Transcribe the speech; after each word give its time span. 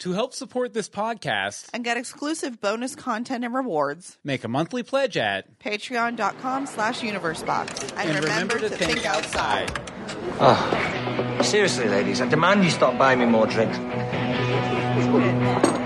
To 0.00 0.12
help 0.12 0.32
support 0.32 0.72
this 0.72 0.88
podcast, 0.88 1.68
and 1.74 1.84
get 1.84 1.98
exclusive 1.98 2.58
bonus 2.58 2.94
content 2.94 3.44
and 3.44 3.52
rewards. 3.52 4.16
make 4.24 4.44
a 4.44 4.48
monthly 4.48 4.82
pledge 4.82 5.18
at 5.18 5.58
Patreon.com 5.58 6.64
slash 6.64 7.02
universebox. 7.02 7.92
And, 7.98 8.08
and 8.08 8.24
remember 8.24 8.58
to 8.60 8.70
think 8.70 9.04
outside. 9.04 9.70
Ah, 10.40 11.38
seriously, 11.42 11.86
ladies, 11.86 12.22
I 12.22 12.28
demand 12.28 12.64
you 12.64 12.70
stop 12.70 12.96
buying 12.96 13.18
me 13.18 13.26
more 13.26 13.46
drinks. 13.46 13.76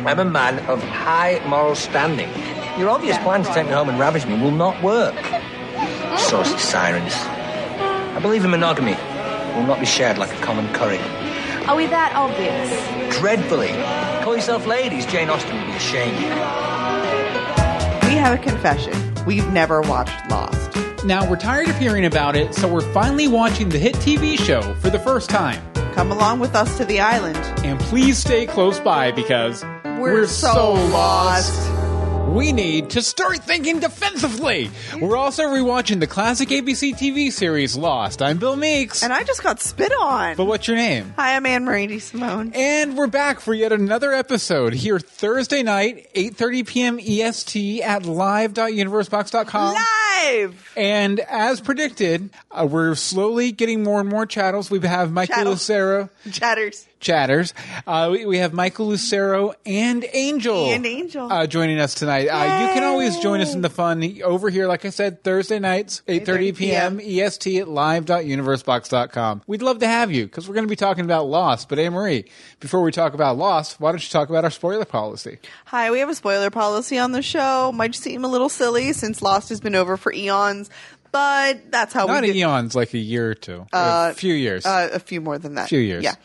I'm 0.06 0.20
a 0.20 0.24
man 0.24 0.60
of 0.66 0.80
high 0.80 1.42
moral 1.48 1.74
standing. 1.74 2.30
Your 2.78 2.90
obvious 2.90 3.18
plan 3.18 3.42
to 3.42 3.52
take 3.52 3.66
me 3.66 3.72
home 3.72 3.88
and 3.88 3.98
ravage 3.98 4.26
me 4.26 4.40
will 4.40 4.52
not 4.52 4.80
work. 4.80 5.16
Saucy 6.18 6.56
sirens. 6.58 7.14
I 7.16 8.20
believe 8.22 8.44
in 8.44 8.52
monogamy. 8.52 8.92
It 8.92 9.56
will 9.56 9.66
not 9.66 9.80
be 9.80 9.86
shared 9.86 10.18
like 10.18 10.32
a 10.32 10.40
common 10.40 10.72
curry. 10.72 11.00
Are 11.66 11.76
we 11.76 11.86
that 11.86 12.12
obvious? 12.14 13.18
Dreadfully. 13.18 13.72
Call 14.22 14.34
yourself 14.36 14.66
ladies. 14.66 15.06
Jane 15.06 15.30
Austen 15.30 15.56
would 15.56 15.66
be 15.66 15.72
ashamed. 15.72 16.18
We 18.04 18.20
have 18.20 18.38
a 18.38 18.42
confession. 18.42 18.92
We've 19.24 19.50
never 19.50 19.80
watched 19.80 20.30
Lost. 20.30 20.76
Now, 21.06 21.28
we're 21.28 21.36
tired 21.36 21.68
of 21.68 21.78
hearing 21.78 22.04
about 22.04 22.36
it, 22.36 22.54
so 22.54 22.68
we're 22.68 22.92
finally 22.92 23.28
watching 23.28 23.70
the 23.70 23.78
hit 23.78 23.94
TV 23.96 24.38
show 24.38 24.74
for 24.74 24.90
the 24.90 24.98
first 24.98 25.30
time. 25.30 25.62
Come 25.94 26.12
along 26.12 26.40
with 26.40 26.54
us 26.54 26.76
to 26.76 26.84
the 26.84 27.00
island. 27.00 27.38
And 27.64 27.80
please 27.80 28.18
stay 28.18 28.46
close 28.46 28.78
by 28.78 29.10
because 29.12 29.64
We're 29.98 30.26
so 30.26 30.74
lost. 30.74 31.73
We 32.28 32.50
need 32.52 32.90
to 32.90 33.02
start 33.02 33.38
thinking 33.38 33.78
defensively. 33.78 34.68
We're 35.00 35.16
also 35.16 35.44
rewatching 35.44 36.00
the 36.00 36.06
classic 36.08 36.48
ABC 36.48 36.94
TV 36.96 37.30
series 37.30 37.76
Lost. 37.76 38.20
I'm 38.20 38.38
Bill 38.38 38.56
Meeks. 38.56 39.04
And 39.04 39.12
I 39.12 39.22
just 39.22 39.42
got 39.42 39.60
spit 39.60 39.92
on. 39.92 40.34
but 40.36 40.46
what's 40.46 40.66
your 40.66 40.76
name? 40.76 41.14
Hi, 41.16 41.36
I'm 41.36 41.46
Anne 41.46 41.64
Marie 41.64 42.00
Simone. 42.00 42.50
And 42.54 42.96
we're 42.96 43.06
back 43.06 43.38
for 43.38 43.54
yet 43.54 43.72
another 43.72 44.12
episode 44.12 44.74
here 44.74 44.98
Thursday 44.98 45.62
night, 45.62 46.08
8:30 46.14 46.66
p.m. 46.66 46.98
EST 46.98 47.82
at 47.82 48.04
live.universebox.com. 48.04 49.74
Live! 49.74 50.72
And 50.76 51.20
as 51.20 51.60
predicted, 51.60 52.30
uh, 52.50 52.66
we're 52.68 52.94
slowly 52.96 53.52
getting 53.52 53.82
more 53.84 54.00
and 54.00 54.08
more 54.08 54.26
chattels. 54.26 54.70
We 54.70 54.80
have 54.80 55.12
Michael 55.12 55.36
Chattel. 55.36 55.52
Lucero 55.52 56.08
Chatters. 56.32 56.86
Chatters. 57.04 57.54
Uh, 57.86 58.08
we, 58.10 58.26
we 58.26 58.38
have 58.38 58.52
Michael 58.52 58.88
Lucero 58.88 59.54
and 59.64 60.04
Angel 60.12 60.66
And 60.72 60.84
Angel. 60.84 61.30
uh, 61.30 61.46
joining 61.46 61.78
us 61.78 61.94
tonight. 61.94 62.26
Uh, 62.26 62.66
you 62.66 62.74
can 62.74 62.82
always 62.82 63.16
join 63.18 63.40
us 63.40 63.54
in 63.54 63.60
the 63.60 63.70
fun 63.70 64.20
over 64.24 64.50
here. 64.50 64.66
Like 64.66 64.84
I 64.84 64.90
said, 64.90 65.22
Thursday 65.22 65.58
nights, 65.60 66.02
8:30 66.08 66.56
p.m. 66.56 67.00
EST 67.00 67.58
at 67.60 67.68
live.universebox.com. 67.68 69.42
We'd 69.46 69.62
love 69.62 69.78
to 69.80 69.86
have 69.86 70.10
you 70.10 70.24
because 70.24 70.48
we're 70.48 70.54
going 70.54 70.66
to 70.66 70.70
be 70.70 70.76
talking 70.76 71.04
about 71.04 71.26
Lost. 71.26 71.68
But 71.68 71.78
Anne 71.78 71.92
Marie, 71.92 72.24
before 72.60 72.82
we 72.82 72.90
talk 72.90 73.14
about 73.14 73.36
Lost, 73.36 73.78
why 73.80 73.92
don't 73.92 74.02
you 74.02 74.10
talk 74.10 74.28
about 74.30 74.44
our 74.44 74.50
spoiler 74.50 74.84
policy? 74.84 75.38
Hi, 75.66 75.90
we 75.90 75.98
have 76.00 76.08
a 76.08 76.14
spoiler 76.14 76.50
policy 76.50 76.98
on 76.98 77.12
the 77.12 77.22
show. 77.22 77.70
Might 77.72 77.94
seem 77.94 78.24
a 78.24 78.28
little 78.28 78.48
silly 78.48 78.92
since 78.92 79.22
Lost 79.22 79.50
has 79.50 79.60
been 79.60 79.74
over 79.74 79.96
for 79.96 80.12
eons, 80.12 80.70
but 81.14 81.70
that's 81.70 81.94
how 81.94 82.06
Not 82.06 82.22
we 82.22 82.32
do 82.32 82.38
eons, 82.40 82.74
like 82.74 82.92
a 82.92 82.98
year 82.98 83.30
or 83.30 83.34
two, 83.36 83.64
a 83.72 84.12
few 84.14 84.34
years. 84.34 84.66
Uh, 84.66 84.90
a 84.92 84.98
few 84.98 85.20
more 85.20 85.38
than 85.38 85.54
that. 85.54 85.68
Few 85.68 85.78
years. 85.78 86.02
Yeah. 86.02 86.16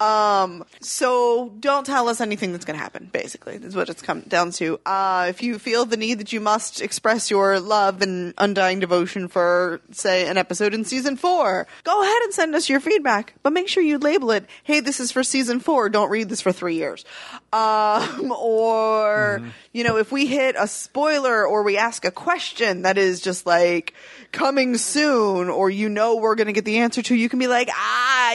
Um, 0.00 0.64
so 0.80 1.52
don't 1.60 1.84
tell 1.84 2.08
us 2.08 2.22
anything 2.22 2.52
that's 2.52 2.64
going 2.64 2.78
to 2.78 2.82
happen, 2.82 3.10
basically, 3.12 3.56
is 3.56 3.76
what 3.76 3.90
it's 3.90 4.00
come 4.00 4.22
down 4.22 4.52
to. 4.52 4.80
Uh, 4.86 5.26
if 5.28 5.42
you 5.42 5.58
feel 5.58 5.84
the 5.84 5.98
need 5.98 6.20
that 6.20 6.32
you 6.32 6.40
must 6.40 6.80
express 6.80 7.30
your 7.30 7.60
love 7.60 8.00
and 8.00 8.32
undying 8.38 8.80
devotion 8.80 9.28
for, 9.28 9.82
say, 9.90 10.26
an 10.26 10.38
episode 10.38 10.72
in 10.72 10.86
season 10.86 11.18
four, 11.18 11.66
go 11.84 12.02
ahead 12.02 12.22
and 12.22 12.32
send 12.32 12.54
us 12.54 12.66
your 12.70 12.80
feedback, 12.80 13.34
but 13.42 13.52
make 13.52 13.68
sure 13.68 13.82
you 13.82 13.98
label 13.98 14.30
it, 14.30 14.46
hey, 14.62 14.80
this 14.80 15.00
is 15.00 15.12
for 15.12 15.22
season 15.22 15.60
four, 15.60 15.90
don't 15.90 16.08
read 16.08 16.30
this 16.30 16.40
for 16.40 16.50
three 16.50 16.76
years. 16.76 17.04
Um, 17.52 18.32
or, 18.32 19.42
you 19.72 19.82
know, 19.84 19.96
if 19.96 20.12
we 20.12 20.26
hit 20.26 20.54
a 20.58 20.68
spoiler 20.68 21.46
or 21.46 21.62
we 21.62 21.76
ask 21.76 22.04
a 22.04 22.10
question 22.10 22.82
that 22.82 22.96
is 22.96 23.20
just 23.20 23.46
like, 23.46 23.94
coming 24.32 24.76
soon 24.76 25.48
or 25.48 25.70
you 25.70 25.88
know 25.88 26.16
we're 26.16 26.34
going 26.34 26.46
to 26.46 26.52
get 26.52 26.64
the 26.64 26.78
answer 26.78 27.02
to, 27.02 27.14
you 27.14 27.28
can 27.28 27.38
be 27.38 27.46
like, 27.46 27.68
ah, 27.72 28.34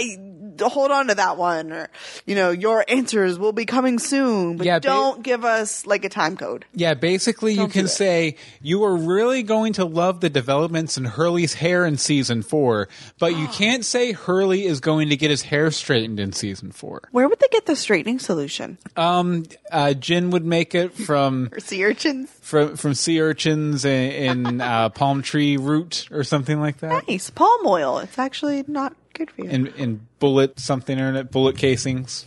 hold 0.60 0.92
on 0.92 1.08
to 1.08 1.16
that 1.16 1.38
one. 1.38 1.72
Or, 1.72 1.90
you 2.26 2.36
know, 2.36 2.52
your 2.52 2.86
answers 2.88 3.38
will 3.38 3.52
be 3.54 3.66
coming 3.66 4.00
soon, 4.00 4.58
but 4.58 4.66
Yeah, 4.66 4.80
don't 4.80 5.24
give 5.24 5.46
us 5.46 5.86
like 5.86 6.06
a 6.06 6.10
time 6.10 6.38
code. 6.38 6.66
Yeah, 6.74 6.94
basically, 6.94 7.54
you 7.54 7.60
Don't 7.60 7.74
do 7.74 7.80
can 7.80 7.88
say 7.88 8.36
you 8.62 8.84
are 8.84 8.96
really 8.96 9.44
going 9.44 9.74
to 9.74 9.86
love 9.86 10.22
the 10.22 10.30
developments 10.30 10.98
in 10.98 11.06
Hurley's 11.06 11.54
hair 11.56 11.86
in 11.86 11.98
season 11.98 12.42
four, 12.42 12.88
but 13.20 13.36
you 13.36 13.48
can't 13.52 13.86
say 13.86 14.12
Hurley 14.12 14.66
is 14.66 14.80
going 14.80 15.10
to 15.10 15.16
get 15.18 15.30
his 15.30 15.44
hair 15.44 15.72
straightened 15.72 16.20
in 16.20 16.32
season 16.34 16.72
four. 16.72 17.02
Where 17.12 17.28
would 17.28 17.40
they 17.40 17.48
get 17.52 17.66
the 17.66 17.76
straightening 17.76 18.20
solution? 18.20 18.78
Um, 18.96 19.46
uh, 19.72 19.94
Jin 19.94 20.30
would 20.32 20.46
make 20.46 20.76
it 20.76 20.94
from 20.94 21.50
sea 21.60 21.86
urchins? 21.86 22.30
from 22.42 22.76
from 22.78 22.94
sea 22.94 23.22
urchins 23.22 23.86
in, 23.86 24.12
in 24.46 24.62
uh, 24.62 24.90
palm 24.90 25.22
tree 25.22 25.58
root 25.58 26.08
or 26.12 26.24
something 26.24 26.60
like 26.60 26.78
that. 26.80 27.08
Nice. 27.08 27.30
Palm 27.30 27.66
oil. 27.66 27.98
It's 28.00 28.20
actually 28.20 28.64
not 28.68 28.96
good 29.16 29.32
for 29.32 29.42
you. 29.44 29.50
In 29.50 29.68
in 29.68 30.08
bullet 30.20 30.60
something 30.60 31.00
or 31.00 31.10
in 31.10 31.16
it, 31.16 31.32
bullet 31.32 31.58
casings 31.58 32.26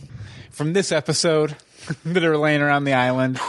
from 0.51 0.73
this 0.73 0.91
episode 0.91 1.55
that 2.05 2.23
are 2.23 2.37
laying 2.37 2.61
around 2.61 2.83
the 2.83 2.93
island. 2.93 3.39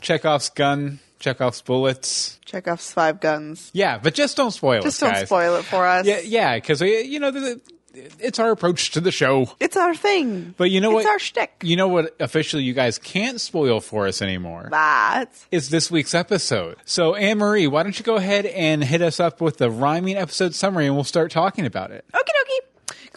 Chekhov's 0.00 0.48
gun, 0.50 0.98
Chekhov's 1.18 1.60
bullets. 1.62 2.38
Chekhov's 2.44 2.90
five 2.92 3.20
guns. 3.20 3.70
Yeah, 3.72 3.98
but 3.98 4.14
just 4.14 4.36
don't 4.36 4.50
spoil 4.50 4.80
Just 4.82 4.84
it, 4.84 4.88
Just 4.88 5.00
don't 5.00 5.12
guys. 5.12 5.26
spoil 5.26 5.56
it 5.56 5.64
for 5.64 5.86
us. 5.86 6.06
Yeah, 6.06 6.20
yeah, 6.20 6.54
because 6.56 6.82
uh, 6.82 6.86
you 6.86 7.20
know 7.20 7.30
the, 7.30 7.60
it's 7.94 8.38
our 8.38 8.50
approach 8.50 8.92
to 8.92 9.00
the 9.00 9.12
show. 9.12 9.48
It's 9.60 9.76
our 9.76 9.94
thing. 9.94 10.54
But 10.56 10.70
you 10.70 10.80
know 10.80 10.98
it's 10.98 11.06
what? 11.06 11.12
our 11.12 11.18
shtick. 11.18 11.52
You 11.62 11.76
know 11.76 11.88
what? 11.88 12.14
Officially, 12.20 12.62
you 12.62 12.72
guys 12.72 12.98
can't 12.98 13.40
spoil 13.40 13.80
for 13.80 14.06
us 14.06 14.22
anymore. 14.22 14.68
That. 14.70 15.30
Is 15.50 15.70
this 15.70 15.90
week's 15.90 16.14
episode? 16.14 16.76
So, 16.84 17.14
Anne 17.14 17.38
Marie, 17.38 17.66
why 17.66 17.82
don't 17.82 17.98
you 17.98 18.04
go 18.04 18.16
ahead 18.16 18.46
and 18.46 18.82
hit 18.84 19.02
us 19.02 19.20
up 19.20 19.40
with 19.40 19.58
the 19.58 19.70
rhyming 19.70 20.16
episode 20.16 20.54
summary, 20.54 20.86
and 20.86 20.94
we'll 20.94 21.04
start 21.04 21.30
talking 21.30 21.66
about 21.66 21.90
it. 21.90 22.04
Dokie. 22.12 22.29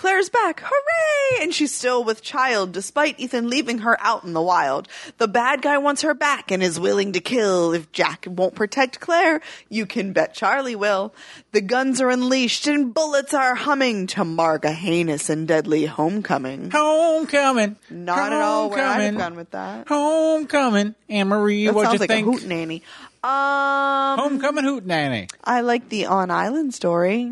Claire's 0.03 0.27
back. 0.29 0.61
Hooray! 0.65 1.43
And 1.43 1.53
she's 1.53 1.73
still 1.73 2.03
with 2.03 2.21
child 2.21 2.73
despite 2.73 3.17
Ethan 3.21 3.49
leaving 3.49 3.77
her 3.79 3.95
out 4.01 4.25
in 4.25 4.33
the 4.33 4.41
wild. 4.41 4.89
The 5.17 5.29
bad 5.29 5.61
guy 5.61 5.77
wants 5.77 6.01
her 6.01 6.13
back 6.13 6.51
and 6.51 6.61
is 6.61 6.77
willing 6.77 7.13
to 7.13 7.21
kill. 7.21 7.71
If 7.71 7.89
Jack 7.93 8.25
won't 8.27 8.53
protect 8.53 8.99
Claire, 8.99 9.39
you 9.69 9.85
can 9.85 10.11
bet 10.11 10.33
Charlie 10.33 10.75
will. 10.75 11.13
The 11.53 11.61
guns 11.61 12.01
are 12.01 12.09
unleashed 12.09 12.67
and 12.67 12.93
bullets 12.93 13.33
are 13.33 13.55
humming 13.55 14.07
to 14.07 14.25
mark 14.25 14.65
a 14.65 14.73
heinous 14.73 15.29
and 15.29 15.47
deadly 15.47 15.85
homecoming. 15.85 16.71
Homecoming, 16.71 17.77
Not 17.89 18.33
at 18.33 18.41
all 18.41 18.71
where 18.71 18.85
Homecoming. 18.85 19.15
gone 19.17 19.35
with 19.37 19.51
that. 19.51 19.87
Homecoming, 19.87 20.95
Anne 21.07 21.29
Marie, 21.29 21.69
what'd 21.69 21.81
sounds 21.83 21.93
you 21.93 21.99
like 21.99 22.09
think? 22.09 22.27
a 22.27 22.29
hootenanny. 22.29 22.81
Um, 23.23 24.19
Homecoming 24.19 24.65
hootenanny. 24.65 25.29
I 25.45 25.61
like 25.61 25.87
the 25.87 26.07
on 26.07 26.29
island 26.29 26.73
story. 26.73 27.31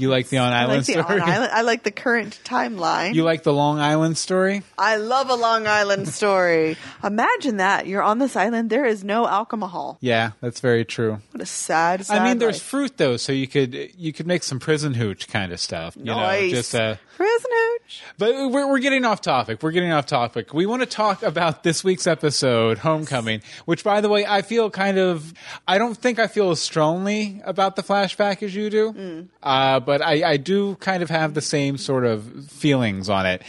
You 0.00 0.08
like 0.08 0.28
the 0.28 0.38
on 0.38 0.52
I 0.52 0.62
island 0.62 0.78
like 0.78 0.86
the 0.96 1.02
story? 1.04 1.20
on 1.20 1.28
island. 1.28 1.52
I 1.52 1.62
like 1.62 1.82
the 1.82 1.90
current 1.90 2.40
timeline. 2.44 3.14
You 3.14 3.22
like 3.24 3.42
the 3.42 3.52
Long 3.52 3.78
Island 3.78 4.16
story? 4.18 4.62
I 4.78 4.96
love 4.96 5.30
a 5.30 5.34
Long 5.34 5.66
Island 5.66 6.08
story. 6.08 6.76
Imagine 7.04 7.58
that. 7.58 7.86
You're 7.86 8.02
on 8.02 8.18
this 8.18 8.36
island. 8.36 8.70
There 8.70 8.84
is 8.86 9.04
no 9.04 9.26
alcohol. 9.28 9.98
Yeah, 10.00 10.32
that's 10.40 10.60
very 10.60 10.84
true. 10.84 11.20
What 11.32 11.42
a 11.42 11.46
sad, 11.46 12.04
sad 12.06 12.18
I 12.18 12.24
mean, 12.28 12.38
there's 12.38 12.56
life. 12.56 12.62
fruit 12.62 12.96
though, 12.96 13.16
so 13.16 13.32
you 13.32 13.46
could 13.46 13.74
you 13.96 14.12
could 14.12 14.26
make 14.26 14.42
some 14.42 14.58
prison 14.58 14.94
hooch 14.94 15.28
kind 15.28 15.52
of 15.52 15.60
stuff. 15.60 15.96
You 15.96 16.04
Nice. 16.04 16.50
know, 16.50 16.56
just 16.56 16.74
uh, 16.74 16.96
prison 17.16 17.50
hooch. 17.52 17.69
But 18.18 18.32
we're, 18.34 18.68
we're 18.68 18.78
getting 18.78 19.04
off 19.04 19.20
topic. 19.20 19.62
We're 19.62 19.70
getting 19.72 19.92
off 19.92 20.06
topic. 20.06 20.52
We 20.54 20.66
want 20.66 20.82
to 20.82 20.86
talk 20.86 21.22
about 21.22 21.62
this 21.62 21.82
week's 21.82 22.06
episode, 22.06 22.78
Homecoming, 22.78 23.42
which, 23.64 23.84
by 23.84 24.00
the 24.00 24.08
way, 24.08 24.24
I 24.26 24.42
feel 24.42 24.70
kind 24.70 24.98
of, 24.98 25.32
I 25.66 25.78
don't 25.78 25.96
think 25.96 26.18
I 26.18 26.26
feel 26.26 26.50
as 26.50 26.60
strongly 26.60 27.40
about 27.44 27.76
the 27.76 27.82
flashback 27.82 28.42
as 28.42 28.54
you 28.54 28.70
do. 28.70 29.28
Uh, 29.42 29.80
but 29.80 30.02
I, 30.02 30.32
I 30.32 30.36
do 30.36 30.76
kind 30.76 31.02
of 31.02 31.10
have 31.10 31.34
the 31.34 31.40
same 31.40 31.78
sort 31.78 32.04
of 32.04 32.46
feelings 32.50 33.08
on 33.08 33.26
it. 33.26 33.42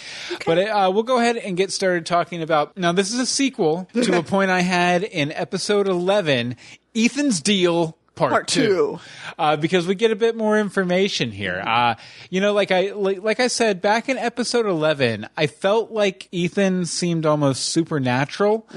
But 0.46 0.58
uh, 0.58 0.92
we'll 0.94 1.04
go 1.04 1.20
ahead 1.20 1.38
and 1.38 1.56
get 1.58 1.72
started 1.72 2.06
talking 2.06 2.42
about, 2.42 2.78
now 2.78 2.92
this 2.92 3.14
is 3.14 3.20
a 3.20 3.26
sequel 3.26 3.88
to 3.94 4.18
a 4.18 4.24
point 4.32 4.52
I 4.52 4.62
had 4.62 5.04
in 5.04 5.32
episode 5.32 5.88
11, 5.88 6.56
Ethan's 6.96 7.42
Deal. 7.42 7.98
Part, 8.14 8.32
Part 8.32 8.48
two. 8.50 9.00
uh, 9.40 9.56
because 9.56 9.88
we 9.88 9.96
get 9.96 10.12
a 10.12 10.16
bit 10.16 10.36
more 10.36 10.60
information 10.60 11.32
here. 11.32 11.64
Uh, 11.66 11.96
you 12.30 12.42
know, 12.42 12.52
like 12.54 12.70
I 12.70 12.92
like, 12.92 13.24
like 13.24 13.40
I 13.40 13.48
said 13.48 13.82
back 13.82 14.10
in 14.10 14.18
episode 14.18 14.66
eleven, 14.66 15.28
I 15.38 15.48
felt 15.48 15.92
like 15.92 16.28
Ethan 16.32 16.86
seemed 16.86 17.26
almost 17.26 17.66
supernatural, 17.70 18.68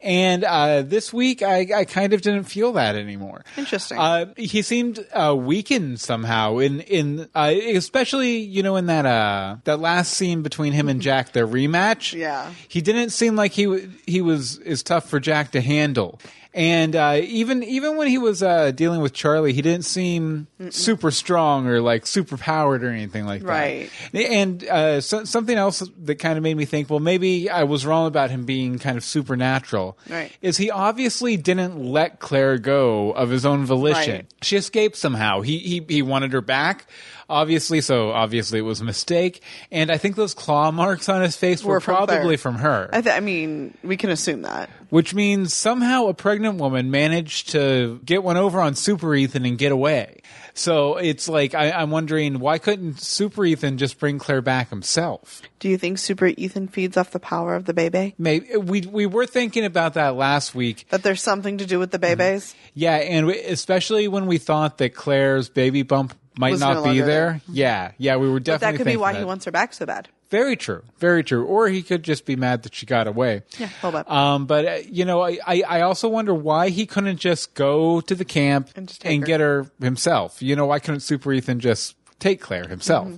and 0.00 0.44
uh, 0.44 0.82
this 0.82 1.12
week 1.12 1.40
I, 1.42 1.66
I 1.74 1.84
kind 1.84 2.12
of 2.12 2.20
didn't 2.20 2.44
feel 2.44 2.72
that 2.72 2.96
anymore. 2.96 3.44
Interesting. 3.56 3.96
Uh, 3.98 4.34
he 4.36 4.60
seemed 4.60 5.06
uh, 5.12 5.34
weakened 5.38 6.00
somehow 6.00 6.58
in 6.58 6.80
in 6.80 7.28
uh, 7.34 7.54
especially 7.74 8.38
you 8.38 8.62
know 8.62 8.76
in 8.76 8.86
that 8.86 9.06
uh, 9.06 9.56
that 9.64 9.78
last 9.80 10.12
scene 10.14 10.42
between 10.42 10.72
him 10.72 10.88
and 10.88 11.00
Jack, 11.00 11.32
their 11.32 11.46
rematch. 11.46 12.12
Yeah. 12.12 12.52
he 12.68 12.80
didn't 12.80 13.10
seem 13.10 13.36
like 13.36 13.52
he 13.52 13.64
w- 13.64 13.90
he 14.06 14.20
was 14.20 14.58
as 14.58 14.82
tough 14.82 15.08
for 15.08 15.20
Jack 15.20 15.52
to 15.52 15.60
handle. 15.60 16.20
And 16.52 16.96
uh, 16.96 17.20
even 17.22 17.62
even 17.62 17.96
when 17.96 18.08
he 18.08 18.18
was 18.18 18.42
uh, 18.42 18.72
dealing 18.72 19.00
with 19.00 19.12
Charlie, 19.12 19.52
he 19.52 19.62
didn't 19.62 19.84
seem 19.84 20.48
super 20.70 21.12
strong 21.12 21.68
or 21.68 21.80
like 21.80 22.08
super 22.08 22.36
powered 22.36 22.82
or 22.82 22.90
anything 22.90 23.24
like 23.24 23.42
that. 23.42 23.48
Right. 23.48 23.90
And 24.12 24.64
uh, 24.64 25.00
so, 25.00 25.22
something 25.24 25.56
else 25.56 25.88
that 26.02 26.16
kind 26.16 26.36
of 26.36 26.42
made 26.42 26.56
me 26.56 26.64
think, 26.64 26.90
well, 26.90 26.98
maybe 26.98 27.48
I 27.48 27.62
was 27.62 27.86
wrong 27.86 28.08
about 28.08 28.30
him 28.30 28.46
being 28.46 28.80
kind 28.80 28.96
of 28.96 29.04
supernatural. 29.04 29.96
Right. 30.08 30.32
Is 30.42 30.56
he 30.56 30.72
obviously 30.72 31.36
didn't 31.36 31.78
let 31.78 32.18
Claire 32.18 32.58
go 32.58 33.12
of 33.12 33.30
his 33.30 33.46
own 33.46 33.64
volition? 33.64 34.14
Right. 34.16 34.34
She 34.42 34.56
escaped 34.56 34.96
somehow. 34.96 35.42
He 35.42 35.58
he 35.58 35.84
he 35.88 36.02
wanted 36.02 36.32
her 36.32 36.40
back. 36.40 36.86
Obviously, 37.30 37.80
so 37.80 38.10
obviously 38.10 38.58
it 38.58 38.62
was 38.62 38.80
a 38.80 38.84
mistake, 38.84 39.40
and 39.70 39.90
I 39.90 39.96
think 39.98 40.16
those 40.16 40.34
claw 40.34 40.70
marks 40.72 41.08
on 41.08 41.22
his 41.22 41.36
face 41.36 41.62
were, 41.64 41.74
Were 41.74 41.80
from 41.80 41.94
probably 41.96 42.36
from 42.36 42.56
her 42.56 42.90
I, 42.92 43.00
th- 43.00 43.14
I 43.14 43.20
mean, 43.20 43.72
we 43.84 43.96
can 43.96 44.10
assume 44.10 44.42
that. 44.42 44.68
which 44.90 45.14
means 45.14 45.54
somehow 45.54 46.06
a 46.06 46.14
pregnant 46.14 46.58
woman 46.58 46.90
managed 46.90 47.50
to 47.50 48.00
get 48.04 48.22
one 48.24 48.36
over 48.36 48.60
on 48.60 48.74
Super 48.74 49.14
Ethan 49.14 49.46
and 49.46 49.56
get 49.56 49.70
away. 49.72 50.20
So 50.52 50.96
it's 50.96 51.28
like 51.28 51.54
I, 51.54 51.70
I'm 51.70 51.90
wondering 51.92 52.40
why 52.40 52.58
couldn't 52.58 53.00
Super 53.00 53.44
Ethan 53.44 53.78
just 53.78 53.98
bring 54.00 54.18
Claire 54.18 54.42
back 54.42 54.68
himself? 54.70 55.40
Do 55.60 55.68
you 55.68 55.78
think 55.78 55.98
Super 55.98 56.26
Ethan 56.26 56.66
feeds 56.68 56.96
off 56.96 57.12
the 57.12 57.20
power 57.20 57.54
of 57.54 57.64
the 57.66 57.72
baby? 57.72 58.14
Maybe 58.18 58.56
we 58.56 58.80
we 58.82 59.06
were 59.06 59.26
thinking 59.26 59.64
about 59.64 59.94
that 59.94 60.16
last 60.16 60.54
week. 60.54 60.86
That 60.90 61.04
there's 61.04 61.22
something 61.22 61.58
to 61.58 61.66
do 61.66 61.78
with 61.78 61.92
the 61.92 61.98
Mm-hmm. 61.98 62.18
babies? 62.18 62.54
Yeah, 62.74 62.96
and 62.96 63.26
we, 63.28 63.38
especially 63.40 64.08
when 64.08 64.26
we 64.26 64.38
thought 64.38 64.78
that 64.78 64.94
Claire's 64.94 65.48
baby 65.48 65.82
bump 65.82 66.14
might 66.40 66.58
not 66.58 66.84
no 66.84 66.92
be 66.92 66.98
there. 67.00 67.06
there. 67.06 67.40
Yeah, 67.48 67.92
yeah, 67.98 68.16
we 68.16 68.28
were 68.28 68.34
But 68.40 68.44
definitely. 68.44 68.72
that 68.72 68.84
could 68.84 68.90
be 68.90 68.96
why 68.96 69.12
that. 69.12 69.18
he 69.20 69.24
wants 69.24 69.44
her 69.44 69.50
back 69.52 69.72
so 69.74 69.86
bad. 69.86 70.08
Very 70.30 70.56
true. 70.56 70.82
Very 70.98 71.24
true. 71.24 71.44
Or 71.44 71.68
he 71.68 71.82
could 71.82 72.02
just 72.04 72.24
be 72.24 72.36
mad 72.36 72.62
that 72.62 72.74
she 72.74 72.86
got 72.86 73.06
away. 73.08 73.42
Yeah, 73.58 73.66
hold 73.66 73.96
up. 73.96 74.10
Um, 74.10 74.46
but 74.46 74.64
uh, 74.64 74.78
you 74.88 75.04
know, 75.04 75.20
I, 75.22 75.38
I, 75.46 75.62
I 75.62 75.80
also 75.82 76.08
wonder 76.08 76.32
why 76.32 76.68
he 76.68 76.86
couldn't 76.86 77.16
just 77.18 77.54
go 77.54 78.00
to 78.02 78.14
the 78.14 78.24
camp 78.24 78.70
And 78.76 78.86
just 78.88 79.00
take 79.00 79.20
her. 79.20 79.26
get 79.26 79.40
her 79.40 79.66
himself. 79.80 80.40
You 80.40 80.54
know, 80.56 80.66
why 80.66 80.78
couldn't 80.78 81.00
Super 81.00 81.32
Ethan 81.32 81.58
just 81.60 81.96
take 82.20 82.40
Claire 82.40 82.68
himself? 82.68 83.08
Mm-hmm. 83.08 83.16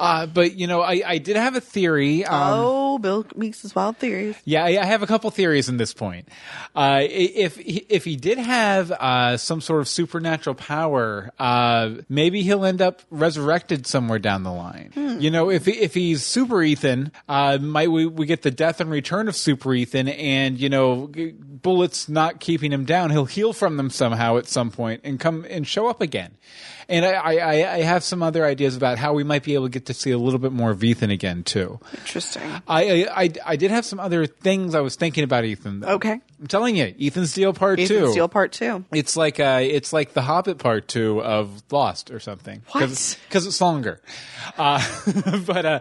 Uh, 0.00 0.24
but 0.26 0.54
you 0.56 0.66
know, 0.66 0.80
I, 0.80 1.02
I 1.06 1.18
did 1.18 1.36
have 1.36 1.54
a 1.56 1.60
theory. 1.60 2.24
Um, 2.24 2.40
oh, 2.64 2.98
Bill 2.98 3.26
Meeks' 3.36 3.74
wild 3.74 3.98
theories. 3.98 4.34
yeah, 4.46 4.64
I 4.64 4.80
I 4.80 4.84
have 4.86 5.02
a 5.02 5.06
couple 5.06 5.30
theories 5.30 5.68
in 5.68 5.76
this 5.76 5.92
point. 5.92 6.28
Uh, 6.74 7.00
if 7.02 7.56
he- 7.56 7.84
if 7.90 8.04
he 8.04 8.16
did 8.16 8.38
have 8.38 8.90
uh, 8.92 9.36
some 9.36 9.60
sort 9.60 9.80
of 9.82 9.88
supernatural 9.88 10.54
power, 10.54 11.30
uh, 11.38 11.90
maybe 12.08 12.42
he'll 12.42 12.64
end 12.64 12.80
up 12.80 13.02
resurrected 13.10 13.86
somewhere 13.86 14.18
down 14.18 14.42
the 14.42 14.52
line. 14.52 14.90
You 15.20 15.30
know, 15.30 15.50
if 15.50 15.68
if 15.68 15.92
he's 15.94 16.24
Super 16.24 16.62
Ethan, 16.62 17.12
uh, 17.28 17.58
might 17.60 17.90
we, 17.90 18.06
we 18.06 18.24
get 18.26 18.40
the 18.42 18.50
death 18.50 18.80
and 18.80 18.90
return 18.90 19.28
of 19.28 19.36
Super 19.36 19.74
Ethan, 19.74 20.08
and 20.08 20.58
you 20.58 20.68
know, 20.70 21.10
bullets 21.62 22.08
not 22.08 22.40
keeping 22.40 22.72
him 22.72 22.84
down, 22.86 23.10
he'll 23.10 23.26
heal 23.26 23.52
from 23.52 23.76
them 23.76 23.90
somehow 23.90 24.38
at 24.38 24.46
some 24.48 24.70
point 24.70 25.02
and 25.04 25.20
come 25.20 25.44
and 25.50 25.66
show 25.68 25.88
up 25.88 26.00
again. 26.00 26.32
And 26.90 27.06
I, 27.06 27.12
I, 27.36 27.74
I- 27.76 27.82
have 27.82 28.02
some 28.04 28.22
other 28.22 28.44
ideas 28.44 28.76
about 28.76 28.98
how 28.98 29.12
we 29.14 29.24
might 29.24 29.42
be 29.44 29.54
able 29.54 29.66
to 29.66 29.70
get 29.70 29.86
to 29.86 29.94
see 29.94 30.10
a 30.10 30.18
little 30.18 30.38
bit 30.40 30.52
more 30.52 30.70
of 30.70 30.82
Ethan 30.84 31.10
again 31.10 31.44
too. 31.44 31.78
Interesting. 31.94 32.42
I, 32.68 32.82
I 33.06 33.22
I 33.24 33.30
I 33.46 33.56
did 33.56 33.70
have 33.70 33.84
some 33.84 33.98
other 34.00 34.26
things 34.26 34.74
I 34.74 34.80
was 34.80 34.96
thinking 34.96 35.24
about 35.24 35.44
Ethan. 35.44 35.80
Though. 35.80 35.94
Okay. 35.94 36.20
I'm 36.40 36.46
telling 36.46 36.74
you, 36.74 36.94
Ethan's 36.98 37.34
Deal 37.34 37.52
Part 37.52 37.78
Ethan 37.80 37.96
Two. 37.98 38.10
Steele 38.12 38.28
part 38.28 38.52
two. 38.52 38.84
It's 38.92 39.14
like 39.14 39.38
uh, 39.38 39.60
it's 39.62 39.92
like 39.92 40.14
the 40.14 40.22
Hobbit 40.22 40.56
Part 40.58 40.88
Two 40.88 41.22
of 41.22 41.62
Lost 41.70 42.10
or 42.10 42.18
something. 42.18 42.62
What? 42.70 42.80
Because 43.28 43.46
it's 43.46 43.60
longer. 43.60 44.00
Uh, 44.56 44.82
but 45.46 45.66
uh, 45.66 45.80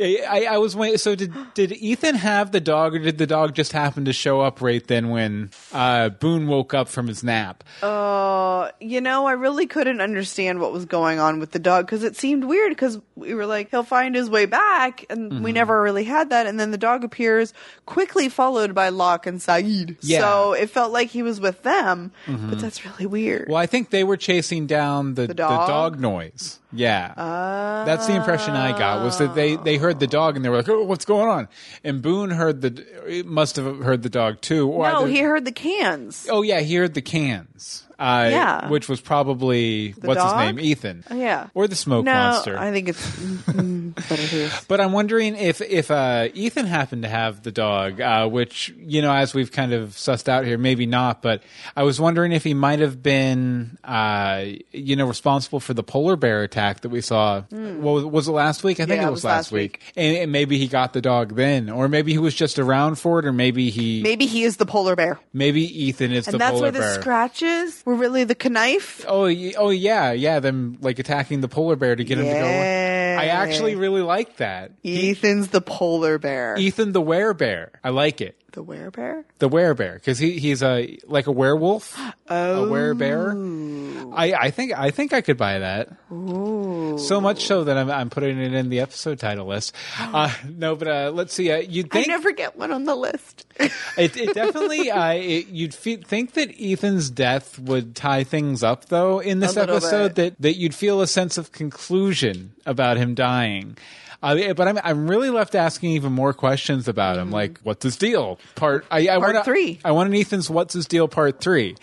I, 0.00 0.46
I 0.50 0.56
was 0.58 0.74
waiting. 0.74 0.96
So 0.96 1.14
did 1.14 1.34
did 1.52 1.72
Ethan 1.72 2.14
have 2.14 2.52
the 2.52 2.60
dog, 2.60 2.94
or 2.94 3.00
did 3.00 3.18
the 3.18 3.26
dog 3.26 3.54
just 3.54 3.72
happen 3.72 4.06
to 4.06 4.14
show 4.14 4.40
up 4.40 4.62
right 4.62 4.84
then 4.86 5.10
when 5.10 5.50
uh, 5.74 6.08
Boone 6.08 6.46
woke 6.46 6.72
up 6.72 6.88
from 6.88 7.06
his 7.06 7.22
nap? 7.22 7.62
Uh, 7.82 8.70
you 8.80 9.02
know, 9.02 9.26
I 9.26 9.32
really 9.32 9.66
couldn't 9.66 10.00
understand 10.00 10.58
what 10.60 10.72
was 10.72 10.86
going 10.86 11.18
on 11.18 11.38
with 11.38 11.50
the 11.52 11.58
dog 11.58 11.84
because 11.84 12.02
it 12.02 12.16
seemed 12.16 12.44
weird 12.44 12.70
because 12.70 12.98
we 13.14 13.34
were 13.34 13.44
like, 13.46 13.70
he'll 13.70 13.82
find 13.82 14.14
his 14.14 14.30
way 14.30 14.46
back, 14.46 15.04
and 15.10 15.18
Mm-hmm. 15.28 15.42
we 15.42 15.52
never 15.52 15.82
really 15.82 16.04
had 16.04 16.30
that. 16.30 16.46
And 16.46 16.58
then 16.58 16.70
the 16.70 16.78
dog 16.78 17.04
appears 17.04 17.52
quickly, 17.84 18.30
followed 18.30 18.74
by 18.74 18.88
Locke 18.88 19.26
and 19.26 19.38
Sayid. 19.40 19.97
Yeah. 20.00 20.20
Mm-hmm. 20.20 20.28
So 20.28 20.52
it 20.52 20.70
felt 20.70 20.92
like 20.92 21.08
he 21.08 21.22
was 21.22 21.40
with 21.40 21.62
them, 21.62 22.12
but 22.26 22.58
that's 22.60 22.84
really 22.84 23.06
weird. 23.06 23.48
Well, 23.48 23.56
I 23.56 23.66
think 23.66 23.90
they 23.90 24.04
were 24.04 24.16
chasing 24.16 24.66
down 24.66 25.14
the, 25.14 25.26
the, 25.26 25.34
dog? 25.34 25.68
dog? 25.68 26.00
noise. 26.00 26.58
Yeah. 26.72 27.12
That's 27.16 28.06
the 28.06 28.14
impression 28.14 28.54
I 28.54 28.78
got 28.78 29.04
was 29.04 29.18
that 29.18 29.34
they, 29.34 29.56
they 29.56 29.76
heard 29.76 30.00
the 30.00 30.06
dog 30.06 30.36
and 30.36 30.44
they 30.44 30.48
were 30.48 30.58
like, 30.58 30.68
oh, 30.68 30.84
what's 30.84 31.04
going 31.04 31.28
on? 31.28 31.48
And 31.82 32.02
Boone 32.02 32.30
heard 32.30 32.60
the, 32.60 33.24
must 33.26 33.56
have 33.56 33.80
heard 33.80 34.02
the 34.02 34.10
dog 34.10 34.40
too. 34.40 34.68
Or 34.68 34.88
no, 34.88 35.00
either- 35.00 35.08
he 35.08 35.18
heard 35.20 35.44
the 35.44 35.52
cans. 35.52 36.26
Oh 36.30 36.42
yeah, 36.42 36.60
he 36.60 36.76
heard 36.76 36.94
the 36.94 37.02
cans. 37.02 37.87
Uh, 37.98 38.28
Yeah. 38.30 38.68
Which 38.68 38.88
was 38.88 39.00
probably, 39.00 39.92
what's 40.00 40.20
dog? 40.20 40.38
his 40.38 40.46
name? 40.46 40.60
Ethan. 40.64 41.04
Oh, 41.10 41.16
yeah. 41.16 41.48
Or 41.54 41.66
the 41.66 41.74
smoke 41.74 42.04
no, 42.04 42.12
monster. 42.12 42.58
I 42.58 42.70
think 42.70 42.88
it's 42.88 43.04
mm, 43.16 43.94
better 44.08 44.22
his. 44.22 44.64
But 44.68 44.80
I'm 44.80 44.92
wondering 44.92 45.34
if 45.36 45.60
if 45.60 45.90
uh, 45.90 46.28
Ethan 46.34 46.66
happened 46.66 47.02
to 47.02 47.08
have 47.08 47.42
the 47.42 47.50
dog, 47.50 48.00
uh, 48.00 48.28
which 48.28 48.72
you 48.78 49.02
know, 49.02 49.12
as 49.12 49.34
we've 49.34 49.50
kind 49.50 49.72
of 49.72 49.90
sussed 49.90 50.28
out 50.28 50.44
here, 50.44 50.58
maybe 50.58 50.86
not. 50.86 51.22
But 51.22 51.42
I 51.76 51.82
was 51.82 52.00
wondering 52.00 52.32
if 52.32 52.44
he 52.44 52.54
might 52.54 52.78
have 52.80 53.02
been, 53.02 53.78
uh, 53.84 54.44
you 54.72 54.96
know, 54.96 55.06
responsible 55.06 55.60
for 55.60 55.74
the 55.74 55.82
polar 55.82 56.16
bear 56.16 56.42
attack 56.42 56.82
that 56.82 56.90
we 56.90 57.00
saw. 57.00 57.42
What 57.50 57.92
was, 57.92 58.04
was 58.04 58.28
it 58.28 58.32
last 58.32 58.62
week? 58.62 58.80
I 58.80 58.86
think. 58.86 59.00
Yeah, 59.00 59.08
it 59.08 59.10
was, 59.10 59.24
last 59.24 59.50
week. 59.52 59.80
And, 59.96 60.16
and 60.16 60.32
maybe 60.32 60.58
he 60.58 60.68
got 60.68 60.92
the 60.92 61.00
dog 61.00 61.34
then, 61.34 61.68
or 61.70 61.88
maybe 61.88 62.12
he 62.12 62.18
was 62.18 62.34
just 62.34 62.58
around 62.58 62.96
for 62.96 63.18
it, 63.18 63.24
or 63.26 63.32
maybe 63.32 63.70
he, 63.70 64.02
Maybe 64.02 64.26
he 64.26 64.44
is 64.44 64.56
the 64.56 64.66
polar 64.66 64.94
bear, 64.96 65.18
maybe 65.32 65.62
Ethan 65.62 66.12
is 66.12 66.26
and 66.26 66.34
the 66.34 66.38
that's 66.38 66.60
where 66.60 66.70
the 66.70 66.78
bear. 66.78 67.00
scratches 67.00 67.82
were 67.88 67.94
really 67.94 68.24
the 68.24 68.36
knife. 68.50 69.04
Oh, 69.08 69.22
y- 69.24 69.54
oh 69.56 69.70
yeah, 69.70 70.12
yeah. 70.12 70.40
Them 70.40 70.76
like 70.82 70.98
attacking 70.98 71.40
the 71.40 71.48
polar 71.48 71.74
bear 71.74 71.96
to 71.96 72.04
get 72.04 72.18
him 72.18 72.26
to 72.26 72.30
go. 72.30 72.46
I 72.46 73.28
actually 73.28 73.74
really 73.76 74.02
like 74.02 74.36
that. 74.36 74.72
Ethan's 74.84 75.48
the 75.48 75.60
polar 75.62 76.18
bear. 76.18 76.54
Ethan 76.58 76.92
the 76.92 77.00
werebear. 77.02 77.70
I 77.82 77.88
like 77.88 78.20
it. 78.20 78.36
The 78.58 78.64
werebear? 78.64 79.24
The 79.38 79.48
werebear 79.48 79.94
because 79.94 80.18
he 80.18 80.38
he's 80.40 80.62
a 80.62 80.98
like 81.06 81.26
a 81.26 81.32
werewolf. 81.32 81.98
Oh, 82.30 82.66
a 82.66 82.68
werebear. 82.68 84.12
I 84.14 84.34
I 84.34 84.50
think 84.50 84.78
I 84.78 84.90
think 84.90 85.14
I 85.14 85.22
could 85.22 85.38
buy 85.38 85.60
that. 85.60 85.88
So 86.10 87.20
much 87.22 87.46
so 87.46 87.64
that 87.64 87.78
I'm 87.78 87.90
I'm 87.90 88.10
putting 88.10 88.38
it 88.38 88.52
in 88.52 88.68
the 88.68 88.80
episode 88.80 89.18
title 89.18 89.46
list. 89.46 89.74
Uh, 89.98 90.32
no, 90.46 90.74
but 90.74 90.88
uh, 90.88 91.10
let's 91.14 91.32
see. 91.32 91.50
Uh, 91.50 91.58
you'd 91.58 91.88
I 91.96 92.02
never 92.02 92.32
get 92.32 92.56
one 92.56 92.70
on 92.70 92.84
the 92.84 92.94
list. 92.94 93.46
it, 93.96 94.16
it 94.16 94.34
definitely 94.34 94.90
uh, 95.00 95.12
it, 95.12 95.48
you'd 95.48 95.74
fe- 95.74 95.96
think 95.96 96.32
that 96.34 96.50
Ethan's 96.60 97.08
death 97.08 97.58
would 97.58 97.94
tie 97.96 98.24
things 98.24 98.62
up 98.62 98.86
though 98.86 99.20
in 99.20 99.40
this 99.40 99.56
episode 99.56 100.14
bit. 100.14 100.34
that 100.36 100.42
that 100.42 100.56
you'd 100.56 100.74
feel 100.74 101.00
a 101.00 101.06
sense 101.06 101.38
of 101.38 101.52
conclusion 101.52 102.52
about 102.66 102.98
him 102.98 103.14
dying. 103.14 103.78
Uh, 104.22 104.52
but 104.54 104.66
I'm 104.66 104.78
I'm 104.82 105.08
really 105.08 105.30
left 105.30 105.54
asking 105.54 105.90
even 105.92 106.12
more 106.12 106.32
questions 106.32 106.88
about 106.88 107.16
him, 107.18 107.30
like 107.30 107.60
what's 107.62 107.84
his 107.84 107.96
deal? 107.96 108.38
Part 108.56 108.84
I, 108.90 108.98
I 108.98 109.00
Mm-hmm. 109.06 109.20
Part 109.20 109.34
want 109.34 109.44
three. 109.44 109.80
I 109.84 109.92
want 109.92 110.08
an 110.08 110.16
Ethan's 110.16 110.50
what's 110.50 110.74
his 110.74 110.86
deal 110.86 111.06
part 111.08 111.40
three. 111.40 111.76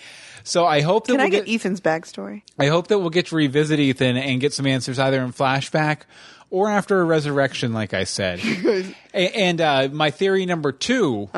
So 0.44 0.66
I 0.66 0.82
hope 0.82 1.08
that 1.08 1.14
Can 1.14 1.18
we'll 1.18 1.28
I 1.28 1.30
get 1.30 1.50
Ethan's 1.50 1.82
backstory? 1.82 2.44
I 2.60 2.68
hope 2.68 2.88
that 2.90 3.00
we'll 3.00 3.10
get 3.10 3.28
to 3.28 3.36
revisit 3.36 3.80
Ethan 3.80 4.16
and 4.18 4.40
get 4.40 4.54
some 4.54 4.68
answers 4.68 5.00
either 5.00 5.22
in 5.24 5.34
flashback 5.34 6.02
or 6.56 6.70
after 6.70 7.02
a 7.02 7.04
resurrection, 7.04 7.74
like 7.74 7.94
I 7.94 8.06
said. 8.06 8.40
A- 9.14 9.38
and 9.38 9.60
uh, 9.60 9.90
my 9.92 10.10
theory 10.10 10.46
number 10.46 10.72
2 10.72 11.30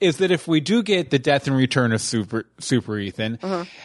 is 0.00 0.18
that 0.18 0.30
if 0.30 0.46
we 0.46 0.60
do 0.60 0.82
get 0.84 1.10
the 1.10 1.18
death 1.18 1.48
and 1.48 1.56
return 1.56 1.92
of 1.92 2.00
Super 2.00 2.46
Super 2.58 2.96
Ethan, 2.98 3.38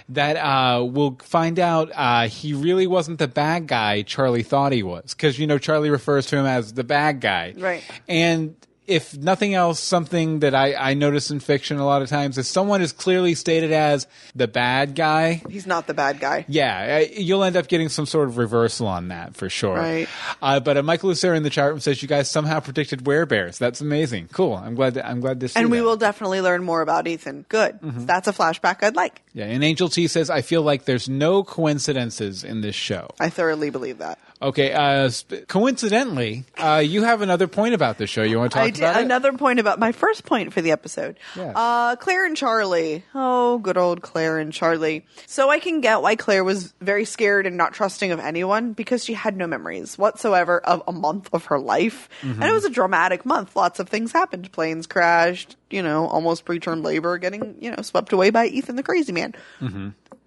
that 0.10 0.38
uh, 0.38 0.84
we'll 0.84 1.18
find 1.24 1.58
out 1.60 1.92
uh, 1.96 2.28
he 2.28 2.54
really 2.54 2.86
wasn't 2.86 3.18
the 3.18 3.28
bad 3.28 3.66
guy 3.68 4.04
Charlie 4.04 4.44
thought 4.44 4.72
he 4.72 4.84
was, 4.84 5.16
because 5.16 5.40
you 5.40 5.48
know 5.48 5.58
Charlie 5.58 5.90
refers 5.90 6.28
to 6.28 6.38
him 6.38 6.46
as 6.46 6.74
the 6.74 6.84
bad 6.84 7.22
guy, 7.22 7.54
Right. 7.58 7.84
And 8.08 8.56
if 8.88 9.16
nothing 9.18 9.54
else, 9.54 9.80
something 9.80 10.40
that 10.40 10.56
I, 10.56 10.74
I 10.74 10.94
notice 10.94 11.30
in 11.30 11.40
fiction 11.40 11.78
a 11.78 11.86
lot 11.86 12.02
of 12.02 12.10
times 12.10 12.38
is 12.38 12.48
someone 12.48 12.82
is 12.82 12.94
clearly 12.94 13.36
stated 13.36 13.72
as 13.72 14.08
the 14.34 14.48
bad 14.48 14.96
guy. 14.96 15.42
He's 15.50 15.68
not 15.68 15.88
the 15.88 15.94
bad 15.94 16.20
guy. 16.20 16.46
Yeah, 16.48 17.00
you'll 17.00 17.44
end 17.44 17.58
up 17.58 17.68
getting 17.68 17.90
some 17.90 18.06
sort 18.06 18.30
of 18.30 18.38
reversal 18.38 18.88
on 18.88 19.10
that 19.10 19.36
for 19.36 19.50
sure. 19.50 19.76
Right. 19.76 20.08
Uh, 20.42 20.60
but 20.60 20.78
uh, 20.78 20.84
Michael 20.84 21.10
Lucero 21.10 21.36
in 21.36 21.44
the 21.44 21.50
chat 21.50 21.70
room 21.70 21.80
says 21.80 22.02
you 22.02 22.08
guys 22.08 22.32
somehow 22.32 22.60
predicted 22.62 23.04
werebears. 23.04 23.58
That's 23.58 23.82
amazing. 23.82 24.30
Cool. 24.32 24.56
I'm 24.56 24.76
glad. 24.76 24.96
To, 24.96 25.08
I'm 25.08 25.20
glad 25.20 25.40
to 25.42 25.50
see. 25.50 25.60
And 25.60 25.70
we 25.70 25.80
that. 25.80 25.84
will 25.84 25.98
definitely 25.98 26.42
learn 26.42 26.64
more 26.64 26.82
about 26.82 27.08
Ethan. 27.08 27.46
Good. 27.50 27.80
Mm-hmm. 27.82 28.06
That's 28.06 28.28
a 28.28 28.34
flashback 28.34 28.84
I'd 28.84 28.96
like. 28.96 29.22
Yeah. 29.34 29.46
And 29.46 29.64
Angel 29.64 29.90
T 29.90 30.08
says 30.08 30.30
I 30.30 30.42
feel 30.42 30.62
like 30.62 30.86
there's 30.86 31.10
no 31.10 31.44
coincidences 31.44 32.44
in 32.44 32.62
this 32.62 32.76
show. 32.76 33.10
I 33.20 33.30
thoroughly 33.30 33.70
believe 33.70 33.98
that. 33.98 34.18
Okay. 34.42 34.72
Uh, 34.74 35.10
sp- 35.10 35.48
coincidentally, 35.48 36.46
uh, 36.58 36.82
you 36.86 37.04
have 37.04 37.22
another 37.22 37.48
point 37.48 37.74
about 37.74 37.98
the 37.98 38.08
show. 38.08 38.24
You 38.24 38.38
want 38.40 38.52
to 38.52 38.58
talk 38.58 38.68
I 38.68 38.70
did 38.72 38.80
about 38.84 38.98
it? 39.02 39.06
another 39.06 39.34
point 39.34 39.60
about 39.60 39.80
my 39.80 39.92
first 39.92 40.26
point 40.26 40.54
for 40.54 40.62
the 40.62 40.72
episode. 40.72 41.18
Yes. 41.36 41.54
Uh, 41.56 41.96
Claire 41.96 42.26
and 42.26 42.38
Charlie. 42.38 43.04
Oh, 43.16 43.58
good 43.58 43.78
old 43.78 44.02
Claire 44.02 44.38
and 44.38 44.54
Charlie. 44.54 45.06
So 45.26 45.50
I 45.50 45.60
can 45.60 45.82
get 45.82 46.02
why 46.02 46.16
Claire 46.16 46.44
was 46.44 46.74
very 46.82 47.06
scared 47.06 47.48
and 47.48 47.58
not 47.58 47.74
trusting 47.74 48.12
of 48.12 48.20
anyone 48.20 48.74
because 48.74 49.04
she 49.04 49.14
had 49.14 49.36
no 49.36 49.48
memories 49.48 49.98
whatsoever 49.98 50.60
of 50.60 50.84
a 50.88 50.92
month 50.92 51.30
of 51.34 51.46
her 51.46 51.60
life. 51.60 52.10
Mm-hmm. 52.22 52.42
And 52.42 52.50
it 52.52 52.54
was 52.54 52.66
a 52.66 52.70
dramatic 52.70 53.26
month. 53.26 53.56
Lots 53.56 53.80
of 53.80 53.90
things 53.90 54.12
happened. 54.12 54.52
Planes 54.52 54.88
crashed, 54.88 55.56
you 55.70 55.82
know, 55.82 56.08
almost 56.08 56.46
preterm 56.46 56.84
labor, 56.84 57.18
getting, 57.18 57.56
you 57.60 57.72
know, 57.72 57.82
swept 57.82 58.14
away 58.14 58.30
by 58.30 58.46
Ethan 58.48 58.76
the 58.76 58.84
crazy 58.84 59.12
man. 59.12 59.34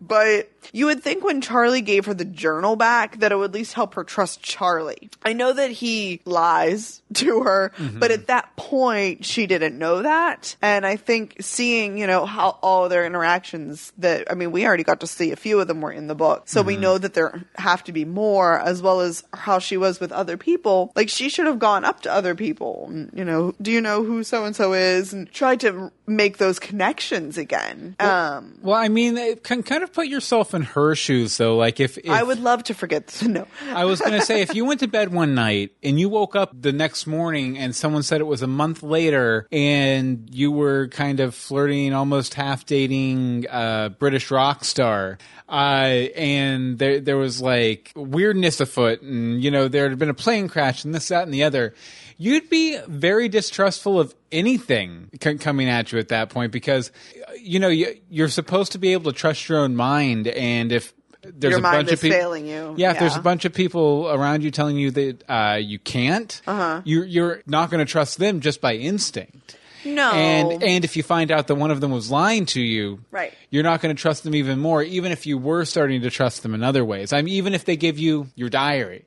But 0.00 0.50
you 0.73 0.87
would 0.87 1.02
think 1.02 1.25
when 1.25 1.40
Charlie 1.40 1.83
gave 1.83 2.07
her 2.07 2.14
the 2.14 2.25
journal 2.25 2.76
back 2.76 3.19
that 3.21 3.33
it 3.33 3.37
would 3.37 3.50
at 3.50 3.54
least 3.54 3.75
help 3.75 3.95
her 3.95 4.04
trust 4.04 4.42
Charlie. 4.42 5.11
I 5.23 5.33
know 5.33 5.52
that 5.52 5.71
he 5.71 6.21
lies 6.25 7.02
to 7.14 7.42
her, 7.42 7.73
but 7.99 8.11
at 8.11 8.28
that 8.28 8.57
point 8.57 9.25
she 9.25 9.47
didn't 9.47 9.78
know 9.78 10.02
that. 10.02 10.57
And 10.62 10.87
I 10.87 10.97
think 10.97 11.37
seeing, 11.40 11.99
you 11.99 12.07
know, 12.07 12.25
how 12.25 12.59
all 12.62 12.88
their 12.88 13.04
interactions 13.04 13.92
that 13.99 14.30
I 14.30 14.35
mean, 14.35 14.52
we 14.52 14.66
already 14.66 14.85
got 14.85 15.00
to 15.00 15.07
see 15.07 15.33
a 15.33 15.37
few 15.37 15.61
of 15.61 15.69
them 15.69 15.80
were 15.80 15.92
in 15.92 16.07
the 16.07 16.14
book. 16.14 16.45
So 16.47 16.62
we 16.62 16.76
know 16.76 16.99
that 16.99 17.14
there 17.14 17.42
have 17.57 17.85
to 17.85 17.92
be 17.92 18.04
more 18.04 18.59
as 18.59 18.80
well 18.80 19.00
as 19.00 19.25
how 19.35 19.59
she 19.59 19.76
was 19.76 20.00
with 20.00 20.12
other 20.12 20.37
people. 20.37 20.92
Like 20.95 21.09
she 21.09 21.28
should 21.28 21.47
have 21.47 21.59
gone 21.59 21.85
up 21.85 22.02
to 22.02 22.12
other 22.12 22.35
people, 22.35 22.87
and, 22.88 23.11
you 23.14 23.25
know, 23.25 23.54
do 23.61 23.71
you 23.71 23.80
know 23.80 24.02
who 24.04 24.23
so 24.25 24.45
and 24.45 24.54
so 24.54 24.73
is 24.73 25.12
and 25.12 25.30
tried 25.30 25.61
to 25.61 25.90
make 26.07 26.38
those 26.38 26.59
connections 26.59 27.38
again. 27.38 27.97
um 27.99 28.59
well, 28.62 28.76
I 28.76 28.88
mean, 28.88 29.16
it 29.16 29.42
can 29.42 29.62
kind 29.62 29.83
of 29.83 29.89
put 29.92 30.06
yourself 30.09 30.54
in 30.54 30.62
her 30.62 30.94
shoes, 30.94 31.37
though. 31.37 31.56
Like 31.56 31.80
if, 31.80 31.99
if 31.99 32.09
I 32.09 32.23
would 32.23 32.40
love 32.40 32.64
to 32.64 32.75
forget 32.75 33.06
this. 33.06 33.23
No. 33.30 33.47
I 33.68 33.85
was 33.85 34.00
going 34.00 34.18
to 34.18 34.23
say, 34.23 34.40
if 34.40 34.54
you 34.54 34.64
went 34.64 34.80
to 34.80 34.88
bed 34.88 35.12
one 35.12 35.35
night 35.35 35.70
and 35.85 36.00
you 36.00 36.09
woke 36.09 36.35
up 36.35 36.50
the 36.61 36.73
next 36.73 37.06
morning 37.06 37.56
and 37.59 37.76
someone 37.76 38.02
said 38.02 38.20
it 38.20 38.25
was 38.25 38.42
a 38.42 38.49
month 38.49 38.82
later 38.82 39.47
and 39.52 40.28
you 40.32 40.50
were 40.50 40.88
kind 40.88 41.20
of 41.20 41.35
flirting, 41.35 41.94
almost 41.94 42.35
half 42.35 42.66
dating 42.66 43.47
a 43.49 43.94
British 43.99 44.32
rock 44.32 44.64
star, 44.64 45.18
uh, 45.50 46.09
and 46.16 46.78
there, 46.78 47.00
there 47.00 47.16
was 47.16 47.42
like 47.42 47.92
weirdness 47.97 48.61
afoot 48.61 49.02
and, 49.02 49.42
you 49.42 49.50
know, 49.50 49.66
there 49.66 49.88
had 49.88 49.99
been 49.99 50.09
a 50.09 50.14
plane 50.14 50.49
crash 50.49 50.85
and 50.85 50.95
this, 50.95 51.09
that, 51.09 51.25
and 51.25 51.35
the 51.35 51.42
other, 51.42 51.75
you'd 52.19 52.49
be 52.49 52.78
very 52.87 53.28
distrustful 53.28 53.99
of 53.99 54.14
anything 54.30 55.11
c- 55.21 55.38
coming 55.38 55.69
at 55.69 55.90
you 55.90 55.99
at 55.99 56.09
that 56.09 56.30
point 56.30 56.52
because, 56.52 56.92
you 57.40 57.59
know, 57.59 57.69
you, 57.69 57.99
you're 58.09 58.28
supposed 58.28 58.73
to 58.73 58.78
be 58.78 58.92
able 58.92 59.11
to 59.11 59.19
trust 59.19 59.49
your 59.49 59.59
own 59.59 59.75
mind 59.75 60.28
and 60.28 60.71
if 60.71 60.95
there's 61.23 61.52
Your 61.52 61.59
a 61.59 61.62
bunch 61.62 61.90
of 61.92 62.00
people 62.00 62.19
failing 62.19 62.47
you. 62.47 62.75
yeah, 62.78 62.92
if 62.92 62.99
there's 62.99 63.16
a 63.16 63.21
bunch 63.21 63.45
of 63.45 63.52
people 63.52 64.09
around 64.09 64.42
you 64.42 64.50
telling 64.50 64.78
you 64.78 64.90
that 64.90 65.23
uh, 65.28 65.57
you 65.57 65.78
can't, 65.78 66.40
uh-huh. 66.47 66.80
you're 66.85 67.04
you're 67.04 67.42
not 67.47 67.71
going 67.71 67.85
to 67.85 67.90
trust 67.90 68.16
them 68.16 68.40
just 68.40 68.62
by 68.62 68.75
instinct. 68.75 69.59
No. 69.85 70.11
And 70.13 70.63
and 70.63 70.85
if 70.85 70.97
you 70.97 71.03
find 71.03 71.31
out 71.31 71.47
that 71.49 71.55
one 71.55 71.71
of 71.71 71.81
them 71.81 71.91
was 71.91 72.11
lying 72.11 72.47
to 72.47 72.61
you, 72.61 73.01
Right. 73.11 73.33
you're 73.51 73.63
not 73.63 73.81
going 73.81 73.95
to 73.95 74.01
trust 74.01 74.25
them 74.25 74.35
even 74.35 74.59
more, 74.59 74.83
even 74.83 75.13
if 75.13 75.27
you 75.27 75.39
were 75.39 75.65
starting 75.65 76.03
to 76.03 76.11
trust 76.11 76.43
them 76.43 76.55
in 76.55 76.63
other 76.63 76.85
ways. 76.85 77.13
I 77.13 77.23
mean, 77.23 77.35
even 77.35 77.55
if 77.55 77.65
they 77.65 77.77
give 77.77 77.99
you 77.99 78.29
your 78.35 78.49
diary, 78.49 79.05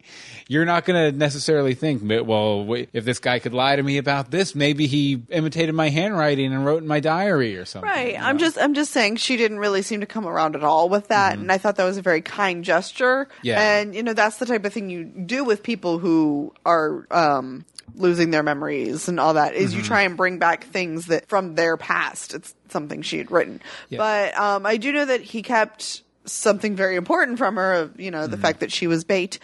you're 0.47 0.65
not 0.65 0.85
going 0.85 1.11
to 1.11 1.17
necessarily 1.17 1.73
think, 1.73 2.01
well, 2.27 2.67
if 2.91 3.05
this 3.05 3.19
guy 3.19 3.39
could 3.39 3.53
lie 3.53 3.75
to 3.75 3.83
me 3.83 3.97
about 3.97 4.29
this, 4.31 4.55
maybe 4.55 4.87
he 4.87 5.21
imitated 5.29 5.73
my 5.73 5.89
handwriting 5.89 6.53
and 6.53 6.65
wrote 6.65 6.81
in 6.81 6.87
my 6.87 6.99
diary 6.99 7.55
or 7.57 7.65
something. 7.65 7.89
Right. 7.89 8.13
you 8.13 8.19
I'm 8.19 8.37
just 8.37 8.57
I'm 8.57 8.73
just 8.73 8.91
saying 8.91 9.17
she 9.17 9.37
didn't 9.37 9.59
really 9.59 9.81
seem 9.81 9.99
to 10.01 10.05
come 10.05 10.25
around 10.27 10.55
at 10.55 10.63
all 10.63 10.89
with 10.89 11.07
that 11.09 11.37
and 11.37 11.51
I 11.51 11.57
thought 11.57 11.75
that 11.77 11.85
was 11.85 11.97
a 11.97 12.01
very 12.01 12.21
kind 12.21 12.63
gesture. 12.63 13.25
Mm-hmm. 13.25 13.47
Yeah. 13.47 13.77
And 13.79 13.95
you 13.95 14.03
know 14.03 14.13
that's 14.13 14.37
the 14.37 14.45
type 14.45 14.65
of 14.65 14.73
thing 14.73 14.89
you 14.89 15.03
do 15.05 15.43
with 15.43 15.63
people 15.63 15.99
who 15.99 16.53
are 16.65 17.07
um 17.11 17.65
losing 17.95 18.31
their 18.31 18.43
memories 18.43 19.07
and 19.07 19.19
all 19.19 19.35
that 19.35 19.53
is 19.55 19.71
Mm-hmm. 19.71 19.77
you 19.79 19.83
try 19.85 20.01
and 20.03 20.17
bring 20.17 20.39
back 20.39 20.63
things 20.65 21.07
that 21.07 21.27
from 21.29 21.55
their 21.55 21.77
past. 21.77 22.33
It's 22.33 22.53
something 22.69 23.01
she 23.01 23.17
had 23.19 23.29
written. 23.31 23.61
Yeah. 23.89 23.97
But 23.99 24.37
um 24.37 24.65
I 24.65 24.77
do 24.77 24.91
know 24.91 25.05
that 25.05 25.21
he 25.21 25.41
kept 25.41 26.01
something 26.25 26.75
very 26.75 26.95
important 26.95 27.37
from 27.37 27.55
her 27.57 27.73
of, 27.73 27.99
you 27.99 28.09
know, 28.11 28.27
the 28.27 28.35
Mm-hmm. 28.35 28.41
fact 28.41 28.59
that 28.61 28.71
she 28.71 28.87
was 28.87 29.03
bait. 29.03 29.39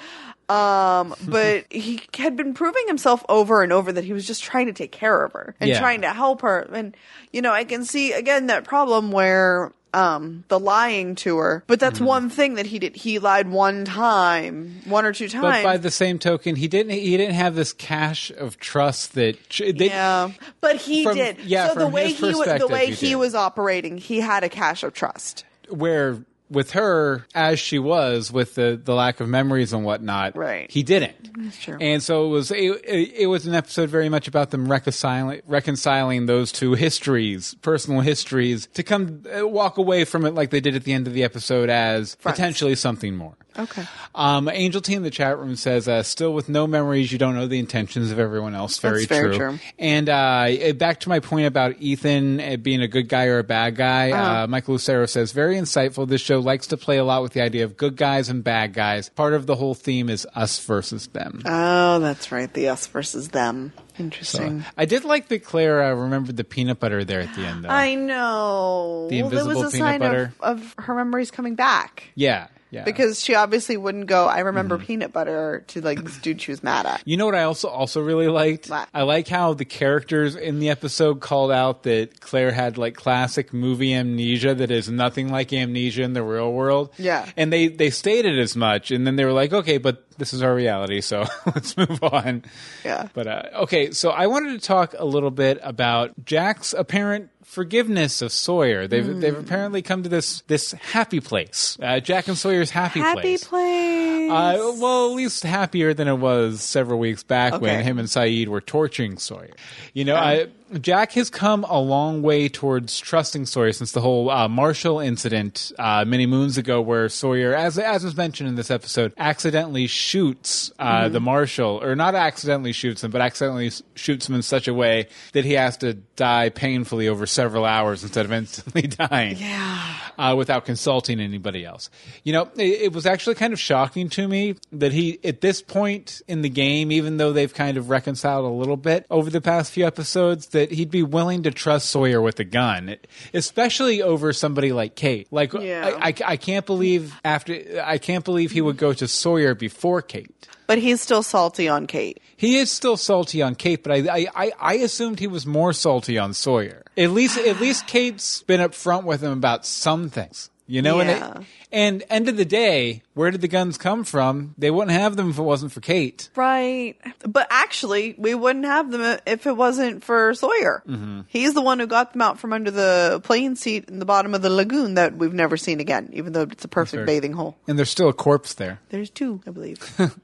Um, 0.48 1.14
but 1.28 1.66
he 1.70 2.02
had 2.18 2.36
been 2.36 2.54
proving 2.56 2.84
himself 2.88 3.24
over 3.30 3.62
and 3.62 3.72
over 3.72 3.92
that 3.92 4.04
he 4.04 4.14
was 4.14 4.26
just 4.26 4.44
trying 4.44 4.66
to 4.66 4.74
take 4.74 4.92
care 4.92 5.24
of 5.24 5.34
her 5.34 5.56
and 5.60 5.70
Yeah. 5.70 5.80
trying 5.80 6.02
to 6.02 6.10
help 6.12 6.42
her. 6.42 6.68
And, 6.74 6.96
you 7.32 7.42
know, 7.44 7.52
I 7.52 7.66
can 7.66 7.86
see 7.86 8.14
again 8.14 8.48
that 8.48 8.64
problem 8.64 9.12
where, 9.12 9.72
um, 9.94 10.44
the 10.50 10.60
lying 10.60 11.16
to 11.16 11.38
her, 11.38 11.64
but 11.68 11.80
Mm-hmm. 11.80 11.86
that's 11.90 12.00
one 12.02 12.30
thing 12.30 12.56
that 12.56 12.66
he 12.66 12.80
did. 12.80 12.96
He 12.96 13.20
lied 13.20 13.50
one 13.50 13.86
time, 13.86 14.82
one 14.86 15.06
or 15.06 15.14
two 15.14 15.28
times. 15.30 15.42
But 15.42 15.64
by 15.64 15.78
the 15.78 15.92
same 15.92 16.20
token, 16.20 16.56
he 16.56 16.68
didn't. 16.68 16.92
He 16.92 17.16
didn't 17.18 17.36
have 17.36 17.56
this 17.56 17.74
cache 17.74 18.30
of 18.32 18.60
trust 18.60 19.14
that. 19.16 19.38
They, 19.58 19.88
yeah, 19.88 20.32
but 20.62 20.76
he 20.78 21.04
From- 21.04 21.16
did. 21.18 21.40
yeah, 21.40 21.70
so 21.70 21.76
the 21.80 21.88
way 21.88 22.10
his 22.14 22.20
he 22.20 22.26
was, 22.36 22.60
the 22.60 22.68
way 22.68 22.88
he 22.92 23.08
he 23.10 23.16
was 23.16 23.34
operating, 23.36 23.98
he 23.98 24.20
had 24.20 24.44
a 24.44 24.50
cache 24.50 24.84
of 24.84 24.94
trust. 24.94 25.46
where 25.70 26.18
with 26.50 26.72
her 26.72 27.26
as 27.36 27.60
she 27.60 27.78
was 27.80 28.32
with 28.32 28.56
the 28.56 28.80
the 28.84 28.94
lack 28.96 29.20
of 29.20 29.28
memories 29.30 29.72
and 29.74 29.84
whatnot 29.86 30.36
Right. 30.36 30.70
he 30.72 30.84
didn't 30.84 31.32
That's 31.38 31.58
true. 31.62 31.78
and 31.80 32.02
so 32.02 32.26
it 32.26 32.30
was 32.30 32.52
it, 32.52 32.58
it, 32.58 33.14
it 33.22 33.26
was 33.28 33.46
an 33.48 33.54
episode 33.56 33.90
very 33.90 34.10
much 34.10 34.28
about 34.28 34.50
them 34.52 34.70
reconciling 34.72 35.42
reconciling 35.48 36.26
those 36.26 36.52
two 36.52 36.74
histories 36.74 37.54
personal 37.62 38.02
histories 38.02 38.68
to 38.74 38.84
come 38.84 39.24
uh, 39.40 39.48
walk 39.48 39.78
away 39.78 40.06
from 40.06 40.26
it 40.26 40.34
like 40.34 40.50
they 40.50 40.60
did 40.60 40.76
at 40.76 40.84
the 40.84 40.94
end 40.94 41.08
of 41.08 41.14
the 41.14 41.24
episode 41.24 41.70
as 41.70 42.16
Friends. 42.16 42.36
potentially 42.38 42.76
something 42.76 43.16
more 43.16 43.36
Okay. 43.60 43.84
um, 44.16 44.50
Angel 44.50 44.82
T 44.82 44.94
in 44.94 45.04
the 45.04 45.12
chat 45.12 45.38
room 45.38 45.56
says, 45.56 45.88
uh, 45.88 46.04
"Still 46.04 46.34
with 46.34 46.50
no 46.50 46.68
memories, 46.68 47.12
you 47.12 47.18
don't 47.18 47.36
know 47.36 47.48
the 47.48 47.60
intentions 47.60 48.12
of 48.12 48.20
everyone 48.20 48.56
else." 48.56 48.78
Very, 48.80 49.06
That's 49.06 49.22
very 49.22 49.36
true. 49.36 49.60
And 49.78 50.10
uh, 50.10 50.46
eh, 50.48 50.72
back 50.72 51.02
to 51.02 51.10
my 51.10 51.20
point 51.20 51.46
about 51.48 51.76
Ethan 51.80 52.40
eh, 52.40 52.56
being 52.56 52.82
a 52.82 52.88
good 52.88 53.10
guy 53.10 53.26
or 53.26 53.40
a 53.40 53.44
bad 53.44 53.76
guy. 53.76 54.12
Uh-huh. 54.12 54.44
uh 54.44 54.48
Michael 54.48 54.74
Lucero 54.74 55.06
says, 55.06 55.32
"Very 55.32 55.56
insightful. 55.56 56.08
This 56.08 56.22
show 56.22 56.40
likes 56.40 56.68
to 56.68 56.78
play 56.78 56.98
a 56.98 57.04
lot 57.04 57.22
with 57.22 57.34
the 57.34 57.42
idea 57.42 57.66
of 57.66 57.78
good 57.78 57.96
guys 57.96 58.30
and 58.30 58.44
bad 58.44 58.74
guys. 58.74 59.10
Part 59.10 59.34
of 59.34 59.46
the 59.46 59.56
whole 59.56 59.76
theme 59.76 60.10
is 60.10 60.26
us 60.36 60.60
versus 60.66 61.08
them." 61.08 61.42
Oh, 61.46 62.00
that's 62.00 62.32
right. 62.32 62.52
The 62.54 62.70
us 62.70 62.88
versus 62.88 63.30
them. 63.30 63.74
So, 63.76 64.04
Interesting. 64.04 64.66
I 64.78 64.86
did 64.86 65.04
like 65.04 65.28
that 65.28 65.44
Claire 65.44 65.84
uh, 65.84 65.94
remembered 65.94 66.38
the 66.38 66.46
peanut 66.46 66.80
butter 66.80 67.04
there 67.04 67.20
at 67.20 67.36
the 67.36 67.42
end, 67.42 67.66
though. 67.66 67.70
I 67.70 67.96
know. 67.96 69.08
The 69.10 69.24
well, 69.24 69.32
invisible 69.32 69.62
was 69.62 69.74
a 69.74 69.78
peanut 69.78 69.90
sign 69.90 70.00
butter. 70.00 70.34
Of, 70.40 70.62
of 70.62 70.86
her 70.86 70.96
memories 70.96 71.32
coming 71.32 71.56
back. 71.56 72.06
yeah, 72.16 72.48
yeah. 72.72 72.84
Because 72.84 73.20
she 73.24 73.36
obviously 73.36 73.78
wouldn't 73.78 74.08
go, 74.08 74.26
I 74.28 74.40
remember 74.40 74.78
Mm-hmm. 74.78 74.86
peanut 74.86 75.14
butter 75.14 75.64
to 75.70 75.82
like 75.82 76.04
this 76.04 76.18
dude 76.20 76.42
she 76.42 76.52
was 76.52 76.62
mad 76.64 76.86
at. 76.86 77.02
You 77.06 77.18
know 77.18 77.26
what 77.26 77.36
I 77.36 77.44
also 77.44 77.68
also 77.68 78.02
really 78.02 78.28
liked? 78.28 78.70
What? 78.70 78.88
I 78.94 79.04
like 79.04 79.28
how 79.28 79.54
the 79.54 79.66
characters 79.66 80.36
in 80.36 80.60
the 80.60 80.70
episode 80.70 81.20
called 81.22 81.52
out 81.52 81.84
that 81.84 82.20
Claire 82.22 82.52
had 82.52 82.78
like 82.78 82.96
classic 82.96 83.54
movie 83.54 83.94
amnesia 83.94 84.54
that 84.56 84.70
is 84.72 84.90
nothing 84.90 85.30
like 85.30 85.52
amnesia 85.54 86.04
in 86.04 86.14
the 86.14 86.24
real 86.24 86.52
world. 86.54 86.94
Yeah. 86.98 87.28
And 87.36 87.52
they 87.52 87.68
they 87.68 87.90
stated 87.90 88.38
as 88.40 88.56
much 88.56 88.92
and 88.92 89.06
then 89.08 89.16
they 89.16 89.26
were 89.26 89.34
like, 89.34 89.52
"Okay, 89.54 89.78
but 89.80 90.06
this 90.18 90.34
is 90.34 90.44
our 90.44 90.54
reality, 90.54 91.02
so 91.02 91.26
let's 91.48 91.76
move 91.78 92.04
on." 92.04 92.44
Yeah. 92.86 93.08
But 93.14 93.28
uh, 93.28 93.44
okay, 93.64 93.92
so 93.92 94.12
I 94.12 94.28
wanted 94.28 94.60
to 94.60 94.66
talk 94.68 94.94
a 94.98 95.06
little 95.06 95.32
bit 95.32 95.60
about 95.64 96.14
Jack's 96.26 96.74
apparent 96.74 97.30
forgiveness 97.50 98.22
of 98.22 98.32
Sawyer. 98.32 98.88
They've 98.88 99.06
Hmm. 99.06 99.20
they've 99.20 99.38
apparently 99.38 99.82
come 99.82 100.04
to 100.04 100.10
this 100.10 100.42
this 100.48 100.72
happy 100.74 101.20
place. 101.20 101.78
Uh, 101.82 102.00
Jack 102.00 102.28
and 102.28 102.38
Sawyer's 102.38 102.70
happy, 102.70 103.00
place. 103.02 103.16
Happy 103.16 103.22
place. 103.38 103.44
place. 103.46 104.32
Uh, 104.32 104.74
well, 104.80 105.10
at 105.10 105.16
least 105.16 105.42
happier 105.44 105.94
than 105.96 106.08
it 106.08 106.18
was 106.20 106.62
several 106.62 107.00
weeks 107.00 107.24
back 107.24 107.60
when 107.60 107.84
him 107.84 107.98
and 107.98 108.08
Sayid 108.08 108.48
were 108.48 108.62
torturing 108.62 109.18
Sawyer. 109.18 109.50
You 109.94 110.06
know, 110.06 110.16
I, 110.16 110.48
Jack 110.82 111.14
has 111.14 111.30
come 111.30 111.64
a 111.64 111.80
long 111.80 112.22
way 112.22 112.48
towards 112.50 113.00
trusting 113.00 113.46
Sawyer 113.46 113.72
since 113.74 113.92
the 113.92 114.02
whole 114.02 114.30
uh, 114.30 114.48
Marshall 114.48 115.00
incident 115.00 115.72
uh, 115.80 116.06
many 116.06 116.26
moons 116.26 116.58
ago, 116.58 116.80
where 116.82 117.10
Sawyer, 117.10 117.56
as 117.56 117.78
as 117.80 118.04
was 118.04 118.16
mentioned 118.16 118.50
in 118.50 118.56
this 118.56 118.70
episode, 118.70 119.14
accidentally 119.18 119.88
shoots 119.88 120.72
uh, 120.78 120.90
Mm-hmm. 121.00 121.14
the 121.14 121.20
Marshal, 121.20 121.80
or 121.84 121.96
not 121.96 122.14
accidentally 122.16 122.72
shoots 122.74 123.04
him, 123.04 123.12
but 123.12 123.22
accidentally 123.22 123.72
shoots 123.96 124.28
him 124.28 124.36
in 124.36 124.42
such 124.42 124.68
a 124.68 124.74
way 124.74 125.08
that 125.34 125.46
he 125.46 125.54
has 125.54 125.78
to 125.78 125.94
die 126.16 126.50
painfully 126.50 127.08
over 127.08 127.26
several 127.26 127.66
hours 127.66 128.04
instead 128.04 128.26
of 128.26 128.32
instantly 128.40 128.82
dying 128.84 129.38
yeah. 129.38 130.09
Uh, 130.20 130.36
without 130.36 130.66
consulting 130.66 131.22
anybody 131.22 131.64
else. 131.66 131.90
You 132.26 132.34
know, 132.34 132.50
it, 132.58 132.82
it 132.82 132.94
was 132.94 133.06
actually 133.06 133.36
kind 133.36 133.54
of 133.54 133.60
shocking 133.60 134.10
to 134.10 134.28
me 134.28 134.56
that 134.74 134.92
he, 134.92 135.18
at 135.24 135.40
this 135.40 135.62
point 135.62 136.22
in 136.28 136.42
the 136.42 136.50
game, 136.50 136.92
even 136.92 137.16
though 137.18 137.32
they've 137.32 137.54
kind 137.54 137.78
of 137.78 137.90
reconciled 137.90 138.44
a 138.44 138.50
little 138.50 138.76
bit 138.76 139.06
over 139.10 139.30
the 139.30 139.40
past 139.40 139.72
few 139.72 139.88
episodes, 139.88 140.48
that 140.48 140.72
he'd 140.72 140.92
be 140.92 141.04
willing 141.04 141.44
to 141.44 141.52
trust 141.52 141.90
Sawyer 141.90 142.22
with 142.22 142.38
a 142.40 142.44
gun, 142.44 142.98
especially 143.34 144.02
over 144.02 144.34
somebody 144.34 144.74
like 144.74 144.96
Kate. 144.96 145.28
Like, 145.32 145.54
Yeah. 145.54 145.98
I, 146.02 146.10
I, 146.10 146.14
I 146.26 146.38
can't 146.38 146.66
believe 146.66 147.14
after, 147.24 147.82
I 147.84 147.98
can't 147.98 148.26
believe 148.26 148.52
he 148.52 148.62
would 148.62 148.78
go 148.78 148.92
to 148.92 149.08
Sawyer 149.08 149.56
before 149.56 150.02
Kate. 150.02 150.30
But 150.70 150.78
he's 150.78 151.02
still 151.02 151.24
salty 151.24 151.68
on 151.68 151.88
Kate. 151.88 152.20
He 152.38 152.58
is 152.58 152.72
still 152.72 152.96
salty 152.96 153.42
on 153.42 153.56
Kate, 153.56 153.82
but 153.82 153.92
I, 153.92 153.96
I, 154.08 154.28
I, 154.36 154.52
I 154.60 154.74
assumed 154.76 155.20
he 155.20 155.26
was 155.26 155.48
more 155.48 155.74
salty 155.74 156.20
on 156.20 156.32
Sawyer. 156.36 156.84
At 156.96 157.10
least, 157.10 157.40
at 157.40 157.60
least 157.60 157.88
Kate's 157.88 158.44
been 158.44 158.62
upfront 158.62 159.04
with 159.04 159.24
him 159.24 159.32
about 159.32 159.66
some 159.66 160.10
things. 160.10 160.52
You 160.68 160.84
know, 160.84 161.02
Yeah. 161.02 161.32
and, 161.34 161.42
it, 161.42 161.48
and 161.72 162.04
end 162.12 162.30
of 162.30 162.38
the 162.38 162.46
day, 162.46 163.02
where 163.16 163.32
did 163.32 163.42
the 163.42 163.48
guns 163.48 163.80
come 163.80 164.04
from? 164.04 164.54
They 164.60 164.70
wouldn't 164.70 164.92
have 164.96 165.16
them 165.16 165.32
if 165.32 165.40
it 165.40 165.42
wasn't 165.42 165.72
for 165.72 165.82
Kate. 165.82 166.30
Right. 166.36 166.96
But 167.28 167.48
actually, 167.50 168.14
we 168.20 168.36
wouldn't 168.36 168.66
have 168.66 168.92
them 168.92 169.18
if 169.26 169.48
it 169.48 169.58
wasn't 169.58 170.04
for 170.04 170.36
Sawyer. 170.36 170.84
Mm-hmm. 170.88 171.22
He's 171.30 171.56
the 171.56 171.62
one 171.62 171.80
who 171.80 171.88
got 171.88 172.14
them 172.14 172.22
out 172.22 172.38
from 172.38 172.54
under 172.54 172.70
the 172.70 173.20
plane 173.24 173.56
seat 173.56 173.90
in 173.90 173.98
the 173.98 174.06
bottom 174.06 174.36
of 174.36 174.44
the 174.44 174.52
lagoon 174.52 174.94
that 174.94 175.16
we've 175.18 175.34
never 175.34 175.58
seen 175.58 175.80
again, 175.80 176.12
even 176.14 176.34
though 176.34 176.44
it's 176.44 176.64
a 176.66 176.68
perfect 176.68 177.00
fair. 177.00 177.06
bathing 177.08 177.34
hole. 177.34 177.58
And 177.68 177.76
there's 177.80 177.90
still 177.90 178.08
a 178.10 178.14
corpse 178.14 178.54
there. 178.54 178.80
There's 178.90 179.10
two, 179.10 179.42
I 179.48 179.50
believe. 179.50 179.80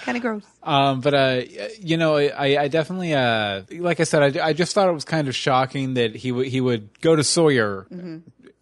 kind 0.00 0.16
of 0.16 0.22
gross. 0.22 0.42
Um, 0.62 1.00
but 1.00 1.14
uh, 1.14 1.40
you 1.78 1.96
know, 1.96 2.16
I, 2.16 2.62
I 2.62 2.68
definitely, 2.68 3.14
uh, 3.14 3.62
like 3.70 4.00
I 4.00 4.04
said, 4.04 4.36
I, 4.36 4.48
I 4.48 4.52
just 4.52 4.74
thought 4.74 4.88
it 4.88 4.92
was 4.92 5.04
kind 5.04 5.28
of 5.28 5.36
shocking 5.36 5.94
that 5.94 6.14
he 6.14 6.32
would 6.32 6.46
he 6.46 6.60
would 6.60 7.00
go 7.00 7.16
to 7.16 7.24
Sawyer 7.24 7.86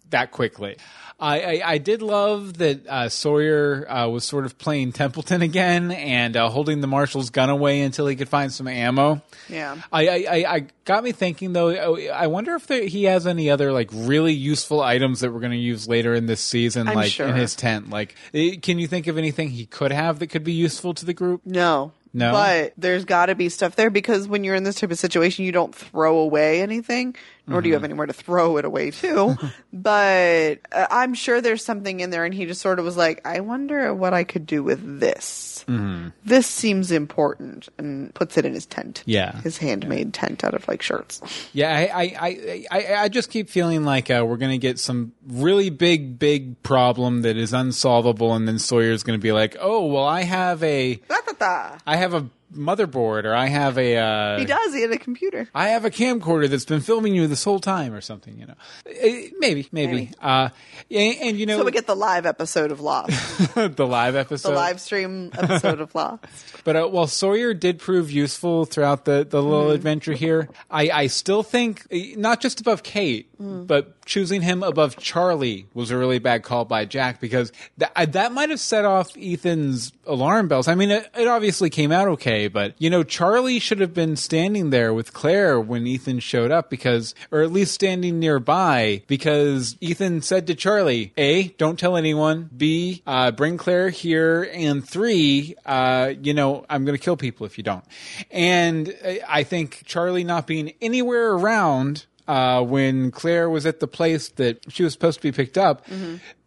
that 0.09 0.31
quickly. 0.31 0.77
I, 1.19 1.39
I, 1.39 1.61
I 1.65 1.77
did 1.79 2.03
love 2.03 2.59
that 2.59 2.85
uh, 2.87 3.09
Sawyer 3.09 3.89
uh, 3.89 4.07
was 4.07 4.23
sort 4.23 4.45
of 4.45 4.57
playing 4.59 4.91
Templeton 4.91 5.41
again 5.41 5.91
and 5.91 6.37
uh, 6.37 6.49
holding 6.49 6.81
the 6.81 6.87
marshal's 6.87 7.31
gun 7.31 7.49
away 7.49 7.81
until 7.81 8.05
he 8.05 8.15
could 8.15 8.29
find 8.29 8.53
some 8.53 8.67
ammo. 8.67 9.21
Yeah. 9.49 9.77
I, 9.91 10.07
I, 10.07 10.25
I, 10.29 10.55
I 10.55 10.65
got 10.85 11.03
me 11.03 11.11
thinking 11.11 11.53
though. 11.53 11.69
I 11.69 12.27
I 12.27 12.27
wonder 12.27 12.53
if 12.53 12.67
there, 12.67 12.85
he 12.85 13.05
has 13.05 13.25
any 13.25 13.49
other 13.49 13.71
like 13.71 13.89
really 13.91 14.33
useful 14.33 14.81
items 14.81 15.21
that 15.21 15.31
we're 15.31 15.39
going 15.39 15.51
to 15.53 15.57
use 15.57 15.87
later 15.87 16.13
in 16.13 16.27
this 16.27 16.41
season, 16.41 16.87
I'm 16.87 16.95
like 16.95 17.11
sure. 17.11 17.27
in 17.27 17.35
his 17.35 17.55
tent. 17.55 17.89
Like, 17.89 18.15
eh, 18.33 18.57
can 18.61 18.77
you 18.77 18.87
think 18.87 19.07
of 19.07 19.17
anything 19.17 19.49
he 19.49 19.65
could 19.65 19.91
have 19.91 20.19
that 20.19 20.27
could 20.27 20.43
be 20.43 20.53
useful 20.53 20.93
to 20.93 21.05
the 21.05 21.13
group? 21.13 21.41
No. 21.45 21.93
No? 22.13 22.31
But 22.31 22.73
there's 22.77 23.05
got 23.05 23.27
to 23.27 23.35
be 23.35 23.49
stuff 23.49 23.75
there 23.75 23.89
because 23.89 24.27
when 24.27 24.43
you're 24.43 24.55
in 24.55 24.63
this 24.63 24.75
type 24.79 24.91
of 24.91 24.99
situation, 24.99 25.45
you 25.45 25.51
don't 25.51 25.73
throw 25.73 26.17
away 26.19 26.61
anything, 26.61 27.15
nor 27.45 27.61
do 27.61 27.67
you 27.69 27.73
have 27.73 27.81
Mm-hmm. 27.81 27.91
anywhere 27.91 28.07
to 28.07 28.13
throw 28.13 28.57
it 28.57 28.65
away 28.65 28.91
to. 28.91 29.37
but 29.73 30.59
uh, 30.71 30.87
I'm 30.89 31.13
sure 31.13 31.41
there's 31.41 31.63
something 31.63 31.99
in 31.99 32.09
there, 32.09 32.25
and 32.25 32.33
he 32.33 32.45
just 32.45 32.61
sort 32.61 32.79
of 32.79 32.85
was 32.85 32.97
like, 32.97 33.25
I 33.25 33.39
wonder 33.41 33.93
what 33.93 34.13
I 34.13 34.23
could 34.23 34.45
do 34.45 34.63
with 34.63 34.99
this. 34.99 35.63
Mm-hmm. 35.67 36.09
This 36.25 36.47
seems 36.47 36.91
important, 36.91 37.67
and 37.77 38.13
puts 38.15 38.37
it 38.37 38.45
in 38.45 38.53
his 38.53 38.65
tent. 38.65 39.03
Yeah. 39.05 39.39
His 39.41 39.57
handmade 39.57 40.13
tent 40.13 40.43
out 40.43 40.53
of 40.53 40.67
like 40.67 40.81
shirts. 40.81 41.21
Yeah, 41.53 41.73
I 41.75 41.87
I, 41.87 42.15
I, 42.19 42.65
I, 42.71 42.95
I 43.03 43.09
just 43.09 43.29
keep 43.29 43.49
feeling 43.49 43.83
like 43.83 44.09
uh, 44.09 44.25
we're 44.27 44.37
going 44.37 44.51
to 44.53 44.57
get 44.57 44.79
some 44.79 45.13
really 45.27 45.69
big, 45.69 46.17
big 46.19 46.61
problem 46.63 47.21
that 47.23 47.37
is 47.37 47.53
unsolvable, 47.53 48.33
and 48.33 48.47
then 48.47 48.59
Sawyer's 48.59 49.03
going 49.03 49.19
to 49.19 49.21
be 49.23 49.31
like, 49.33 49.57
"Oh, 49.59 49.85
well, 49.85 50.05
I 50.05 50.23
have 50.23 50.63
a, 50.63 50.95
Da-da-da. 50.95 51.77
I 51.85 51.96
have 51.97 52.13
a 52.13 52.29
motherboard, 52.55 53.25
or 53.25 53.33
I 53.35 53.47
have 53.47 53.77
a, 53.77 53.97
uh, 53.97 54.39
He 54.39 54.45
does. 54.45 54.73
He 54.73 54.81
had 54.81 54.91
a 54.91 54.97
computer. 54.97 55.47
I 55.53 55.69
have 55.69 55.85
a 55.85 55.89
camcorder 55.89 56.49
that's 56.49 56.65
been 56.65 56.81
filming 56.81 57.13
you 57.15 57.27
this 57.27 57.43
whole 57.43 57.59
time, 57.59 57.93
or 57.93 58.01
something." 58.01 58.37
You 58.39 58.47
know, 58.47 58.53
Eh, 58.85 59.29
maybe, 59.39 59.67
maybe. 59.71 59.91
Maybe. 59.93 60.11
Uh, 60.21 60.49
and, 60.91 61.15
and 61.21 61.37
you 61.37 61.45
know, 61.45 61.57
So 61.59 61.65
we 61.65 61.71
get 61.71 61.87
the 61.87 61.95
live 61.95 62.25
episode 62.25 62.71
of 62.71 62.79
Lost, 62.81 63.53
the 63.55 63.87
live 63.87 64.15
episode, 64.15 64.49
the 64.51 64.55
live 64.55 64.79
stream 64.81 65.31
episode 65.37 65.81
of 65.81 65.93
Lost. 65.95 66.23
But 66.63 66.75
uh, 66.75 66.87
while 66.87 67.07
Sawyer 67.07 67.53
did 67.53 67.79
prove 67.79 68.11
useful 68.11 68.65
throughout 68.65 69.05
the, 69.05 69.25
the 69.29 69.41
little 69.41 69.65
Mm-hmm. 69.67 69.75
adventure 69.75 70.13
here, 70.13 70.49
I, 70.69 70.89
I 70.89 71.07
still 71.07 71.41
think 71.43 71.85
eh, 71.91 72.13
not 72.17 72.41
just 72.41 72.59
above 72.61 72.83
Kate, 72.83 73.25
Mm. 73.37 73.67
but 73.67 74.01
choosing 74.03 74.41
him 74.41 74.63
above 74.63 74.97
Charlie 74.97 75.67
was 75.75 75.91
a 75.91 75.97
really 75.97 76.17
bad 76.17 76.41
call 76.41 76.65
by 76.65 76.85
Jack 76.85 77.21
because 77.21 77.51
th- 77.79 77.91
that 78.13 78.31
might 78.31 78.49
have 78.49 78.59
set 78.59 78.83
off 78.83 79.11
Ethan's 79.15 79.93
alarm 80.07 80.47
bells. 80.47 80.67
I 80.67 80.73
mean, 80.73 80.89
it, 80.89 81.07
it 81.15 81.27
obviously 81.27 81.69
came 81.69 81.91
out 81.91 82.07
okay, 82.07 82.36
but 82.45 82.75
you 82.77 82.91
know, 82.91 83.01
Charlie 83.01 83.57
should 83.57 83.79
have 83.79 83.95
been 83.95 84.15
standing 84.15 84.69
there 84.69 84.93
with 84.93 85.13
Claire 85.13 85.59
when 85.59 85.87
Ethan 85.87 86.19
showed 86.19 86.51
up 86.51 86.69
because, 86.69 87.15
or 87.31 87.41
at 87.41 87.51
least 87.51 87.73
standing 87.73 88.19
nearby 88.19 89.01
because 89.07 89.75
Ethan 89.81 90.21
said 90.21 90.45
to 90.47 90.53
Charlie, 90.53 91.13
A, 91.17 91.47
don't 91.47 91.79
tell 91.79 91.97
anyone. 91.97 92.51
B, 92.55 93.01
uh, 93.07 93.31
bring 93.31 93.57
Claire 93.57 93.89
here. 93.89 94.47
And 94.53 94.87
three, 94.87 95.55
uh, 95.65 96.13
you 96.21 96.35
know, 96.35 96.65
I'm 96.69 96.85
going 96.85 96.97
to 96.97 97.03
kill 97.03 97.17
people 97.17 97.47
if 97.47 97.57
you 97.57 97.63
don't. 97.63 97.83
And 98.29 98.95
uh, 99.03 99.13
I 99.27 99.41
think 99.41 99.81
Charlie 99.85 100.23
not 100.23 100.45
being 100.45 100.73
anywhere 100.81 101.31
around 101.31 102.05
uh, 102.27 102.61
when 102.63 103.11
Claire 103.11 103.49
was 103.49 103.65
at 103.65 103.79
the 103.79 103.87
place 103.87 104.29
that 104.29 104.59
she 104.71 104.83
was 104.83 104.93
supposed 104.93 105.19
to 105.19 105.23
be 105.23 105.31
picked 105.31 105.57
up. 105.57 105.85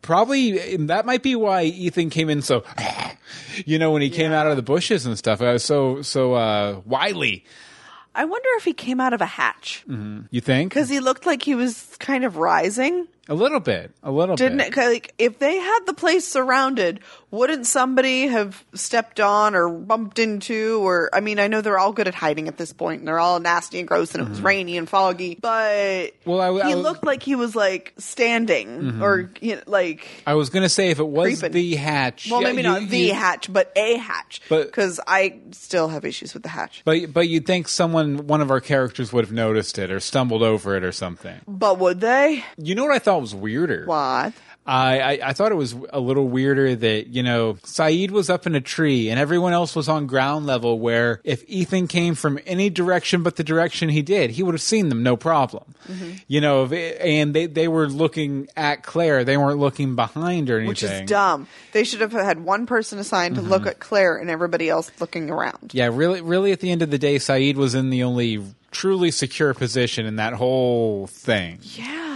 Probably 0.02 0.76
that 0.76 1.04
might 1.06 1.22
be 1.22 1.36
why 1.36 1.64
Ethan 1.64 2.10
came 2.10 2.30
in 2.30 2.42
so, 2.42 2.64
you 3.66 3.78
know, 3.78 3.90
when 3.90 4.02
he 4.02 4.10
came 4.10 4.32
out 4.32 4.46
of 4.46 4.56
the 4.56 4.62
bushes 4.62 5.04
and 5.06 5.16
stuff. 5.18 5.40
Uh, 5.42 5.58
so 5.58 6.02
so 6.02 6.34
uh, 6.34 6.80
wily. 6.86 7.44
I 8.14 8.24
wonder 8.24 8.48
if 8.56 8.64
he 8.64 8.72
came 8.72 9.00
out 9.00 9.12
of 9.12 9.20
a 9.20 9.26
hatch 9.26 9.84
You 9.86 10.40
think? 10.40 10.70
because 10.72 10.88
he 10.88 10.98
looked 10.98 11.26
like 11.26 11.42
he 11.42 11.54
was 11.54 11.94
kind 12.00 12.24
of 12.24 12.36
rising. 12.38 13.06
A 13.30 13.34
little 13.34 13.60
bit. 13.60 13.92
A 14.02 14.10
little 14.10 14.34
bit. 14.36 14.42
Didn't 14.42 14.58
bit. 14.58 14.66
it? 14.66 14.72
'cause, 14.74 14.92
Like, 14.92 15.14
if 15.18 15.38
they 15.38 15.56
had 15.56 15.78
the 15.86 15.94
place 15.94 16.26
surrounded, 16.26 17.00
wouldn't 17.30 17.64
somebody 17.66 18.26
have 18.26 18.64
stepped 18.74 19.20
on 19.20 19.54
or 19.54 19.68
bumped 19.70 20.18
into? 20.18 20.80
Or 20.84 21.08
I 21.12 21.20
mean, 21.20 21.38
I 21.38 21.46
know 21.46 21.60
they're 21.60 21.78
all 21.78 21.92
good 21.92 22.08
at 22.08 22.14
hiding 22.14 22.48
at 22.48 22.56
this 22.58 22.72
point, 22.72 22.98
and 22.98 23.08
they're 23.08 23.20
all 23.20 23.38
nasty 23.38 23.78
and 23.78 23.86
gross, 23.86 24.14
and 24.16 24.26
it 24.26 24.28
was 24.28 24.42
rainy 24.42 24.76
and 24.76 24.88
foggy. 24.88 25.38
But 25.40 25.60
Mm-hmm. 25.70 26.30
Well, 26.30 26.40
I 26.40 26.66
he 26.66 26.72
I 26.72 26.74
looked 26.74 27.04
like 27.04 27.22
he 27.22 27.36
was 27.36 27.54
like 27.54 27.94
standing 27.98 29.00
or 29.00 29.30
you 29.40 29.56
know, 29.56 29.62
like. 29.66 30.08
I 30.26 30.34
was 30.34 30.50
going 30.50 30.64
to 30.64 30.68
say 30.68 30.90
if 30.90 30.98
it 30.98 31.06
was 31.06 31.38
Creeping. 31.40 31.52
the 31.52 31.76
hatch. 31.76 32.28
Well, 32.30 32.42
yeah, 32.42 32.48
maybe 32.48 32.62
you- 32.62 32.68
not 32.68 32.88
the 32.88 32.98
you- 32.98 33.14
hatch, 33.14 33.52
but 33.52 33.72
a 33.76 33.96
hatch. 33.96 34.40
But- 34.48 34.66
because 34.66 34.98
I 35.06 35.38
still 35.52 35.88
have 35.88 36.04
issues 36.04 36.34
with 36.34 36.42
the 36.42 36.48
hatch. 36.48 36.82
But 36.84 37.12
but 37.12 37.28
you'd 37.28 37.46
think 37.46 37.68
someone, 37.68 38.26
one 38.26 38.40
of 38.40 38.50
our 38.50 38.60
characters, 38.60 39.12
would 39.12 39.24
have 39.24 39.32
noticed 39.32 39.78
it 39.78 39.90
or 39.92 40.00
stumbled 40.00 40.42
over 40.42 40.76
it 40.76 40.82
or 40.82 40.90
something. 40.92 41.40
But 41.46 41.78
would 41.78 42.00
they? 42.00 42.44
You 42.58 42.74
know 42.74 42.82
what 42.84 42.92
I 42.94 42.98
thought 42.98 43.19
was 43.20 43.34
weirder? 43.34 43.84
What? 43.86 44.32
I, 44.66 45.00
I 45.00 45.28
I 45.28 45.32
thought 45.32 45.52
it 45.52 45.56
was 45.56 45.74
a 45.90 45.98
little 45.98 46.28
weirder 46.28 46.76
that 46.76 47.08
you 47.08 47.22
know 47.22 47.54
Sayid 47.64 48.10
was 48.10 48.28
up 48.28 48.46
in 48.46 48.54
a 48.54 48.60
tree 48.60 49.08
and 49.08 49.18
everyone 49.18 49.52
else 49.52 49.74
was 49.74 49.88
on 49.88 50.06
ground 50.06 50.46
level. 50.46 50.78
Where 50.78 51.20
if 51.24 51.42
Ethan 51.48 51.88
came 51.88 52.14
from 52.14 52.38
any 52.46 52.68
direction 52.68 53.22
but 53.22 53.36
the 53.36 53.42
direction 53.42 53.88
he 53.88 54.02
did, 54.02 54.30
he 54.30 54.42
would 54.42 54.54
have 54.54 54.62
seen 54.62 54.88
them 54.90 55.02
no 55.02 55.16
problem. 55.16 55.74
Mm-hmm. 55.88 56.10
You 56.28 56.40
know, 56.40 56.66
and 56.66 57.34
they 57.34 57.46
they 57.46 57.68
were 57.68 57.88
looking 57.88 58.48
at 58.56 58.82
Claire, 58.82 59.24
they 59.24 59.36
weren't 59.36 59.58
looking 59.58 59.96
behind 59.96 60.50
or 60.50 60.58
anything. 60.58 60.68
Which 60.68 60.82
is 60.82 61.00
dumb. 61.02 61.48
They 61.72 61.84
should 61.84 62.02
have 62.02 62.12
had 62.12 62.44
one 62.44 62.66
person 62.66 62.98
assigned 62.98 63.36
to 63.36 63.42
look 63.42 63.66
at 63.66 63.80
Claire 63.80 64.16
and 64.18 64.28
everybody 64.28 64.68
else 64.68 64.90
looking 65.00 65.30
around. 65.30 65.72
Yeah, 65.72 65.88
really, 65.90 66.20
really. 66.20 66.52
At 66.52 66.60
the 66.60 66.70
end 66.70 66.82
of 66.82 66.90
the 66.90 66.98
day, 66.98 67.16
Sayid 67.16 67.54
was 67.56 67.74
in 67.74 67.90
the 67.90 68.02
only 68.02 68.44
truly 68.70 69.10
secure 69.10 69.54
position 69.54 70.06
in 70.06 70.16
that 70.16 70.34
whole 70.34 71.06
thing. 71.06 71.58
Yeah. 71.62 72.09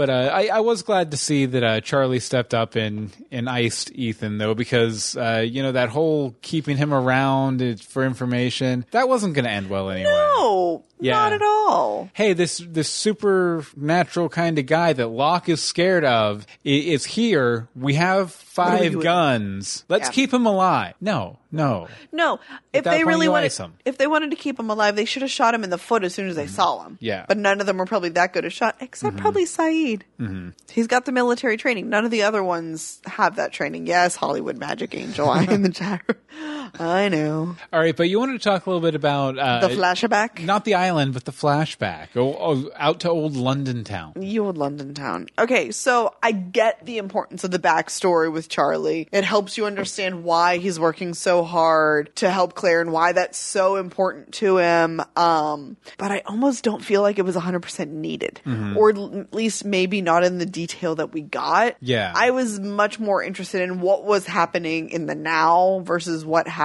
But 0.00 0.08
uh, 0.08 0.30
I, 0.32 0.46
I 0.46 0.60
was 0.60 0.80
glad 0.80 1.10
to 1.10 1.18
see 1.18 1.44
that 1.44 1.62
uh, 1.62 1.80
Charlie 1.82 2.20
stepped 2.20 2.54
up 2.54 2.74
and, 2.74 3.14
and 3.30 3.50
iced 3.50 3.92
Ethan, 3.94 4.38
though, 4.38 4.54
because 4.54 5.14
uh, 5.14 5.44
you 5.46 5.62
know 5.62 5.72
that 5.72 5.90
whole 5.90 6.34
keeping 6.40 6.78
him 6.78 6.94
around 6.94 7.82
for 7.82 8.02
information 8.02 8.86
that 8.92 9.10
wasn't 9.10 9.34
going 9.34 9.44
to 9.44 9.50
end 9.50 9.68
well 9.68 9.90
anyway. 9.90 10.08
No, 10.10 10.84
Yeah. 11.00 11.16
not 11.16 11.34
at 11.34 11.42
all. 11.42 12.08
Hey, 12.14 12.32
this 12.32 12.62
this 12.66 12.88
supernatural 12.88 14.30
kind 14.30 14.58
of 14.58 14.64
guy 14.64 14.94
that 14.94 15.08
Locke 15.08 15.50
is 15.50 15.62
scared 15.62 16.06
of 16.06 16.46
is 16.64 17.04
here. 17.04 17.68
We 17.76 17.92
have 17.96 18.32
five 18.32 18.92
do 18.92 18.96
with 18.98 19.04
guns. 19.04 19.84
Let's 19.90 20.08
Yeah. 20.08 20.12
keep 20.12 20.32
him 20.32 20.46
alive. 20.46 20.94
No, 20.98 21.39
no. 21.52 21.88
No, 22.12 22.40
if 22.72 22.84
that 22.84 22.90
they 22.90 22.98
point, 22.98 23.06
really 23.06 23.26
you 23.26 23.32
wanted, 23.32 23.46
ice 23.46 23.60
if 23.84 23.98
they 23.98 24.06
wanted 24.06 24.30
to 24.30 24.36
keep 24.36 24.58
him 24.58 24.70
alive, 24.70 24.96
they 24.96 25.04
should 25.04 25.22
have 25.22 25.30
shot 25.30 25.54
him 25.54 25.64
in 25.64 25.70
the 25.70 25.78
foot 25.78 26.04
as 26.04 26.14
soon 26.14 26.28
as 26.28 26.36
they 26.36 26.46
saw 26.46 26.84
him. 26.84 26.98
Yeah. 27.00 27.24
but 27.28 27.36
none 27.36 27.60
of 27.60 27.66
them 27.66 27.78
were 27.78 27.86
probably 27.86 28.10
that 28.10 28.32
good 28.32 28.44
a 28.44 28.50
shot, 28.50 28.76
except 28.80 29.16
probably 29.16 29.44
Sayid. 29.44 30.02
Mm-hmm. 30.20 30.50
He's 30.70 30.86
got 30.86 31.04
the 31.04 31.12
military 31.12 31.56
training. 31.56 31.88
None 31.88 32.04
of 32.04 32.10
the 32.10 32.22
other 32.22 32.42
ones 32.42 33.00
have 33.06 33.36
that 33.36 33.52
training. 33.52 33.86
Yes, 33.86 34.16
Hollywood 34.16 34.58
Magic 34.58 34.94
Angel, 34.94 35.28
I 35.28 35.44
in 35.44 35.62
the 35.62 35.70
chat 35.70 36.02
room. 36.06 36.59
I 36.78 37.08
know 37.08 37.56
All 37.72 37.80
right, 37.80 37.96
but 37.96 38.08
you 38.08 38.18
wanted 38.18 38.34
to 38.34 38.38
talk 38.48 38.66
a 38.66 38.70
little 38.70 38.80
bit 38.80 38.94
about 38.94 39.38
uh, 39.38 39.66
the 39.66 39.74
flashback. 39.74 40.42
not 40.44 40.64
the 40.64 40.74
island, 40.74 41.14
but 41.14 41.24
the 41.24 41.32
flashback. 41.32 42.08
Oh, 42.16 42.36
oh, 42.38 42.70
out 42.76 43.00
to 43.00 43.10
old 43.10 43.34
London 43.36 43.84
town. 43.84 44.12
You 44.20 44.46
old 44.46 44.58
London 44.58 44.94
town. 44.94 45.28
Okay, 45.38 45.70
so 45.70 46.14
I 46.22 46.32
get 46.32 46.84
the 46.86 46.98
importance 46.98 47.44
of 47.44 47.50
the 47.50 47.58
backstory 47.58 48.32
with 48.32 48.48
Charlie. 48.48 49.08
It 49.12 49.24
helps 49.24 49.56
you 49.56 49.66
understand 49.66 50.24
why 50.24 50.58
he's 50.58 50.78
working 50.78 51.14
so 51.14 51.42
hard 51.44 52.14
to 52.16 52.30
help 52.30 52.54
Claire 52.54 52.80
and 52.80 52.92
why 52.92 53.12
that's 53.12 53.38
so 53.38 53.76
important 53.76 54.32
to 54.34 54.58
him. 54.58 55.00
Um, 55.16 55.76
but 55.98 56.10
I 56.10 56.22
almost 56.26 56.64
don't 56.64 56.84
feel 56.84 57.02
like 57.02 57.18
it 57.18 57.22
was 57.24 57.36
100% 57.36 57.88
needed. 57.88 58.40
Or 58.76 58.94
l- 58.94 59.20
at 59.20 59.34
least 59.34 59.64
maybe 59.64 60.02
not 60.02 60.24
in 60.24 60.38
the 60.38 60.46
detail 60.46 60.94
that 60.96 61.12
we 61.12 61.20
got. 61.22 61.76
Yeah. 61.80 62.12
I 62.14 62.30
was 62.30 62.58
much 62.60 62.98
more 63.00 63.22
interested 63.22 63.62
in 63.62 63.80
what 63.80 64.04
was 64.04 64.26
happening 64.26 64.90
in 64.90 65.06
the 65.06 65.14
now 65.14 65.80
versus 65.84 66.24
what 66.24 66.46
happened 66.48 66.59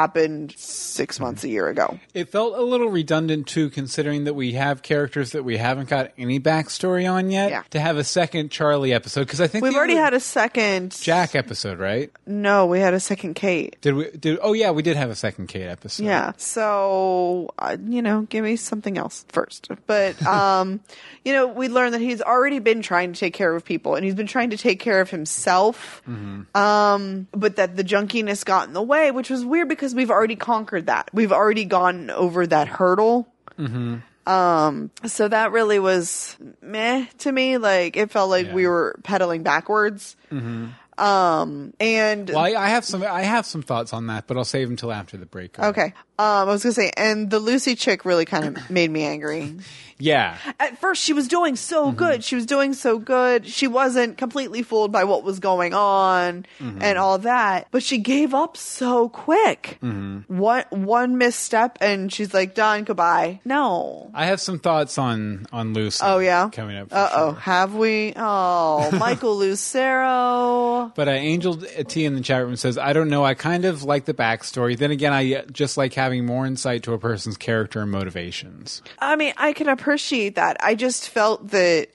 six 0.55 1.19
months 1.19 1.43
a 1.43 1.47
year 1.49 1.67
ago. 1.69 1.99
It 2.13 2.29
felt 2.29 2.55
a 2.57 2.61
little 2.61 2.89
redundant 2.89 3.47
too, 3.47 3.69
considering 3.69 4.25
that 4.25 4.33
we 4.33 4.53
have 4.53 4.81
characters 4.81 5.31
that 5.31 5.43
we 5.43 5.57
haven't 5.57 5.89
got 5.89 6.11
any 6.17 6.39
backstory 6.39 7.09
on 7.11 7.29
yet, 7.31 7.49
Yeah. 7.49 7.63
to 7.71 7.79
have 7.79 7.97
a 7.97 8.03
second 8.03 8.51
Charlie 8.51 8.93
episode 8.93 9.21
because 9.21 9.41
I 9.41 9.47
think 9.47 9.63
We've 9.63 9.75
already 9.75 9.95
had 9.95 10.13
a 10.13 10.19
second. 10.19 10.91
Jack 10.99 11.35
episode, 11.35 11.79
right? 11.79 12.11
No, 12.25 12.65
we 12.65 12.79
had 12.79 12.93
a 12.93 12.99
second 12.99 13.35
Kate. 13.35 13.77
Did 13.81 13.93
we? 13.95 14.11
Did 14.11 14.39
oh 14.41 14.53
yeah, 14.53 14.71
we 14.71 14.81
did 14.83 14.97
have 14.97 15.09
a 15.09 15.15
second 15.15 15.47
Kate 15.47 15.67
episode. 15.67 16.03
Yeah. 16.03 16.33
So, 16.37 17.49
uh, 17.59 17.77
you 17.87 18.01
know, 18.01 18.21
give 18.23 18.43
me 18.43 18.55
something 18.55 18.97
else 18.97 19.25
first. 19.29 19.69
But, 19.87 20.21
um, 20.27 20.79
you 21.23 21.33
know, 21.33 21.47
we 21.47 21.67
learned 21.69 21.93
that 21.93 22.01
he's 22.01 22.21
already 22.21 22.59
been 22.59 22.81
trying 22.81 23.13
to 23.13 23.19
take 23.19 23.33
care 23.33 23.55
of 23.55 23.63
people 23.63 23.95
and 23.95 24.03
he's 24.03 24.15
been 24.15 24.27
trying 24.27 24.49
to 24.51 24.57
take 24.57 24.79
care 24.79 24.99
of 25.01 25.09
himself. 25.09 26.01
Um, 26.55 27.27
but 27.31 27.55
that 27.57 27.75
the 27.77 27.83
junkiness 27.83 28.43
got 28.45 28.67
in 28.67 28.73
the 28.73 28.81
way, 28.81 29.11
which 29.11 29.29
was 29.29 29.45
weird 29.45 29.69
because 29.69 29.84
we've 29.93 30.09
already 30.09 30.35
conquered 30.37 30.87
that. 30.87 31.09
We've 31.13 31.31
already 31.33 31.65
gone 31.65 32.09
over 32.09 32.47
that 32.47 32.67
hurdle. 32.67 33.27
Um, 34.27 34.89
so 35.05 35.27
that 35.27 35.51
really 35.51 35.77
was 35.77 36.35
meh 36.61 37.05
to 37.19 37.31
me. 37.31 37.57
Like, 37.57 37.95
it 37.95 38.09
felt 38.09 38.29
like 38.31 38.47
Yeah. 38.47 38.53
we 38.55 38.67
were 38.67 38.99
pedaling 39.03 39.43
backwards. 39.43 40.15
Um, 40.97 41.73
and 41.79 42.29
Well, 42.29 42.39
I, 42.39 42.53
I 42.53 42.67
have 42.69 42.85
some. 42.85 43.03
I 43.03 43.23
have 43.23 43.45
some 43.45 43.61
thoughts 43.61 43.91
on 43.91 44.07
that, 44.07 44.27
but 44.27 44.37
I'll 44.37 44.45
save 44.45 44.69
until 44.69 44.93
after 44.93 45.17
the 45.17 45.25
break. 45.25 45.59
Okay. 45.59 45.93
Um, 46.17 46.25
I 46.27 46.43
was 46.45 46.63
gonna 46.63 46.73
say, 46.73 46.91
and 46.95 47.29
the 47.29 47.39
Lucy 47.39 47.75
chick 47.75 48.05
really 48.05 48.25
kind 48.25 48.45
of 48.57 48.69
made 48.69 48.89
me 48.91 49.03
angry. 49.03 49.55
Yeah. 49.97 50.37
At 50.59 50.77
first, 50.79 51.01
she 51.01 51.13
was 51.13 51.29
doing 51.29 51.55
so 51.55 51.93
good. 51.93 52.21
She 52.21 52.35
was 52.35 52.45
doing 52.45 52.73
so 52.73 52.99
good. 52.99 53.47
She 53.47 53.65
wasn't 53.67 54.17
completely 54.17 54.61
fooled 54.61 54.91
by 54.91 55.05
what 55.05 55.23
was 55.23 55.39
going 55.39 55.73
on 55.73 56.45
and 56.59 56.97
all 56.97 57.17
that, 57.19 57.67
but 57.71 57.81
she 57.81 57.99
gave 57.99 58.33
up 58.33 58.57
so 58.57 59.07
quick. 59.07 59.77
One 59.81 60.65
one 60.69 61.17
misstep, 61.17 61.77
and 61.79 62.11
she's 62.11 62.33
like, 62.33 62.55
"Done, 62.55 62.83
goodbye." 62.83 63.39
No. 63.45 64.11
I 64.13 64.25
have 64.25 64.41
some 64.41 64.59
thoughts 64.59 64.97
on 64.97 65.45
on 65.53 65.73
Lucy. 65.73 66.03
Oh 66.05 66.19
yeah. 66.19 66.49
coming 66.51 66.75
up. 66.75 66.89
Uh 66.91 67.09
oh. 67.13 67.31
sure. 67.31 67.39
Have 67.39 67.75
we? 67.75 68.11
Oh, 68.17 68.91
Michael 68.99 69.37
Lucero. 69.37 70.91
But 70.93 71.07
uh, 71.07 71.11
Angel 71.11 71.55
T 71.55 72.03
in 72.03 72.15
the 72.15 72.21
chat 72.21 72.43
room 72.43 72.57
says, 72.57 72.77
"I 72.77 72.91
don't 72.91 73.09
know. 73.09 73.23
I 73.23 73.33
kind 73.33 73.63
of 73.63 73.83
like 73.83 74.03
the 74.03 74.13
backstory. 74.13 74.77
Then 74.77 74.91
again, 74.91 75.13
I 75.13 75.35
uh, 75.35 75.45
just 75.53 75.77
like 75.77 75.93
having 76.05 76.25
more 76.25 76.45
insight 76.45 76.83
to 76.83 76.93
a 76.93 76.99
person's 76.99 77.35
character 77.37 77.81
and 77.81 77.91
motivations." 77.91 78.81
I 78.99 79.15
mean, 79.15 79.33
I 79.37 79.53
can 79.53 79.67
appreciate 79.67 80.35
that. 80.35 80.57
I 80.59 80.75
just 80.75 81.09
felt 81.09 81.49
that 81.49 81.89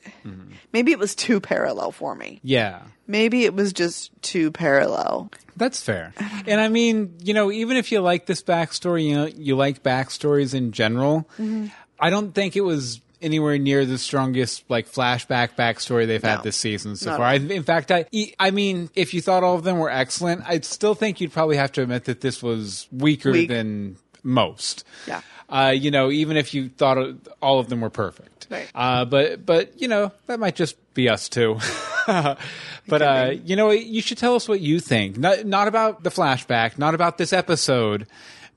maybe 0.72 0.90
it 0.92 0.98
was 0.98 1.14
too 1.14 1.40
parallel 1.40 1.92
for 1.92 2.14
me. 2.14 2.40
Yeah. 2.42 2.82
Maybe 3.06 3.44
it 3.44 3.54
was 3.54 3.72
just 3.72 4.10
too 4.22 4.50
parallel. 4.50 5.30
That's 5.56 5.82
fair. 5.82 6.12
And 6.46 6.60
I 6.60 6.68
mean, 6.68 7.14
you 7.22 7.34
know, 7.34 7.50
even 7.50 7.76
if 7.76 7.92
you 7.92 8.00
like 8.00 8.26
this 8.26 8.42
backstory, 8.42 9.04
you 9.04 9.14
know, 9.14 9.26
you 9.26 9.56
like 9.56 9.82
backstories 9.82 10.54
in 10.54 10.72
general, 10.72 11.28
Mm-hmm. 11.38 11.66
I 12.02 12.08
don't 12.08 12.32
think 12.34 12.56
it 12.56 12.62
was 12.62 13.00
anywhere 13.22 13.58
near 13.58 13.84
the 13.84 13.98
strongest 13.98 14.64
like 14.68 14.90
flashback 14.90 15.50
backstory 15.56 16.06
they've 16.06 16.22
No. 16.22 16.28
had 16.30 16.42
this 16.42 16.56
season 16.56 16.96
so 16.96 17.16
far. 17.16 17.26
I, 17.26 17.34
in 17.34 17.62
fact, 17.62 17.90
I 17.90 18.06
I 18.38 18.50
mean, 18.50 18.90
if 18.94 19.14
you 19.14 19.20
thought 19.20 19.42
all 19.44 19.54
of 19.56 19.64
them 19.64 19.78
were 19.78 19.90
excellent, 19.90 20.42
I'd 20.46 20.64
still 20.64 20.94
think 20.94 21.20
you'd 21.20 21.32
probably 21.32 21.56
have 21.56 21.72
to 21.72 21.82
admit 21.82 22.04
that 22.04 22.20
this 22.20 22.42
was 22.42 22.86
weaker 22.92 23.32
Weak. 23.32 23.48
than 23.48 23.96
most. 24.22 24.84
Yeah. 25.06 25.20
Uh, 25.48 25.70
you 25.76 25.90
know, 25.90 26.10
even 26.10 26.36
if 26.36 26.54
you 26.54 26.68
thought 26.68 26.96
all 27.42 27.58
of 27.58 27.68
them 27.68 27.80
were 27.80 27.90
perfect. 27.90 28.46
Right. 28.50 28.70
Uh, 28.74 29.04
but 29.04 29.44
but 29.44 29.80
you 29.80 29.88
know 29.88 30.12
that 30.26 30.38
might 30.40 30.54
just 30.56 30.76
be 30.94 31.08
us 31.08 31.28
too. 31.28 31.58
but 32.06 33.02
uh, 33.02 33.32
you 33.44 33.56
know, 33.56 33.70
you 33.70 34.00
should 34.00 34.18
tell 34.18 34.34
us 34.34 34.48
what 34.48 34.60
you 34.60 34.80
think. 34.80 35.18
Not 35.18 35.44
not 35.46 35.68
about 35.68 36.02
the 36.02 36.10
flashback, 36.10 36.78
not 36.78 36.94
about 36.94 37.18
this 37.18 37.32
episode, 37.32 38.06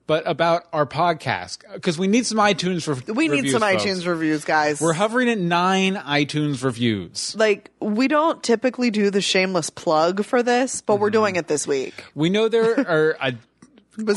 but 0.06 0.28
about 0.28 0.64
our 0.74 0.86
podcast 0.86 1.60
because 1.74 1.98
we 1.98 2.08
need 2.08 2.26
some 2.26 2.38
iTunes 2.38 2.84
for 2.84 2.96
We 3.14 3.28
need 3.28 3.36
reviews, 3.38 3.52
some 3.54 3.62
folks. 3.62 3.84
iTunes 3.84 4.06
reviews, 4.08 4.44
guys. 4.46 4.82
We're 4.82 4.94
hovering 4.94 5.30
at 5.30 5.38
nine 5.38 5.96
iTunes 5.96 6.64
reviews. 6.64 7.36
like 7.38 7.72
we 7.80 8.08
don't 8.08 8.42
typically 8.44 8.92
do 8.92 9.10
the 9.10 9.22
shameless 9.22 9.70
plug 9.70 10.24
for 10.26 10.44
this, 10.44 10.82
but 10.82 10.94
Mm-hmm. 10.94 11.02
we're 11.02 11.10
doing 11.10 11.36
it 11.38 11.48
this 11.48 11.66
week. 11.68 12.04
We 12.16 12.30
know 12.30 12.50
there 12.50 12.80
are 12.80 13.18
a, 13.22 13.34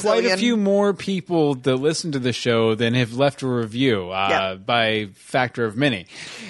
quite 0.01 0.25
a 0.25 0.37
few 0.37 0.57
more 0.57 0.93
people 0.95 1.55
that 1.55 1.77
listen 1.77 2.13
to 2.13 2.19
the 2.19 2.33
show 2.33 2.75
than 2.75 2.95
have 2.95 3.15
left 3.15 3.43
a 3.43 3.47
review 3.47 4.11
uh, 4.11 4.29
Yeah. 4.31 4.55
by 4.55 5.09
factor 5.15 5.65
of 5.65 5.77
many. 5.77 6.07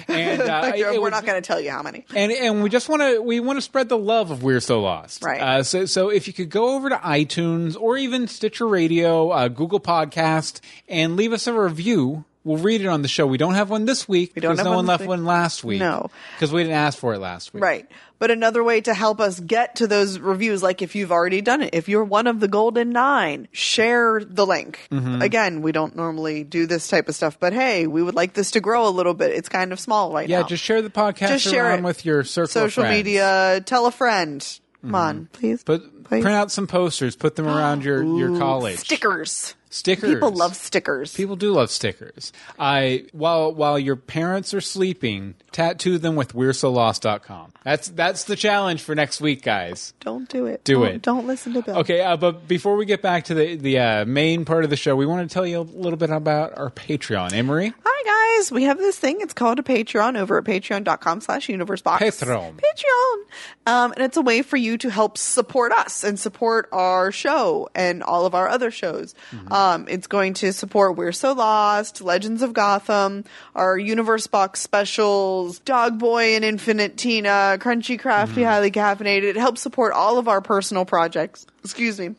And 0.07 0.41
uh, 0.49 0.71
we're 0.99 1.09
not 1.09 1.25
going 1.25 1.41
to 1.41 1.45
tell 1.45 1.59
you 1.59 1.71
how 1.71 1.81
many. 1.83 2.05
and 2.15 2.31
and 2.31 2.63
we 2.63 2.69
just 2.69 2.89
want 2.89 3.01
to 3.01 3.21
we 3.21 3.39
want 3.39 3.57
to 3.57 3.61
spread 3.61 3.89
the 3.89 3.97
love 3.97 4.31
of 4.31 4.43
We're 4.43 4.59
So 4.59 4.81
Lost. 4.81 5.23
Right. 5.23 5.41
Uh, 5.41 5.63
so 5.63 5.85
so 5.85 6.09
if 6.09 6.27
you 6.27 6.33
could 6.33 6.49
go 6.49 6.75
over 6.75 6.89
to 6.89 6.95
iTunes 6.97 7.75
or 7.79 7.97
even 7.97 8.27
Stitcher 8.27 8.67
Radio, 8.67 9.29
uh, 9.29 9.47
Google 9.47 9.79
Podcast, 9.79 10.59
and 10.87 11.15
leave 11.15 11.33
us 11.33 11.47
a 11.47 11.53
review. 11.53 12.25
We'll 12.47 12.57
read 12.57 12.81
it 12.81 12.87
on 12.87 13.01
the 13.03 13.07
show. 13.07 13.27
We 13.27 13.37
don't 13.37 13.53
have 13.55 13.69
one 13.69 13.85
this 13.85 14.07
week 14.07 14.31
We 14.35 14.41
don't 14.41 14.53
because 14.53 14.59
have 14.59 14.65
no 14.65 14.69
one 14.71 14.77
one 14.77 14.85
left 14.87 15.01
week. 15.01 15.09
one 15.09 15.25
last 15.25 15.63
week. 15.63 15.79
No. 15.79 16.09
because 16.35 16.51
we 16.51 16.63
didn't 16.63 16.75
ask 16.77 16.97
for 16.97 17.13
it 17.13 17.19
last 17.19 17.53
week. 17.53 17.61
Right. 17.63 17.87
But 18.19 18.31
another 18.31 18.63
way 18.63 18.81
to 18.81 18.93
help 18.95 19.19
us 19.19 19.39
get 19.39 19.75
to 19.75 19.85
those 19.85 20.17
reviews, 20.17 20.63
like 20.63 20.81
if 20.81 20.95
you've 20.95 21.11
already 21.11 21.41
done 21.41 21.61
it, 21.61 21.75
if 21.75 21.87
you're 21.87 22.03
one 22.03 22.25
of 22.25 22.39
the 22.39 22.47
golden 22.47 22.89
nine, 22.89 23.47
share 23.51 24.21
the 24.25 24.45
link. 24.45 24.87
Mm-hmm. 24.91 25.21
Again, 25.21 25.61
we 25.61 25.71
don't 25.71 25.95
normally 25.95 26.43
do 26.43 26.65
this 26.65 26.87
type 26.87 27.09
of 27.09 27.15
stuff, 27.15 27.39
but 27.39 27.53
hey, 27.53 27.85
we 27.85 28.01
would 28.01 28.15
like 28.15 28.33
this 28.33 28.51
to 28.51 28.59
grow 28.59 28.87
a 28.87 28.89
little 28.89 29.13
bit. 29.13 29.31
It's 29.33 29.49
kind 29.49 29.71
of 29.71 29.79
small 29.79 30.13
right 30.13 30.27
Yeah, 30.27 30.37
now. 30.37 30.43
Yeah, 30.45 30.47
just 30.49 30.63
share 30.63 30.81
the 30.81 30.89
podcast 30.89 31.27
Just 31.27 31.45
share 31.45 31.65
around 31.65 31.79
it. 31.79 31.83
with 31.85 32.05
your 32.05 32.23
circle 32.23 32.47
social 32.47 32.83
friends. 32.83 32.97
media, 32.97 33.61
tell 33.65 33.85
a 33.85 33.91
friend. 33.91 34.59
Come 34.81 34.95
on, 34.95 35.29
please. 35.33 35.63
Put 35.63 36.05
Please. 36.05 36.21
print 36.21 36.37
out 36.37 36.51
some 36.51 36.65
posters, 36.67 37.15
put 37.17 37.35
them 37.35 37.45
around 37.47 37.83
your 37.83 38.01
your 38.03 38.37
college. 38.39 38.77
Stickers. 38.79 39.53
Stickers. 39.69 40.13
People 40.13 40.31
love 40.31 40.55
stickers. 40.55 41.13
People 41.13 41.35
do 41.35 41.51
love 41.51 41.69
stickers. 41.69 42.31
I 42.57 43.05
while 43.11 43.53
while 43.53 43.77
your 43.77 43.95
parents 43.97 44.53
are 44.53 44.61
sleeping, 44.61 45.35
tattoo 45.51 45.97
them 45.97 46.15
with 46.15 46.33
we're 46.33 46.53
so 46.53 46.71
lost.com. 46.71 47.51
That's 47.63 47.89
that's 47.89 48.23
the 48.23 48.35
challenge 48.35 48.81
for 48.81 48.95
next 48.95 49.19
week, 49.21 49.41
guys. 49.41 49.93
don't 49.99 50.29
do 50.29 50.45
it. 50.45 50.63
Do 50.63 50.75
Don't- 50.75 50.87
it. 50.87 51.01
Don't 51.01 51.27
listen 51.27 51.53
to 51.53 51.61
Bill. 51.61 51.77
Okay, 51.79 52.01
uh, 52.01 52.15
but 52.17 52.47
before 52.47 52.75
we 52.77 52.85
get 52.85 53.01
back 53.01 53.25
to 53.25 53.33
the 53.33 53.55
the 53.57 53.79
uh, 53.79 54.05
main 54.05 54.45
part 54.45 54.63
of 54.63 54.69
the 54.69 54.77
show, 54.77 54.95
we 54.95 55.05
want 55.05 55.29
to 55.29 55.33
tell 55.33 55.45
you 55.45 55.59
a 55.59 55.61
little 55.61 55.97
bit 55.97 56.09
about 56.09 56.57
our 56.57 56.69
Patreon. 56.69 57.33
Emery, 57.33 57.73
Hi 57.83 58.37
guys, 58.37 58.51
we 58.51 58.63
have 58.63 58.77
this 58.77 58.97
thing. 58.97 59.17
It's 59.19 59.33
called 59.33 59.59
a 59.59 59.63
Patreon 59.63 60.17
over 60.17 60.37
at 60.37 60.45
patreon.com 60.45 61.21
slash 61.21 61.49
Universe 61.49 61.81
universebox. 61.81 61.97
Patreon. 61.99 62.53
Patreon. 62.55 63.23
Um, 63.65 63.91
and 63.91 64.01
it's 64.03 64.15
a 64.15 64.21
way 64.21 64.41
for 64.43 64.55
you 64.55 64.77
to 64.77 64.89
help 64.89 65.17
support 65.17 65.71
us 65.73 66.03
and 66.05 66.17
support 66.17 66.69
our 66.71 67.11
show 67.11 67.69
and 67.75 68.01
all 68.01 68.25
of 68.25 68.33
our 68.33 68.47
other 68.47 68.71
shows. 68.71 69.13
Mm-hmm. 69.31 69.51
Um, 69.51 69.66
it's 69.87 70.07
going 70.07 70.33
to 70.35 70.51
support 70.53 70.95
We're 70.97 71.11
So 71.11 71.33
Lost, 71.33 72.01
Legends 72.01 72.41
of 72.41 72.53
Gotham, 72.53 73.25
our 73.55 73.77
Universe 73.77 74.27
Box 74.27 74.61
specials, 74.61 75.59
Dog 75.59 75.99
Boy 75.99 76.35
and 76.35 76.43
Infinite 76.43 76.97
Tina, 76.97 77.57
Crunchy 77.59 77.99
Crafty, 77.99 78.41
Mm-hmm. 78.41 78.49
Highly 78.49 78.71
Caffeinated. 78.71 79.23
It 79.23 79.35
helps 79.35 79.61
support 79.61 79.93
all 79.93 80.17
of 80.17 80.27
our 80.27 80.41
personal 80.41 80.85
projects. 80.85 81.45
Excuse 81.63 81.99
me. 81.99 82.15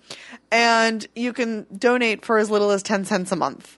And 0.50 1.06
you 1.14 1.32
can 1.32 1.66
donate 1.76 2.24
for 2.24 2.38
as 2.38 2.50
little 2.50 2.70
as 2.70 2.82
10 2.82 3.04
cents 3.04 3.32
a 3.32 3.36
month. 3.36 3.76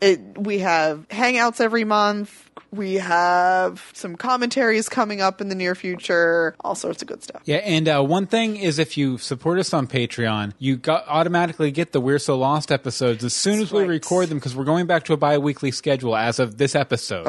It, 0.00 0.20
we 0.38 0.60
have 0.60 1.06
hangouts 1.08 1.60
every 1.60 1.84
month. 1.84 2.49
We 2.72 2.94
have 2.94 3.90
some 3.94 4.14
commentaries 4.16 4.88
coming 4.88 5.20
up 5.20 5.40
in 5.40 5.48
the 5.48 5.54
near 5.54 5.74
future. 5.74 6.54
All 6.60 6.74
sorts 6.74 7.02
of 7.02 7.08
good 7.08 7.22
stuff. 7.22 7.42
yeah, 7.44 7.56
and 7.56 7.88
uh, 7.88 8.02
one 8.02 8.26
thing 8.26 8.56
is 8.56 8.78
if 8.78 8.96
you 8.96 9.18
support 9.18 9.58
us 9.58 9.74
on 9.74 9.86
Patreon, 9.88 10.52
you 10.58 10.76
got, 10.76 11.04
automatically 11.08 11.70
get 11.70 11.92
the 11.92 12.00
We're 12.00 12.18
So 12.18 12.38
Lost 12.38 12.70
episodes 12.70 13.24
as 13.24 13.34
soon 13.34 13.60
as 13.60 13.72
we 13.72 13.84
record 13.84 14.28
them 14.28 14.38
because 14.38 14.54
we're 14.54 14.64
going 14.64 14.86
back 14.86 15.04
to 15.06 15.12
a 15.12 15.16
bi-weekly 15.16 15.72
schedule 15.72 16.16
as 16.16 16.38
of 16.38 16.58
this 16.58 16.74
episode. 16.76 17.26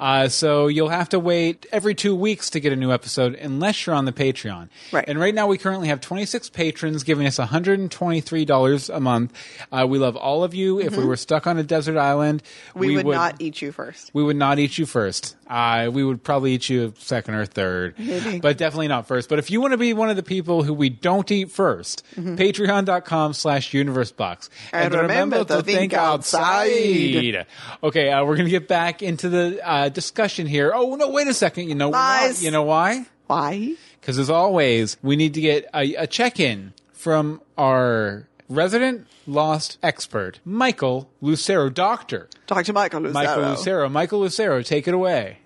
Uh, 0.00 0.28
so 0.28 0.68
you'll 0.68 0.88
have 0.88 1.08
to 1.10 1.18
wait 1.18 1.66
every 1.72 1.94
two 1.94 2.14
weeks 2.14 2.50
to 2.50 2.60
get 2.60 2.72
a 2.72 2.76
new 2.76 2.92
episode 2.92 3.34
unless 3.34 3.86
you're 3.86 3.96
on 3.96 4.04
the 4.04 4.12
Patreon. 4.12 4.68
Right. 4.92 5.04
And 5.08 5.18
right 5.18 5.34
now 5.34 5.46
we 5.46 5.58
currently 5.58 5.88
have 5.88 6.00
26 6.00 6.48
patrons 6.50 7.02
giving 7.02 7.26
us 7.26 7.38
$123 7.38 8.94
a 8.94 9.00
month. 9.00 9.32
Uh, 9.72 9.86
we 9.88 9.98
love 9.98 10.16
all 10.16 10.44
of 10.44 10.54
you. 10.54 10.80
If 10.80 10.96
we 10.96 11.04
were 11.04 11.16
stuck 11.16 11.46
on 11.46 11.58
a 11.58 11.62
desert 11.62 11.98
island, 11.98 12.42
Mm-hmm. 12.70 12.80
We, 12.80 12.96
would, 12.96 13.06
not 13.06 13.36
eat 13.40 13.60
you 13.62 13.72
first. 13.72 14.10
we 14.12 14.22
would 14.22 14.36
not 14.36 14.58
eat 14.60 14.78
you 14.78 14.86
first. 14.86 15.36
Uh, 15.48 15.90
we 15.92 16.04
would 16.04 16.22
probably 16.22 16.52
eat 16.52 16.68
you 16.68 16.94
second 16.98 17.34
or 17.34 17.44
third, 17.44 17.98
Maybe. 17.98 18.38
but 18.40 18.56
definitely 18.56 18.88
not 18.88 19.06
first. 19.06 19.28
But 19.28 19.38
if 19.38 19.50
you 19.50 19.60
want 19.60 19.72
to 19.72 19.78
be 19.78 19.92
one 19.92 20.10
of 20.10 20.16
the 20.16 20.22
people 20.22 20.62
who 20.62 20.72
we 20.72 20.88
don't 20.88 21.30
eat 21.30 21.48
1st 21.48 22.02
patreon.com 22.36 23.32
slash 23.32 23.72
universebox. 23.72 24.48
And 24.72 24.94
remember 24.94 25.44
to 25.44 25.62
think 25.62 25.92
outside. 25.92 27.46
Okay, 27.82 28.10
uh, 28.10 28.24
we're 28.24 28.36
going 28.36 28.46
to 28.46 28.50
get 28.50 28.68
back 28.68 29.02
into 29.02 29.28
the 29.28 29.60
uh, 29.68 29.88
discussion 29.88 30.46
here. 30.46 30.72
Oh, 30.74 30.94
no, 30.96 31.10
wait 31.10 31.26
a 31.26 31.34
second. 31.34 31.68
You 31.68 31.74
know, 31.74 31.90
we're 31.90 32.32
you 32.38 32.50
know 32.50 32.62
why? 32.62 33.06
Why? 33.26 33.74
Because 34.00 34.18
as 34.18 34.30
always, 34.30 34.96
we 35.02 35.16
need 35.16 35.34
to 35.34 35.40
get 35.40 35.68
a, 35.74 35.94
a 35.94 36.06
check-in 36.06 36.72
from 36.92 37.40
our 37.58 38.26
resident 38.50 39.06
lost 39.26 39.78
expert, 39.82 40.40
Michael 40.44 41.08
Lucero, 41.22 41.70
doctor. 41.70 42.28
Dr. 42.46 42.72
Michael 42.72 43.00
Lucero. 43.00 43.14
Michael 43.24 43.48
Lucero. 43.48 43.88
Michael 43.88 44.20
Lucero, 44.20 44.62
take 44.62 44.86
it 44.88 44.92
away. 44.92 45.38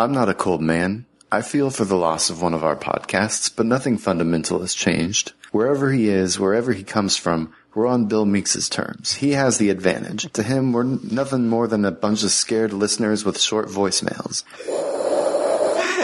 I'm 0.00 0.12
not 0.12 0.28
a 0.28 0.34
cold 0.34 0.60
man. 0.60 1.06
I 1.30 1.42
feel 1.42 1.70
for 1.70 1.84
the 1.84 1.96
loss 1.96 2.30
of 2.30 2.42
one 2.42 2.54
of 2.54 2.64
our 2.64 2.76
podcasts, 2.76 3.50
but 3.54 3.66
nothing 3.66 3.98
fundamental 3.98 4.60
has 4.60 4.74
changed. 4.74 5.32
Wherever 5.52 5.92
he 5.92 6.08
is, 6.08 6.38
wherever 6.38 6.72
he 6.72 6.82
comes 6.82 7.16
from, 7.16 7.52
we're 7.74 7.86
on 7.86 8.06
Bill 8.06 8.24
Meeks's 8.24 8.68
terms. 8.68 9.14
He 9.14 9.32
has 9.32 9.58
the 9.58 9.70
advantage. 9.70 10.32
To 10.32 10.42
him, 10.42 10.72
we're 10.72 10.84
nothing 10.84 11.48
more 11.48 11.66
than 11.68 11.84
a 11.84 11.90
bunch 11.90 12.24
of 12.24 12.30
scared 12.30 12.72
listeners 12.72 13.24
with 13.24 13.40
short 13.40 13.68
voicemails. 13.68 14.44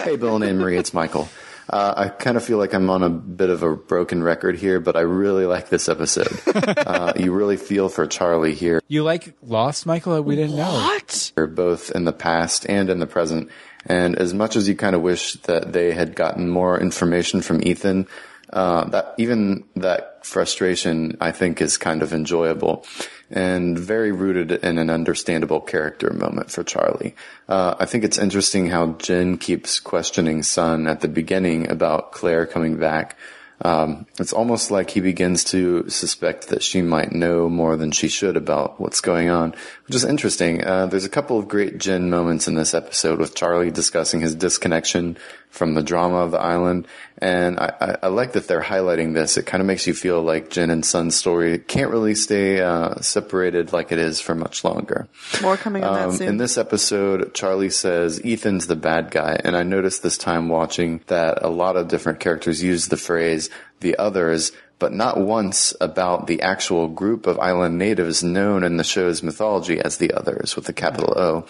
hey, 0.05 0.16
Bill 0.16 0.37
and 0.37 0.44
Anne 0.44 0.59
Marie, 0.59 0.76
it's 0.79 0.94
Michael. 0.94 1.29
Uh, 1.71 1.95
I 1.97 2.09
kind 2.09 2.37
of 2.37 2.43
feel 2.43 2.59
like 2.59 2.75
I'm 2.75 2.91
on 2.91 3.05
a 3.05 3.09
bit 3.09 3.49
of 3.49 3.63
a 3.63 3.77
broken 3.77 4.25
record 4.25 4.57
here, 4.57 4.81
but 4.81 4.97
I 4.97 5.03
really 5.03 5.47
like 5.47 5.69
this 5.69 5.89
episode. 5.89 6.41
uh, 6.55 7.13
you 7.17 7.33
really 7.33 7.57
feel 7.57 7.89
for 7.89 8.09
Charlie 8.09 8.55
here, 8.55 8.81
You 8.89 9.05
like 9.05 9.35
Lost, 9.41 9.87
Michael? 9.87 10.21
We 10.21 10.35
didn't 10.35 10.57
know. 10.57 10.73
What? 10.73 11.33
They're 11.37 11.47
both 11.47 11.93
in 11.93 12.05
the 12.05 12.13
past 12.13 12.69
and 12.69 12.91
in 12.91 12.99
the 12.99 13.07
present. 13.07 13.51
And 13.87 14.17
as 14.17 14.35
much 14.35 14.57
as 14.57 14.69
you 14.69 14.75
kind 14.75 14.97
of 14.97 15.03
wish 15.03 15.35
that 15.43 15.73
they 15.73 15.93
had 15.93 16.17
gotten 16.17 16.49
more 16.49 16.79
information 16.79 17.41
from 17.41 17.63
Ethan, 17.63 18.09
uh, 18.53 18.87
that 18.91 19.15
even 19.17 19.65
that 19.77 20.27
frustration, 20.27 21.19
I 21.21 21.31
think, 21.31 21.61
is 21.61 21.79
kind 21.79 22.03
of 22.03 22.13
enjoyable 22.13 22.85
and 23.31 23.79
very 23.79 24.12
rooted 24.12 24.51
in 24.51 24.79
an 24.79 24.90
understandable 24.90 25.61
character 25.61 26.12
moment 26.12 26.51
for 26.51 26.64
Charlie. 26.64 27.14
Uh, 27.49 27.75
I 27.79 27.87
think 27.87 28.05
it's 28.05 28.19
interesting 28.19 28.69
how 28.69 28.93
Jin 28.95 29.38
keeps 29.38 29.79
questioning 29.81 30.43
Sun 30.43 30.87
at 30.87 31.01
the 31.01 31.09
beginning 31.09 31.71
about 31.71 32.12
Claire 32.12 32.47
coming 32.47 32.77
back. 32.77 33.16
Um, 33.62 34.07
it's 34.19 34.33
almost 34.33 34.71
like 34.71 34.90
he 34.90 35.01
begins 35.01 35.45
to 35.45 35.88
suspect 35.90 36.49
that 36.49 36.62
she 36.62 36.81
might 36.81 37.12
know 37.12 37.49
more 37.49 37.77
than 37.77 37.90
she 37.90 38.09
should 38.09 38.37
about 38.37 38.81
what's 38.81 39.03
going 39.03 39.29
on, 39.29 39.55
which 39.87 39.95
is 39.95 40.05
interesting. 40.05 40.64
Uh, 40.64 40.87
there's 40.87 41.05
a 41.05 41.11
couple 41.11 41.38
of 41.38 41.47
great 41.47 41.79
Jin 41.79 42.09
moments 42.09 42.49
in 42.49 42.55
this 42.55 42.73
episode 42.73 43.19
with 43.19 43.35
Charlie 43.35 43.71
discussing 43.71 44.21
his 44.21 44.35
disconnection 44.35 45.19
from 45.51 45.75
the 45.75 45.83
drama 45.83 46.17
of 46.19 46.31
the 46.31 46.41
island. 46.41 46.87
And 47.19 47.59
I, 47.59 47.75
I, 47.81 47.97
I 48.05 48.07
like 48.09 48.33
that 48.33 48.49
they're 48.49 48.63
highlighting 48.63 49.13
this. 49.15 49.37
It 49.37 49.45
kind 49.47 49.61
of 49.61 49.67
makes 49.67 49.87
you 49.87 49.93
feel 49.93 50.23
like 50.23 50.49
Jin 50.49 50.71
and 50.71 50.85
Sun's 50.87 51.17
story 51.17 51.59
can't 51.59 51.91
really 51.91 52.15
stay 52.15 52.61
uh, 52.61 52.95
separated 53.01 53.73
like 53.73 53.93
it 53.93 53.99
is 53.99 54.21
for 54.21 54.35
much 54.35 54.65
longer. 54.65 55.09
More 55.43 55.57
coming 55.57 55.85
on 55.85 55.99
Um, 55.99 56.11
that 56.13 56.17
soon. 56.19 56.29
in 56.29 56.37
this 56.39 56.57
episode, 56.57 57.35
Charlie 57.35 57.69
says 57.71 58.21
Ethan's 58.25 58.69
the 58.69 58.77
bad 58.77 59.11
guy, 59.11 59.39
and 59.45 59.55
I 59.57 59.63
noticed 59.65 60.03
this 60.03 60.17
time 60.17 60.49
watching 60.49 61.01
that 61.09 61.43
a 61.43 61.49
lot 61.51 61.77
of 61.77 61.89
different 61.89 62.21
characters 62.21 62.63
use 62.63 62.87
the 62.89 62.97
phrase 62.97 63.51
"the 63.81 63.99
others," 63.99 64.53
but 64.81 64.93
not 64.93 65.19
once 65.19 65.73
about 65.81 66.27
the 66.27 66.43
actual 66.43 66.88
group 66.88 67.29
of 67.29 67.38
island 67.38 67.79
natives 67.79 68.25
known 68.25 68.64
in 68.64 68.79
the 68.79 68.83
show's 68.83 69.23
mythology 69.23 69.79
as 69.79 69.99
the 69.99 70.12
others 70.12 70.57
with 70.57 70.69
a 70.69 70.73
capital 70.73 71.14
O, 71.16 71.47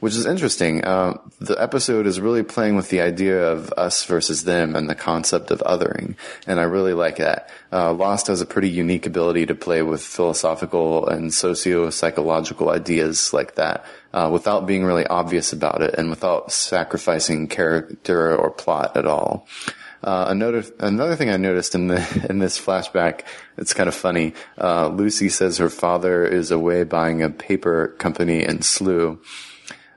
which 0.00 0.16
is 0.16 0.26
interesting. 0.26 0.82
Uh, 0.82 1.18
the 1.40 1.54
episode 1.62 2.06
is 2.06 2.20
really 2.20 2.42
playing 2.42 2.74
with 2.74 2.88
the 2.88 3.02
idea 3.02 3.52
of 3.52 3.72
us 3.76 4.04
versus 4.04 4.42
them 4.42 4.74
and 4.74 4.90
the 4.90 4.94
concept 4.96 5.52
of 5.52 5.60
othering, 5.60 6.16
and 6.46 6.58
I 6.58 6.64
really 6.64 6.94
like 6.94 7.18
that. 7.18 7.50
Uh, 7.70 7.92
Lost 7.92 8.26
has 8.26 8.40
a 8.40 8.46
pretty 8.46 8.70
unique 8.70 9.06
ability 9.06 9.46
to 9.46 9.54
play 9.54 9.82
with 9.82 10.02
philosophical 10.02 11.06
and 11.06 11.32
socio-psychological 11.32 12.70
ideas 12.70 13.32
like 13.32 13.54
that 13.54 13.84
uh, 14.12 14.28
without 14.32 14.66
being 14.66 14.84
really 14.84 15.06
obvious 15.06 15.52
about 15.52 15.82
it 15.82 15.94
and 15.96 16.10
without 16.10 16.50
sacrificing 16.50 17.46
character 17.46 18.34
or 18.34 18.50
plot 18.50 18.96
at 18.96 19.06
all. 19.06 19.46
Uh, 20.02 20.26
another 20.28 20.64
another 20.78 21.16
thing 21.16 21.28
I 21.30 21.36
noticed 21.36 21.74
in 21.74 21.88
the 21.88 22.26
in 22.30 22.38
this 22.38 22.58
flashback, 22.58 23.22
it's 23.56 23.74
kind 23.74 23.88
of 23.88 23.94
funny. 23.94 24.34
Uh, 24.58 24.88
Lucy 24.88 25.28
says 25.28 25.58
her 25.58 25.68
father 25.68 26.24
is 26.24 26.50
away 26.50 26.84
buying 26.84 27.22
a 27.22 27.30
paper 27.30 27.88
company 27.98 28.44
in 28.44 28.62
Slough. 28.62 29.18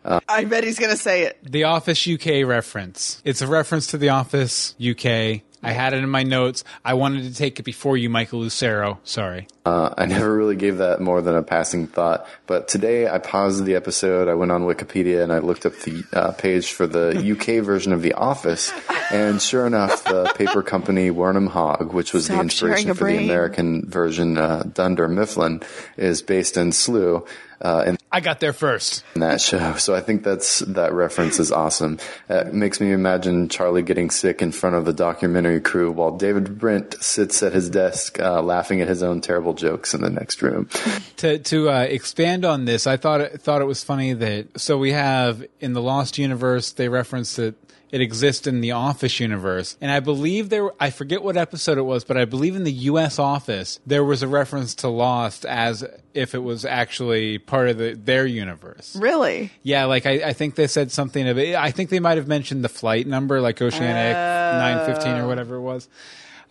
I 0.06 0.44
bet 0.44 0.66
he's 0.66 0.80
gonna 0.80 0.98
say 0.98 1.24
it. 1.24 1.40
The 1.44 1.64
Office 1.64 2.08
UK 2.08 2.46
reference. 2.46 3.22
It's 3.24 3.42
a 3.42 3.48
reference 3.48 3.88
to 3.88 3.98
The 3.98 4.10
Office 4.10 4.76
UK. 4.80 5.42
I 5.64 5.72
had 5.72 5.94
it 5.94 6.04
in 6.04 6.10
my 6.10 6.24
notes. 6.24 6.64
I 6.84 6.94
wanted 6.94 7.24
to 7.24 7.34
take 7.34 7.60
it 7.60 7.64
before 7.64 7.98
you, 7.98 8.10
Michael 8.10 8.40
Lucero. 8.40 9.00
Sorry. 9.04 9.48
Uh, 9.66 9.94
I 9.98 10.06
never 10.06 10.36
really 10.36 10.58
gave 10.58 10.80
that 10.80 11.00
more 11.00 11.22
than 11.22 11.36
a 11.36 11.42
passing 11.42 11.88
thought, 11.88 12.28
but 12.48 12.68
today 12.68 13.08
I 13.08 13.18
paused 13.18 13.64
the 13.64 13.76
episode. 13.76 14.28
I 14.28 14.34
went 14.34 14.52
on 14.52 14.64
Wikipedia 14.64 15.24
and 15.24 15.32
I 15.32 15.40
looked 15.40 15.66
up 15.66 15.74
the 15.80 16.04
uh, 16.12 16.32
page 16.34 16.74
for 16.74 16.86
the 16.86 17.18
UK 17.32 17.64
version 17.64 17.94
of 17.94 18.02
The 18.02 18.14
Office, 18.14 18.74
and 19.10 19.42
sure 19.42 19.66
enough, 19.66 20.04
the 20.04 20.34
paper 20.36 20.64
company 20.64 21.12
Wernham 21.12 21.48
Hogg, 21.48 21.94
which 21.94 22.14
was 22.14 22.28
the 22.28 22.40
inspiration 22.40 22.88
sharing 22.88 22.90
a 22.90 22.96
for 22.96 23.08
the. 23.10 23.24
American 23.24 23.90
version 23.90 24.38
uh, 24.38 24.64
Dunder 24.64 25.08
Mifflin, 25.08 25.62
is 25.96 26.22
based 26.22 26.58
in 26.58 26.74
Slough. 26.74 27.24
Uh, 27.62 27.86
in 27.88 27.98
I 28.14 28.20
got 28.20 28.40
there 28.40 28.54
first. 28.54 29.04
in 29.16 29.22
that 29.22 29.42
show. 29.42 29.74
So 29.78 29.96
I 29.96 30.00
think 30.02 30.24
that's 30.24 30.60
that 30.60 30.94
reference 30.94 31.40
is 31.40 31.52
awesome. 31.52 31.98
Uh, 32.30 32.46
It 32.48 32.54
makes 32.54 32.80
me 32.80 32.92
imagine 32.92 33.50
Charlie 33.50 33.82
getting 33.82 34.12
sick 34.12 34.42
in 34.44 34.52
front 34.52 34.76
of 34.76 34.86
the 34.86 34.94
documentary 34.94 35.60
crew 35.60 35.92
while 35.92 36.12
David 36.16 36.60
Brent 36.60 36.94
sits 37.04 37.42
at 37.42 37.54
his 37.54 37.72
desk 37.72 38.20
uh, 38.20 38.42
laughing 38.44 38.82
at 38.82 38.88
his 38.88 39.02
own 39.02 39.20
terrible 39.20 39.56
jokes 39.56 39.96
in 39.96 40.02
the 40.02 40.12
next 40.12 40.44
room. 40.44 40.70
to 41.18 41.40
to 41.40 41.70
uh, 41.72 41.82
expand 41.82 42.46
on 42.46 42.66
this, 42.66 42.86
I 42.86 42.98
thought 42.98 43.22
it, 43.22 43.42
thought 43.42 43.62
it 43.62 43.66
was 43.66 43.84
funny 43.84 44.14
that 44.14 44.60
so 44.62 44.78
we 44.78 44.92
have 44.92 45.44
in 45.60 45.74
the 45.74 45.82
Lost 45.82 46.20
universe 46.20 46.72
they 46.72 46.90
reference 46.90 47.36
that 47.38 47.56
it 47.94 48.02
exists 48.02 48.48
in 48.48 48.60
the 48.62 48.72
Office 48.72 49.20
universe, 49.20 49.78
and 49.80 49.92
I 49.92 50.00
believe 50.00 50.50
there 50.50 50.72
I 50.82 50.90
forget 50.90 51.22
what 51.22 51.38
episode 51.38 51.78
it 51.78 51.84
was, 51.84 52.04
but 52.04 52.18
I 52.18 52.26
believe 52.26 52.56
in 52.56 52.64
the 52.64 52.72
U.S. 52.90 53.20
Office 53.20 53.80
there 53.86 54.04
was 54.04 54.24
a 54.24 54.28
reference 54.28 54.74
to 54.76 54.88
Lost 54.88 55.46
as 55.46 55.86
if 56.16 56.34
it 56.34 56.40
was 56.40 56.66
actually 56.66 57.38
part 57.38 57.70
of 57.70 57.78
the, 57.78 57.94
their 57.94 58.26
universe. 58.26 58.96
Really? 58.96 59.52
Yeah, 59.62 59.86
like 59.86 60.08
I, 60.08 60.14
I 60.30 60.34
think 60.34 60.56
they 60.56 60.66
said 60.68 60.92
something 60.92 61.28
of 61.28 61.38
it. 61.38 61.56
I 61.56 61.70
think 61.70 61.92
they 61.92 62.00
might 62.00 62.18
have 62.18 62.28
mentioned 62.28 62.64
the 62.64 62.70
flight 62.70 63.06
number, 63.06 63.40
like 63.40 63.62
Oceanic 63.62 64.16
nine 64.16 64.86
fifteen 64.88 65.14
or 65.18 65.28
whatever 65.28 65.56
it 65.58 65.62
was. 65.62 65.88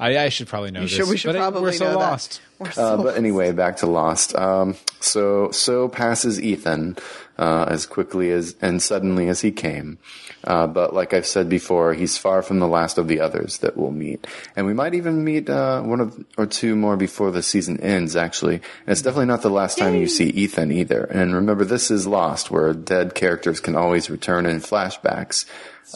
I, 0.01 0.19
I 0.19 0.29
should 0.31 0.49
probably 0.49 0.71
know 0.71 0.81
You 0.81 0.87
this, 0.89 0.97
should. 0.97 1.09
We 1.09 1.17
should 1.17 1.29
but 1.29 1.37
it- 1.37 1.39
probably 1.39 1.63
we're 1.63 1.73
so 1.73 1.93
know 1.93 1.99
that. 1.99 2.41
We're 2.59 2.71
so 2.71 2.83
Uh, 2.85 3.03
but 3.03 3.17
anyway, 3.17 3.53
back 3.53 3.77
to 3.79 3.87
Lost. 3.87 4.35
Um, 4.37 4.77
so 5.01 5.51
so 5.51 5.89
passes 5.89 6.41
Ethan 6.41 6.97
uh, 7.39 7.67
as 7.69 7.87
quickly 7.87 8.31
as 8.31 8.55
and 8.61 8.81
suddenly 8.81 9.29
as 9.29 9.41
he 9.41 9.51
came. 9.53 9.99
Uh, 10.45 10.67
but 10.67 10.95
like 10.95 11.15
I've 11.15 11.27
said 11.27 11.49
before, 11.49 11.95
he's 11.95 12.19
far 12.19 12.43
from 12.43 12.59
the 12.59 12.69
last 12.69 12.99
of 12.99 13.09
the 13.09 13.21
others 13.21 13.59
that 13.59 13.77
we'll 13.77 13.91
meet, 13.91 14.27
and 14.57 14.67
we 14.67 14.75
might 14.75 14.95
even 14.95 15.25
meet 15.25 15.49
uh, 15.49 15.83
one 15.83 16.01
of 16.01 16.25
or 16.37 16.47
two 16.47 16.77
more 16.77 16.97
before 16.97 17.31
the 17.31 17.43
season 17.43 17.81
ends. 17.81 18.17
Actually, 18.17 18.57
and 18.57 18.89
it's 18.89 19.03
definitely 19.03 19.27
not 19.27 19.43
the 19.43 19.51
last 19.51 19.79
time 19.79 19.95
you 19.95 20.09
see 20.09 20.29
Ethan 20.29 20.73
either. 20.73 21.05
And 21.05 21.35
remember, 21.35 21.65
this 21.65 21.91
is 21.91 22.07
Lost, 22.07 22.51
where 22.51 22.73
dead 22.73 23.15
characters 23.15 23.61
can 23.61 23.77
always 23.77 24.11
return 24.11 24.47
in 24.47 24.61
flashbacks. 24.61 25.47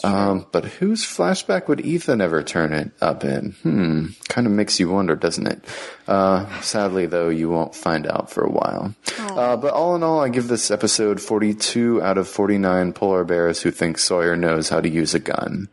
Um, 0.03 0.45
but 0.51 0.65
whose 0.65 1.03
flashback 1.03 1.67
would 1.67 1.81
Ethan 1.81 2.21
ever 2.21 2.43
turn 2.43 2.71
it 2.73 2.91
up 3.01 3.23
in? 3.23 3.53
Hmm, 3.63 4.05
kind 4.29 4.45
of 4.45 4.53
makes 4.53 4.79
you 4.79 4.89
wonder, 4.89 5.15
doesn't 5.15 5.47
it? 5.47 5.63
Uh, 6.07 6.45
sadly, 6.61 7.07
though, 7.07 7.29
you 7.29 7.49
won't 7.49 7.73
find 7.73 8.05
out 8.05 8.29
for 8.29 8.43
a 8.43 8.49
while. 8.51 8.93
Uh, 9.19 9.57
but 9.57 9.73
all 9.73 9.95
in 9.95 10.03
all, 10.03 10.19
I 10.19 10.29
give 10.29 10.47
this 10.47 10.69
episode 10.69 11.19
42 11.19 12.01
out 12.03 12.17
of 12.17 12.27
49 12.27 12.93
polar 12.93 13.23
bears 13.23 13.61
who 13.61 13.71
think 13.71 13.97
Sawyer 13.97 14.35
knows 14.35 14.69
how 14.69 14.81
to 14.81 14.89
use 14.89 15.15
a 15.15 15.19
gun. 15.19 15.67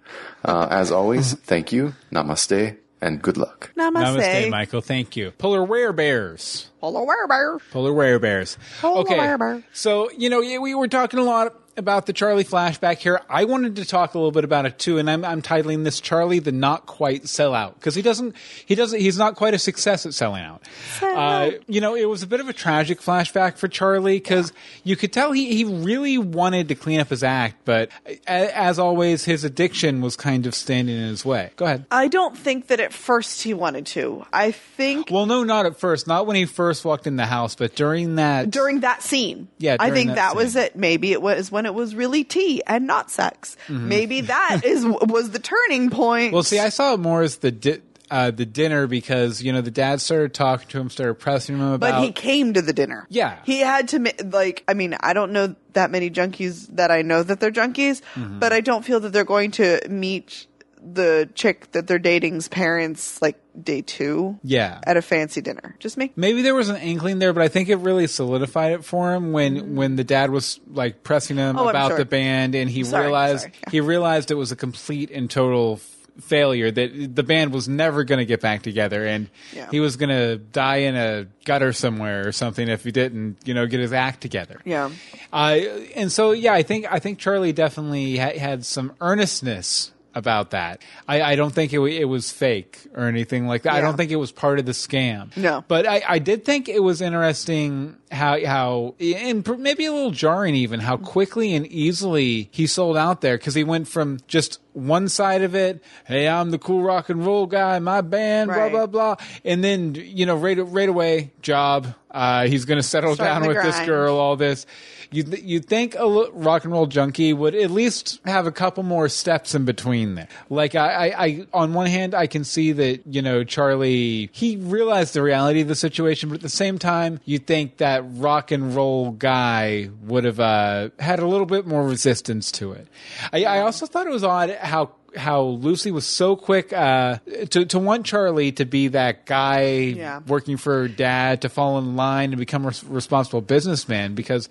Uh, 0.45 0.69
as 0.71 0.91
always, 0.91 1.35
thank 1.41 1.71
you, 1.73 1.95
namaste, 2.11 2.77
and 3.03 3.21
good 3.21 3.37
luck. 3.37 3.71
Namaste. 3.77 4.17
Namaste, 4.17 4.51
Michael. 4.51 4.81
Thank 4.81 5.17
you. 5.17 5.33
Polar 5.33 5.67
werebears. 5.67 6.67
Hello, 6.81 7.05
where 7.05 7.27
bear? 7.29 7.59
Polar 7.73 7.93
werebears. 7.93 8.57
Polar 8.81 9.01
Okay. 9.01 9.17
werebear. 9.19 9.63
So, 9.75 10.11
you 10.13 10.31
know, 10.31 10.41
we 10.41 10.75
were 10.75 10.89
talking 10.89 11.19
a 11.21 11.25
lot 11.25 11.55
about 11.77 12.07
the 12.07 12.13
Charlie 12.13 12.45
flashback 12.45 12.99
here. 12.99 13.21
I 13.29 13.45
wanted 13.45 13.77
to 13.77 13.85
talk 13.85 14.15
a 14.15 14.19
little 14.19 14.33
bit 14.33 14.45
about 14.45 14.67
it 14.67 14.79
too, 14.79 14.99
and 14.99 15.11
I'm, 15.11 15.25
I'm 15.25 15.43
titling 15.43 15.85
this 15.85 16.01
Charlie 16.01 16.39
the 16.39 16.53
not 16.53 16.87
quite 16.87 17.25
sellout 17.25 17.75
because 17.75 17.95
he 17.95 18.03
doesn't, 18.03 18.35
he 18.67 18.75
doesn't, 18.75 19.01
he's 19.01 19.19
not 19.19 19.37
quite 19.37 19.55
a 19.55 19.59
success 19.59 20.07
at 20.07 20.15
selling 20.15 20.43
out. 20.43 20.63
Uh, 21.03 21.53
you 21.67 21.81
know, 21.81 21.95
it 21.95 22.09
was 22.09 22.23
a 22.23 22.27
bit 22.27 22.41
of 22.41 22.49
a 22.49 22.53
tragic 22.53 23.01
flashback 23.01 23.57
for 23.57 23.69
Charlie 23.69 24.17
because 24.17 24.53
you 24.83 24.97
could 24.97 25.13
tell 25.13 25.33
he, 25.33 25.55
he 25.55 25.65
really 25.65 26.19
wanted 26.19 26.69
to 26.69 26.75
clean 26.75 27.01
up 27.01 27.09
his 27.09 27.23
act, 27.23 27.57
but 27.65 27.91
as 28.27 28.79
always, 28.79 29.25
his 29.25 29.45
addiction 29.45 30.01
was 30.01 30.17
kind 30.17 30.47
of 30.47 30.55
standing 30.55 30.97
in 30.97 31.09
his 31.09 31.25
way. 31.25 31.51
Go 31.57 31.65
ahead. 31.67 31.87
I 31.91 32.09
don't 32.09 32.37
think 32.37 32.69
that 32.69 32.81
at 32.81 32.93
first 32.93 33.43
he 33.43 33.55
wanted 33.55 33.87
to. 33.87 34.25
I 34.33 34.53
think 34.53 35.11
Well, 35.11 35.27
no, 35.27 35.45
not 35.45 35.67
at 35.67 35.79
first. 35.79 36.07
Not 36.07 36.27
when 36.27 36.37
he 36.37 36.47
first 36.47 36.85
walked 36.85 37.07
in 37.07 37.17
the 37.17 37.27
house, 37.27 37.55
but 37.55 37.75
during 37.75 38.17
that. 38.17 38.51
during 38.51 38.81
that 38.81 39.03
scene. 39.03 39.49
Yeah, 39.59 39.77
I 39.81 39.91
think 39.91 40.11
that 40.11 40.17
that, 40.17 40.37
was 40.37 40.57
it. 40.57 40.77
Maybe 40.77 41.13
it 41.13 41.23
was 41.23 41.51
when 41.51 41.64
it 41.67 41.75
was 41.75 41.95
really 41.95 42.25
tea 42.25 42.63
and 42.67 42.87
not 42.87 43.11
sex. 43.11 43.57
Mm-hmm. 43.69 43.89
Maybe 43.89 44.21
that 44.23 44.63
is 44.65 44.85
was 44.85 45.31
the 45.31 45.39
turning 45.39 45.91
point. 45.91 46.33
Well, 46.33 46.43
see, 46.43 46.59
I 46.59 46.69
saw 46.69 46.95
it 46.95 47.01
more 47.01 47.23
as 47.23 47.37
the 47.39 47.51
di- 47.53 47.81
uh, 48.11 48.31
the 48.31 48.45
dinner 48.47 48.87
because 48.87 49.43
you 49.43 49.53
know 49.53 49.61
the 49.63 49.71
dad 49.71 50.01
started 50.01 50.35
talking 50.35 50.69
to 50.69 50.79
him, 50.79 50.91
started 50.91 51.15
pressing 51.15 51.57
him 51.57 51.63
about. 51.63 51.81
but 51.81 52.03
he 52.05 52.13
came 52.13 52.53
to 52.55 52.63
the 52.63 52.73
dinner. 52.73 53.07
Yeah. 53.09 53.39
he 53.45 53.61
had 53.61 53.89
to 53.89 54.13
like. 54.25 54.63
I 54.69 54.75
mean, 54.75 54.95
I 55.01 55.13
don't 55.15 55.33
know 55.33 55.55
that 55.73 55.91
many 55.91 56.11
junkies 56.11 56.69
that 56.77 56.91
I 56.91 57.03
know 57.03 57.23
that 57.23 57.41
they're 57.41 57.51
junkies, 57.51 58.03
Mm-hmm. 58.15 58.39
but 58.39 58.53
I 58.53 58.61
don't 58.61 58.85
feel 58.85 59.01
that 59.01 59.13
they're 59.13 59.25
going 59.25 59.51
to 59.53 59.81
meet 59.89 60.47
the 60.93 61.29
chick 61.35 61.73
that 61.73 61.87
they're 61.87 61.99
dating's 61.99 62.49
parents 62.49 63.21
like 63.23 63.41
day 63.63 63.83
two. 63.83 64.39
Yeah. 64.43 64.81
at 64.87 64.97
a 64.97 65.03
fancy 65.03 65.41
dinner. 65.41 65.75
Just 65.79 65.97
me. 65.97 66.13
Maybe 66.17 66.43
there 66.43 66.55
was 66.55 66.69
an 66.69 66.77
inkling 66.77 67.19
there, 67.21 67.33
but 67.33 67.43
I 67.43 67.49
think 67.49 67.69
it 67.69 67.77
really 67.77 68.07
solidified 68.07 68.73
it 68.73 68.85
for 68.85 69.15
him 69.15 69.33
when 69.33 69.77
when 69.77 69.97
the 69.97 70.05
dad 70.05 70.31
was 70.31 70.61
like 70.69 71.03
pressing 71.03 71.37
him 71.37 71.57
Oh, 71.59 71.69
about 71.69 71.97
the 71.97 72.05
band, 72.05 72.55
and 72.55 72.69
he 72.69 72.85
Sorry, 72.85 73.05
realized 73.05 73.47
yeah. 73.47 73.71
he 73.71 73.81
realized 73.81 74.31
it 74.31 74.35
was 74.35 74.53
a 74.53 74.57
complete 74.57 75.11
and 75.11 75.31
total 75.31 75.81
failure 76.21 76.71
that 76.71 77.15
the 77.17 77.25
band 77.25 77.53
was 77.53 77.69
never 77.69 78.05
going 78.05 78.21
to 78.21 78.25
get 78.25 78.41
back 78.41 78.63
together 78.63 79.05
and 79.05 79.29
Yeah. 79.53 79.69
he 79.73 79.81
was 79.81 79.97
going 79.97 80.11
to 80.11 80.37
die 80.37 80.77
in 80.77 80.95
a 80.95 81.27
gutter 81.45 81.73
somewhere 81.73 82.29
or 82.29 82.31
something 82.31 82.69
if 82.69 82.85
he 82.85 82.93
didn't, 82.93 83.39
you 83.45 83.53
know, 83.53 83.67
get 83.67 83.81
his 83.81 83.93
act 83.93 84.21
together. 84.21 84.61
Yeah. 84.65 84.91
Uh, 85.33 85.59
and 85.97 86.13
so, 86.13 86.31
yeah, 86.31 86.53
I 86.53 86.63
think 86.63 86.87
I 86.89 87.01
think 87.01 87.19
Charlie 87.19 87.53
definitely 87.53 88.17
ha- 88.19 88.39
had 88.39 88.65
some 88.65 88.93
earnestness 89.01 89.91
about 90.15 90.51
that. 90.51 90.81
I, 91.09 91.23
I 91.23 91.37
don't 91.37 91.53
think 91.53 91.73
it, 91.73 91.81
it 91.81 92.05
was 92.05 92.31
fake 92.31 92.87
or 92.95 93.05
anything 93.07 93.47
like 93.47 93.63
that. 93.63 93.75
I 93.75 93.81
don't 93.81 93.97
think 93.97 94.11
it 94.11 94.17
was 94.17 94.31
part 94.33 94.59
of 94.59 94.67
the 94.67 94.73
scam. 94.73 95.37
No. 95.37 95.65
but 95.67 95.87
I, 95.87 96.03
I 96.09 96.19
did 96.19 96.45
think 96.45 96.69
it 96.69 96.83
was 96.83 97.01
interesting 97.01 97.97
how 98.11 98.45
how 98.47 98.95
and 99.01 99.47
maybe 99.59 99.87
a 99.87 99.93
little 99.93 100.13
jarring 100.13 100.55
even 100.55 100.79
how 100.81 100.97
quickly 100.97 101.55
and 101.55 101.67
easily 101.67 102.49
he 102.53 102.67
sold 102.67 102.97
out 102.97 103.21
there 103.23 103.37
because 103.37 103.55
he 103.55 103.65
went 103.65 103.89
from 103.89 104.19
just 104.29 104.61
one 104.73 105.09
side 105.09 105.43
of 105.43 105.55
it, 105.55 105.83
hey, 106.05 106.29
I'm 106.29 106.51
the 106.51 106.59
cool 106.59 106.83
rock 106.83 107.09
and 107.09 107.25
roll 107.25 107.47
guy, 107.47 107.79
my 107.81 108.01
band, 108.01 108.51
Right. 108.51 108.71
blah 108.71 108.87
blah 108.87 109.17
blah, 109.17 109.27
and 109.45 109.63
then 109.65 109.95
you 109.97 110.27
know 110.27 110.37
right 110.37 110.59
right 110.59 110.89
away 110.89 111.33
job. 111.43 111.95
Uh, 112.15 112.47
he's 112.47 112.65
going 112.65 112.79
to 112.79 112.83
settle 112.83 113.17
down 113.17 113.47
with 113.47 113.61
this 113.61 113.81
girl 113.81 114.17
all 114.19 114.37
this. 114.37 114.67
You 115.11 115.25
you 115.43 115.61
think 115.61 115.97
a 115.97 116.07
rock 116.33 116.65
and 116.65 116.73
roll 116.73 116.87
junkie 116.87 117.33
would 117.33 117.55
at 117.55 117.71
least 117.71 118.21
have 118.25 118.47
a 118.47 118.53
couple 118.53 118.83
more 118.83 119.09
steps 119.09 119.55
in 119.55 119.65
between 119.65 120.15
there. 120.15 120.29
Like 120.49 120.75
I, 120.75 121.09
I, 121.09 121.25
I 121.25 121.47
on 121.53 121.75
one 121.75 121.87
hand 121.87 122.15
I 122.15 122.27
can 122.27 122.45
see 122.45 122.73
that 122.73 123.07
you 123.07 123.21
know 123.21 123.45
Charlie 123.45 124.31
he 124.33 124.57
realized 124.57 125.13
the 125.15 125.23
reality 125.23 125.61
of 125.61 125.69
the 125.69 125.75
situation, 125.75 126.29
but 126.31 126.37
at 126.37 126.41
the 126.41 126.49
same 126.49 126.79
time 126.79 127.21
you 127.25 127.39
think 127.39 127.79
that 127.79 128.03
rock 128.07 128.51
and 128.51 128.75
roll 128.75 129.11
guy 129.11 129.91
would 130.03 130.25
have 130.25 130.41
uh, 130.41 130.91
had 130.99 131.19
a 131.19 131.27
little 131.27 131.47
bit 131.47 131.67
more 131.67 131.85
resistance 131.87 132.51
to 132.53 132.73
it. 132.73 132.89
I, 133.33 133.45
I 133.45 133.59
also 133.61 133.87
thought 133.87 134.07
it 134.07 134.13
was 134.13 134.25
odd 134.25 134.51
how 134.51 134.93
how 135.17 135.43
Lucy 135.43 135.91
was 135.91 136.07
so 136.07 136.37
quick 136.37 136.73
uh, 136.73 137.19
to 137.51 137.65
to 137.67 137.79
want 137.79 138.05
Charlie 138.07 138.53
to 138.53 138.65
be 138.65 138.89
that 138.89 139.27
guy 139.27 139.63
Yeah. 139.97 140.21
working 140.27 140.57
for 140.57 140.81
her 140.83 140.89
dad 140.89 141.43
to 141.43 141.49
fall 141.49 141.79
in 141.79 141.97
line 141.97 142.31
and 142.33 142.39
become 142.39 142.67
a 142.67 142.73
responsible 142.89 143.41
businessman 143.41 144.15
because 144.15 144.49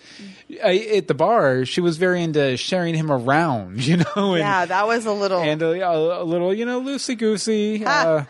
uh, 0.64 0.68
at 0.68 1.08
the 1.08 1.14
bar 1.14 1.66
she 1.66 1.82
was 1.82 1.98
very 1.98 2.24
into 2.24 2.56
sharing 2.58 2.96
him 2.96 3.12
around, 3.12 3.84
you 3.86 3.98
know, 3.98 4.34
and, 4.34 4.40
Yeah, 4.40 4.66
that 4.66 4.88
was 4.88 5.06
a 5.06 5.12
little 5.12 5.40
and 5.42 5.62
a, 5.62 5.90
a, 5.92 6.24
little 6.24 6.54
you 6.54 6.66
know 6.66 6.82
loosey 6.82 7.18
goosey. 7.18 7.84
Uh, 7.86 8.24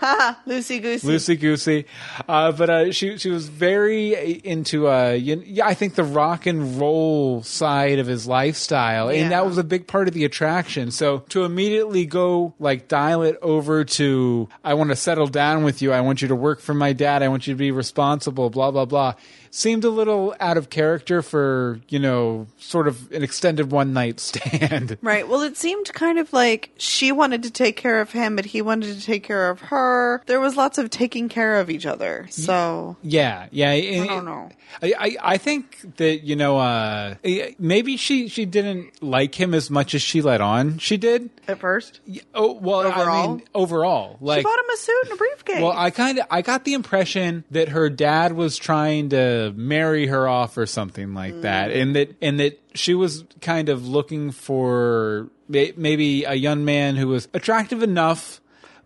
loosey 0.47 0.81
goosey. 0.81 1.07
Loosey 1.07 1.39
goosey, 1.39 1.85
uh, 2.27 2.51
but 2.51 2.69
uh, 2.69 2.91
she 2.91 3.17
she 3.17 3.29
was 3.29 3.47
very 3.49 4.13
into 4.43 4.87
uh, 4.89 5.09
you, 5.11 5.43
yeah, 5.45 5.67
I 5.67 5.73
think 5.73 5.95
the 5.95 6.03
rock 6.03 6.45
and 6.45 6.79
roll 6.79 7.43
side 7.43 7.99
of 7.99 8.07
his 8.07 8.27
lifestyle, 8.27 9.09
and 9.09 9.31
that 9.31 9.45
was 9.45 9.57
a 9.57 9.63
big 9.63 9.87
part 9.87 10.07
of 10.07 10.13
the 10.13 10.25
attraction. 10.25 10.91
So 10.91 11.19
to 11.29 11.43
immediately 11.43 12.05
go 12.05 12.22
like 12.59 12.87
dial 12.87 13.23
it 13.23 13.37
over 13.41 13.83
to 13.83 14.49
I 14.63 14.73
want 14.75 14.89
to 14.89 14.95
settle 14.95 15.27
down 15.27 15.63
with 15.63 15.81
you, 15.81 15.91
I 15.91 16.01
want 16.01 16.21
you 16.21 16.27
to 16.29 16.35
work 16.35 16.59
for 16.59 16.73
my 16.73 16.93
dad, 16.93 17.23
I 17.23 17.27
want 17.27 17.47
you 17.47 17.53
to 17.53 17.57
be 17.57 17.71
responsible, 17.71 18.49
blah 18.49 18.71
blah 18.71 18.85
blah, 18.85 19.15
seemed 19.55 19.83
a 19.83 19.89
little 19.89 20.33
out 20.39 20.57
of 20.57 20.71
character 20.71 21.21
for 21.21 21.79
you 21.87 21.99
know 21.99 22.47
sort 22.57 22.87
of 22.87 23.11
an 23.11 23.21
extended 23.23 23.71
one 23.71 23.93
night 23.93 24.19
stand. 24.19 24.97
Right. 25.01 25.27
Well, 25.27 25.41
it 25.43 25.55
seemed 25.57 25.93
kind 25.93 26.17
of 26.17 26.33
like 26.33 26.71
she 26.77 27.11
wanted 27.11 27.43
to 27.43 27.51
take 27.51 27.77
care 27.77 28.01
of 28.01 28.11
him, 28.11 28.35
but 28.35 28.45
he 28.45 28.61
wanted 28.63 28.95
to 28.97 29.01
take 29.05 29.23
care 29.23 29.49
of 29.51 29.61
her. 29.61 30.23
There 30.25 30.39
was 30.39 30.57
lots 30.57 30.77
of 30.79 30.89
taking 30.89 31.29
care 31.29 31.59
of 31.59 31.69
each 31.69 31.85
other. 31.85 32.25
So 32.31 32.97
Yeah, 33.03 33.47
yeah. 33.51 33.69
I 33.69 34.07
don't 34.07 34.25
know. 34.25 34.49
I, 34.81 34.93
I, 34.97 35.17
I 35.33 35.37
think 35.37 35.97
that 35.97 36.23
you 36.23 36.35
know, 36.35 36.57
uh, 36.57 37.15
maybe 37.59 37.95
she 37.97 38.27
she 38.27 38.45
didn't 38.45 39.03
like 39.03 39.35
him 39.39 39.53
as 39.53 39.69
much 39.69 39.93
as 39.93 40.01
she 40.01 40.21
let 40.23 40.41
on. 40.41 40.79
She 40.79 40.97
did. 40.97 41.29
at 41.47 41.59
first, 41.59 41.99
Oh 42.33 42.53
well, 42.53 42.79
I 42.81 42.85
Overall? 43.01 43.27
mean, 43.35 43.43
overall, 43.53 44.17
she 44.19 44.25
like. 44.25 44.43
bought 44.43 44.57
him 44.59 44.69
a 44.73 44.77
suit 44.77 45.01
and 45.03 45.13
a 45.13 45.15
briefcase. 45.15 45.61
Well, 45.61 45.73
I 45.75 45.91
kind 45.91 46.17
of 46.17 46.25
I 46.31 46.41
got 46.41 46.63
the 46.65 46.73
impression 46.73 47.43
that 47.51 47.69
her 47.69 47.89
dad 47.89 48.33
was 48.33 48.57
trying 48.57 49.09
to 49.09 49.42
marry 49.51 50.07
her 50.07 50.27
off 50.27 50.57
or 50.57 50.65
something 50.65 51.13
like 51.13 51.41
that, 51.41 51.69
Mm. 51.71 51.81
and 51.81 51.95
that 51.95 52.15
and 52.21 52.39
that 52.39 52.59
she 52.73 52.93
was 52.93 53.25
kind 53.41 53.69
of 53.69 53.87
looking 53.87 54.31
for 54.31 55.29
may- 55.49 55.73
maybe 55.75 56.23
a 56.23 56.33
young 56.35 56.63
man 56.65 56.95
who 56.95 57.07
was 57.07 57.27
attractive 57.33 57.83
enough 57.83 58.39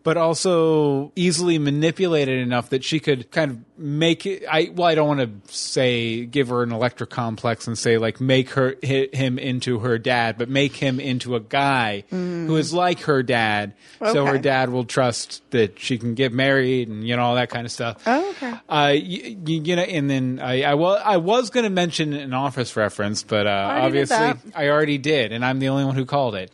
but 0.08 0.16
also 0.16 1.12
easily 1.18 1.60
manipulated 1.60 2.40
enough 2.40 2.70
that 2.70 2.82
she 2.82 2.98
could 2.98 3.30
kind 3.30 3.52
of 3.52 3.58
make 3.78 4.26
it 4.26 4.42
I 4.50 4.72
well 4.74 4.88
I 4.88 4.96
don't 4.96 5.18
want 5.18 5.46
to 5.46 5.54
say 5.54 6.24
give 6.26 6.48
her 6.48 6.64
an 6.64 6.72
Electra 6.72 7.06
complex 7.06 7.68
and 7.68 7.78
say 7.78 7.98
like 7.98 8.22
make 8.22 8.52
her 8.52 8.76
hit 8.82 9.14
him 9.14 9.38
into 9.38 9.80
her 9.80 9.98
dad 9.98 10.38
but 10.38 10.48
make 10.48 10.78
him 10.78 11.02
into 11.02 11.36
a 11.36 11.42
guy 11.42 12.06
who 12.10 12.56
is 12.56 12.74
like 12.74 13.02
her 13.02 13.22
dad 13.22 13.74
so 14.00 14.26
her 14.26 14.38
dad 14.38 14.70
will 14.70 14.86
trust 14.86 15.42
that 15.52 15.78
she 15.78 15.98
can 15.98 16.14
get 16.16 16.32
married 16.32 16.88
and 16.88 17.06
you 17.06 17.18
know 17.18 17.24
all 17.24 17.36
that 17.36 17.50
kind 17.50 17.66
of 17.66 17.72
stuff 17.74 18.02
Oh, 18.06 18.30
okay. 18.30 18.54
uh, 18.70 18.94
you, 18.96 19.38
you 19.46 19.76
know, 19.76 19.82
and 19.82 20.10
then 20.10 20.40
I, 20.42 20.64
I, 20.64 20.74
well, 20.76 21.02
I 21.04 21.18
was 21.18 21.50
going 21.50 21.64
to 21.66 21.70
mention 21.70 22.14
an 22.14 22.34
office 22.34 22.76
reference, 22.76 23.24
but 23.24 23.48
uh, 23.48 23.74
did 23.74 23.86
obviously. 23.86 24.52
I 24.56 24.70
already 24.70 24.98
did, 24.98 25.32
and 25.32 25.44
I'm 25.44 25.60
the 25.60 25.70
only 25.70 25.84
one 25.86 25.96
who 25.96 26.06
called 26.06 26.36
it. 26.36 26.52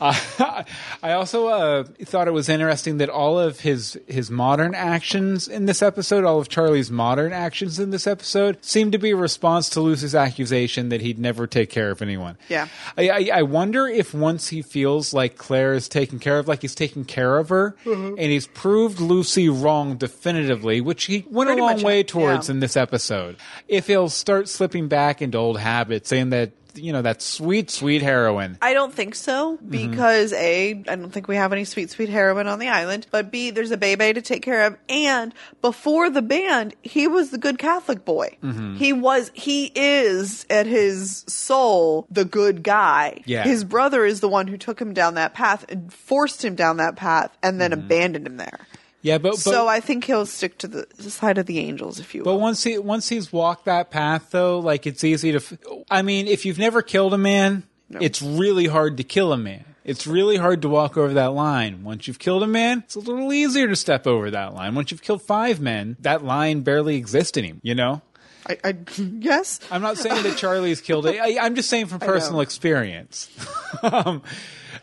Uh, 0.00 0.14
I 1.02 1.12
also 1.12 1.48
uh, 1.48 1.84
thought 2.04 2.28
it 2.28 2.32
was 2.32 2.48
interesting 2.48 2.93
that 2.98 3.08
all 3.08 3.38
of 3.38 3.60
his 3.60 3.98
his 4.06 4.30
modern 4.30 4.74
actions 4.74 5.48
in 5.48 5.66
this 5.66 5.82
episode, 5.82 6.24
all 6.24 6.38
of 6.40 6.48
Charlie's 6.48 6.90
modern 6.90 7.32
actions 7.32 7.78
in 7.78 7.90
this 7.90 8.06
episode, 8.06 8.56
seem 8.64 8.90
to 8.90 8.98
be 8.98 9.10
a 9.10 9.16
response 9.16 9.68
to 9.70 9.80
Lucy's 9.80 10.14
accusation 10.14 10.88
that 10.88 11.00
he'd 11.00 11.18
never 11.18 11.46
take 11.46 11.70
care 11.70 11.90
of 11.90 12.02
anyone. 12.02 12.36
Yeah. 12.48 12.68
I, 12.96 13.08
I, 13.08 13.30
I 13.34 13.42
wonder 13.42 13.86
if 13.86 14.12
once 14.14 14.48
he 14.48 14.62
feels 14.62 15.12
like 15.14 15.36
Claire 15.36 15.74
is 15.74 15.88
taken 15.88 16.18
care 16.18 16.38
of, 16.38 16.48
like 16.48 16.62
he's 16.62 16.74
taken 16.74 17.04
care 17.04 17.38
of 17.38 17.48
her, 17.50 17.76
Mm-hmm. 17.84 18.14
and 18.18 18.20
he's 18.32 18.46
proved 18.46 19.00
Lucy 19.00 19.48
wrong 19.48 19.96
definitively, 19.96 20.80
which 20.80 21.04
he 21.04 21.24
went 21.30 21.48
Pretty 21.48 21.60
a 21.60 21.64
long 21.64 21.74
much, 21.76 21.82
way 21.82 22.02
towards 22.02 22.48
yeah. 22.48 22.54
in 22.54 22.60
this 22.60 22.76
episode. 22.76 23.36
If 23.68 23.86
he'll 23.86 24.08
start 24.08 24.48
slipping 24.48 24.88
back 24.88 25.20
into 25.22 25.38
old 25.38 25.58
habits, 25.58 26.08
saying 26.08 26.30
that 26.30 26.52
you 26.74 26.92
know 26.92 27.02
that 27.02 27.22
sweet, 27.22 27.70
sweet 27.70 28.02
heroin. 28.02 28.58
I 28.62 28.74
don't 28.74 28.92
think 28.92 29.14
so 29.14 29.54
Mm-hmm. 29.54 29.68
because 29.70 30.32
A, 30.32 30.70
I 30.88 30.96
don't 30.96 31.10
think 31.10 31.28
we 31.28 31.36
have 31.36 31.52
any 31.52 31.64
sweet, 31.64 31.90
sweet 31.90 32.08
heroin 32.08 32.46
on 32.46 32.58
the 32.58 32.68
island. 32.68 33.06
But 33.10 33.30
B, 33.30 33.50
there's 33.50 33.70
a 33.70 33.76
baby 33.76 34.12
to 34.12 34.22
take 34.22 34.42
care 34.42 34.66
of. 34.66 34.76
And 34.88 35.32
before 35.62 36.10
the 36.10 36.22
band, 36.22 36.74
he 36.82 37.06
was 37.08 37.30
the 37.30 37.38
good 37.38 37.58
Catholic 37.58 38.04
boy. 38.04 38.36
Mm-hmm. 38.42 38.76
He 38.76 38.92
was, 38.92 39.30
he 39.34 39.70
is 39.74 40.46
at 40.50 40.66
his 40.66 41.24
soul 41.28 42.06
the 42.10 42.24
good 42.24 42.62
guy. 42.62 43.22
Yeah. 43.26 43.44
His 43.44 43.64
brother 43.64 44.04
is 44.04 44.20
the 44.20 44.28
one 44.28 44.46
who 44.46 44.56
took 44.56 44.80
him 44.80 44.92
down 44.94 45.14
that 45.14 45.34
path 45.34 45.64
and 45.68 45.92
forced 45.92 46.44
him 46.44 46.54
down 46.54 46.78
that 46.78 46.96
path 46.96 47.36
and 47.42 47.60
then 47.60 47.72
abandoned 47.72 48.26
him 48.26 48.36
there. 48.36 48.66
Yeah, 49.04 49.18
but, 49.18 49.32
but 49.32 49.38
so 49.38 49.68
I 49.68 49.80
think 49.80 50.04
he'll 50.04 50.24
stick 50.24 50.56
to 50.58 50.66
the 50.66 50.86
side 51.10 51.36
of 51.36 51.44
the 51.44 51.58
angels, 51.58 52.00
if 52.00 52.14
you 52.14 52.22
will. 52.22 52.32
But 52.32 52.40
once 52.40 52.64
he 52.64 52.78
once 52.78 53.10
he's 53.10 53.30
walked 53.30 53.66
that 53.66 53.90
path, 53.90 54.30
though, 54.30 54.58
like 54.58 54.86
it's 54.86 55.04
easy 55.04 55.32
to. 55.32 55.36
f- 55.36 55.58
I 55.90 56.00
mean, 56.00 56.26
if 56.26 56.46
you've 56.46 56.58
never 56.58 56.80
killed 56.80 57.12
a 57.12 57.18
man, 57.18 57.64
it's 57.90 58.22
really 58.22 58.66
hard 58.66 58.96
to 58.96 59.04
kill 59.04 59.34
a 59.34 59.36
man. 59.36 59.66
It's 59.84 60.06
really 60.06 60.36
hard 60.36 60.62
to 60.62 60.70
walk 60.70 60.96
over 60.96 61.12
that 61.12 61.34
line. 61.34 61.84
Once 61.84 62.08
you've 62.08 62.18
killed 62.18 62.42
a 62.42 62.46
man, 62.46 62.78
it's 62.86 62.94
a 62.94 63.00
little 63.00 63.30
easier 63.30 63.68
to 63.68 63.76
step 63.76 64.06
over 64.06 64.30
that 64.30 64.54
line. 64.54 64.74
Once 64.74 64.90
you've 64.90 65.02
killed 65.02 65.20
five 65.20 65.60
men, 65.60 65.98
that 66.00 66.24
line 66.24 66.62
barely 66.62 66.96
exists 66.96 67.36
anymore. 67.36 67.60
You 67.62 67.74
know. 67.74 68.00
I, 68.46 68.58
I, 68.64 68.76
yes. 68.96 69.60
I'm 69.70 69.82
not 69.82 69.98
saying 69.98 70.22
that 70.22 70.38
Charlie's 70.38 70.80
killed 70.80 71.04
it. 71.06 71.20
I, 71.22 71.44
I'm 71.44 71.54
just 71.54 71.68
saying 71.68 71.86
from 71.86 72.00
personal 72.00 72.40
experience. 72.40 73.28
um, 73.82 74.22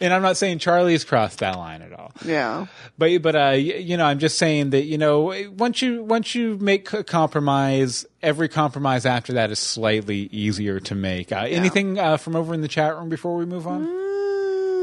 and 0.01 0.13
I'm 0.13 0.21
not 0.21 0.35
saying 0.35 0.59
Charlie's 0.59 1.03
crossed 1.03 1.39
that 1.39 1.55
line 1.55 1.81
at 1.81 1.93
all. 1.93 2.11
Yeah. 2.25 2.65
But 2.97 3.21
but 3.21 3.35
uh, 3.35 3.49
you 3.51 3.97
know, 3.97 4.05
I'm 4.05 4.19
just 4.19 4.37
saying 4.37 4.71
that 4.71 4.83
you 4.83 4.97
know, 4.97 5.33
once 5.55 5.81
you 5.81 6.03
once 6.03 6.35
you 6.35 6.57
make 6.57 6.91
a 6.93 7.03
compromise, 7.03 8.05
every 8.21 8.49
compromise 8.49 9.05
after 9.05 9.33
that 9.33 9.51
is 9.51 9.59
slightly 9.59 10.29
easier 10.31 10.79
to 10.81 10.95
make. 10.95 11.31
Uh, 11.31 11.45
Anything 11.47 11.99
uh, 11.99 12.17
from 12.17 12.35
over 12.35 12.53
in 12.53 12.61
the 12.61 12.67
chat 12.67 12.95
room 12.95 13.09
before 13.09 13.35
we 13.37 13.45
move 13.45 13.67
on? 13.67 13.83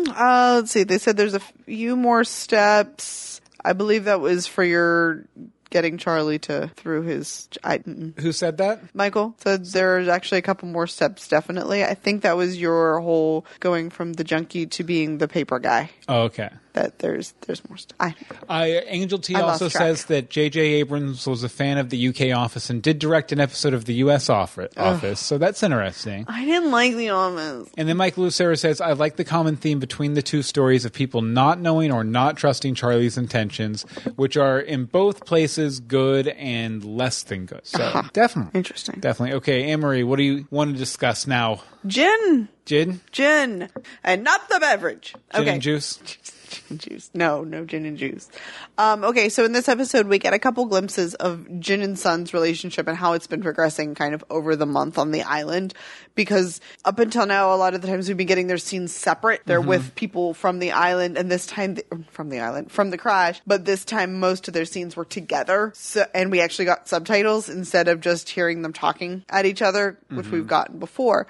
Uh, 0.09 0.55
let's 0.57 0.71
see. 0.71 0.85
They 0.85 0.99
said 0.99 1.17
there's 1.17 1.35
a 1.35 1.41
few 1.41 1.97
more 1.97 2.25
steps. 2.25 3.41
I 3.65 3.73
believe 3.73 4.05
that 4.05 4.21
was 4.21 4.47
for 4.47 4.65
your 4.65 5.25
getting 5.71 5.99
Charlie 5.99 6.39
to 6.41 6.71
through 6.77 7.03
his. 7.03 7.49
I, 7.63 7.79
mm-mm. 7.79 8.19
Who 8.21 8.33
said 8.33 8.59
that? 8.59 8.95
Michael 8.95 9.35
said 9.39 9.65
there's 9.67 10.09
actually 10.09 10.39
a 10.39 10.43
couple 10.43 10.69
more 10.69 10.87
steps. 10.87 11.29
Definitely, 11.29 11.85
I 11.85 11.95
think 11.95 12.23
that 12.23 12.37
was 12.37 12.61
your 12.61 13.01
whole 13.01 13.45
going 13.61 13.91
from 13.91 14.15
the 14.15 14.25
junkie 14.25 14.67
to 14.67 14.85
being 14.85 15.19
the 15.19 15.29
paper 15.29 15.59
guy. 15.59 15.91
Oh, 16.09 16.23
okay. 16.23 16.51
That 16.79 17.01
there's 17.01 17.35
there's 17.41 17.69
more 17.69 17.77
stuff. 17.77 17.97
I, 17.99 18.14
Uh, 18.49 18.81
Angel 18.87 19.19
T 19.19 19.35
I 19.35 19.41
also 19.41 19.67
says 19.69 20.05
that 20.05 20.31
J.J. 20.31 20.61
Abrams 20.61 21.27
was 21.27 21.43
a 21.43 21.49
fan 21.49 21.77
of 21.77 21.91
the 21.91 22.09
UK 22.09 22.37
office 22.38 22.71
and 22.71 22.81
did 22.81 23.01
direct 23.01 23.33
an 23.33 23.41
episode 23.41 23.75
of 23.75 23.85
the 23.87 23.95
U.S. 23.95 24.31
office. 24.31 24.73
office 24.77 25.19
so 25.19 25.38
that's 25.38 25.61
interesting. 25.64 26.25
I 26.29 26.45
didn't 26.45 26.71
like 26.71 26.95
the 26.95 27.11
office. 27.11 27.69
And 27.77 27.88
then 27.88 27.97
Mike 27.97 28.17
Lucero 28.17 28.55
says, 28.55 28.81
I 28.81 28.93
like 28.93 29.17
the 29.17 29.25
common 29.25 29.57
theme 29.57 29.81
between 29.81 30.14
the 30.14 30.23
two 30.23 30.41
stories 30.43 30.85
of 30.85 30.93
people 30.93 31.21
not 31.21 31.59
knowing 31.59 31.91
or 31.91 32.05
not 32.05 32.37
trusting 32.37 32.77
Charlie's 32.77 33.19
intentions, 33.19 33.83
which 34.14 34.37
are 34.37 34.61
in 34.61 34.85
both 34.85 35.27
places 35.27 35.81
good 35.81 36.29
and 36.29 36.85
less 36.85 37.25
than 37.25 37.47
good. 37.47 37.67
So 37.67 38.03
definitely. 38.12 38.57
Interesting. 38.57 39.01
Definitely. 39.01 39.37
Okay, 39.38 39.73
Anne 39.73 39.81
Marie, 39.81 40.05
what 40.05 40.17
do 40.17 40.23
you 40.23 40.47
want 40.53 40.71
to 40.73 40.79
discuss 40.79 41.27
now? 41.27 41.61
Jin. 41.87 42.49
Jin? 42.64 43.01
Jin, 43.12 43.71
and 44.05 44.23
not 44.23 44.49
the 44.51 44.61
beverage. 44.61 45.14
Gin 45.33 45.41
okay. 45.43 45.53
and 45.55 45.62
juice? 45.62 45.99
and 46.69 46.81
juice. 46.81 47.11
No, 47.15 47.45
no 47.45 47.65
gin 47.65 47.85
and 47.85 47.97
juice. 47.97 48.29
Um, 48.77 49.05
okay, 49.05 49.29
so 49.29 49.45
in 49.45 49.53
this 49.53 49.69
episode, 49.69 50.07
we 50.07 50.19
get 50.19 50.35
a 50.35 50.39
couple 50.39 50.67
glimpses 50.67 51.15
of 51.15 51.61
Jin 51.61 51.83
and 51.83 51.99
Sun's 51.99 52.33
relationship 52.35 52.87
and 52.87 52.97
how 52.97 53.13
it's 53.13 53.27
been 53.27 53.43
progressing 53.43 53.95
kind 53.95 54.15
of 54.15 54.25
over 54.31 54.57
the 54.57 54.67
month 54.67 54.99
on 54.99 55.11
the 55.11 55.23
island. 55.23 55.75
Because 56.15 56.61
up 56.85 56.99
until 56.99 57.27
now, 57.27 57.55
a 57.55 57.57
lot 57.57 57.75
of 57.75 57.83
the 57.83 57.89
times 57.89 58.09
we've 58.09 58.17
been 58.17 58.27
getting 58.27 58.49
their 58.49 58.59
scenes 58.59 58.93
separate. 58.95 59.43
They're 59.47 59.61
with 59.61 59.95
people 59.95 60.35
from 60.35 60.59
the 60.59 60.73
island, 60.73 61.17
and 61.17 61.31
this 61.31 61.47
time 61.47 61.77
th- 61.77 61.87
from 62.11 62.29
the 62.29 62.41
island, 62.41 62.73
from 62.73 62.91
the 62.91 62.99
crash. 62.99 63.41
But 63.47 63.65
this 63.65 63.85
time, 63.85 64.19
most 64.19 64.49
of 64.49 64.55
their 64.55 64.65
scenes 64.65 64.97
were 64.97 65.05
together, 65.05 65.73
so 65.75 66.07
and 66.15 66.31
we 66.31 66.41
actually 66.41 66.65
got 66.65 66.89
subtitles 66.89 67.49
instead 67.49 67.89
of 67.89 68.01
just 68.01 68.29
hearing 68.29 68.62
them 68.62 68.72
talking 68.72 69.25
at 69.29 69.47
each 69.47 69.62
other, 69.62 69.99
which 70.11 70.29
we've 70.29 70.47
gotten 70.47 70.79
before. 70.79 71.27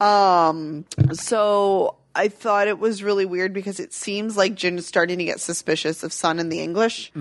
Um, 0.00 0.84
so 1.12 1.96
I 2.18 2.28
thought 2.28 2.66
it 2.66 2.78
was 2.80 3.02
really 3.02 3.24
weird 3.24 3.52
because 3.52 3.78
it 3.78 3.92
seems 3.92 4.36
like 4.36 4.54
Jin 4.56 4.76
is 4.76 4.86
starting 4.86 5.18
to 5.18 5.24
get 5.24 5.38
suspicious 5.40 6.02
of 6.02 6.12
Sun 6.12 6.40
in 6.40 6.48
the 6.48 6.60
English. 6.60 7.12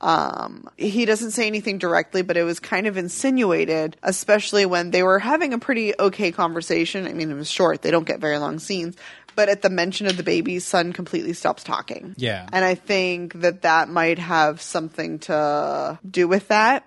Um, 0.00 0.68
he 0.76 1.06
doesn't 1.06 1.30
say 1.30 1.46
anything 1.46 1.78
directly, 1.78 2.20
but 2.22 2.36
it 2.36 2.44
was 2.44 2.60
kind 2.60 2.86
of 2.86 2.96
insinuated, 2.98 3.96
especially 4.02 4.66
when 4.66 4.90
they 4.90 5.02
were 5.02 5.18
having 5.18 5.54
a 5.54 5.58
pretty 5.58 5.94
okay 5.98 6.30
conversation. 6.30 7.06
I 7.06 7.14
mean, 7.14 7.30
it 7.30 7.34
was 7.34 7.50
short; 7.50 7.80
they 7.82 7.90
don't 7.90 8.06
get 8.06 8.20
very 8.20 8.36
long 8.38 8.58
scenes. 8.58 8.96
But 9.34 9.48
at 9.48 9.62
the 9.62 9.70
mention 9.70 10.06
of 10.06 10.16
the 10.16 10.22
baby, 10.22 10.60
Sun 10.60 10.92
completely 10.92 11.32
stops 11.32 11.64
talking. 11.64 12.14
Yeah. 12.16 12.46
and 12.52 12.64
I 12.64 12.76
think 12.76 13.40
that 13.40 13.62
that 13.62 13.88
might 13.88 14.18
have 14.20 14.60
something 14.60 15.18
to 15.20 15.98
do 16.08 16.28
with 16.28 16.48
that. 16.48 16.84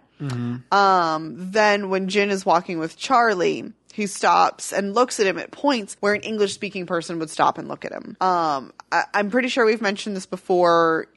Um, 0.71 1.51
then 1.51 1.89
when 1.89 2.07
Jin 2.07 2.29
is 2.29 2.45
walking 2.45 2.79
with 2.79 2.97
Charlie, 2.97 3.73
he 3.97 4.05
stops 4.05 4.71
and 4.71 4.93
looks 4.93 5.19
at 5.19 5.25
him 5.25 5.39
at 5.39 5.49
points 5.49 5.97
where 6.01 6.13
an 6.13 6.21
English 6.21 6.53
speaking 6.53 6.85
person 6.85 7.17
would 7.17 7.31
stop 7.31 7.57
and 7.57 7.67
look 7.67 7.83
at 7.83 7.91
him. 7.91 8.15
Um, 8.21 8.71
I, 8.91 9.05
I'm 9.11 9.31
pretty 9.31 9.47
sure 9.47 9.65
we've 9.65 9.81
mentioned 9.81 10.15
this 10.15 10.27
before. 10.27 11.07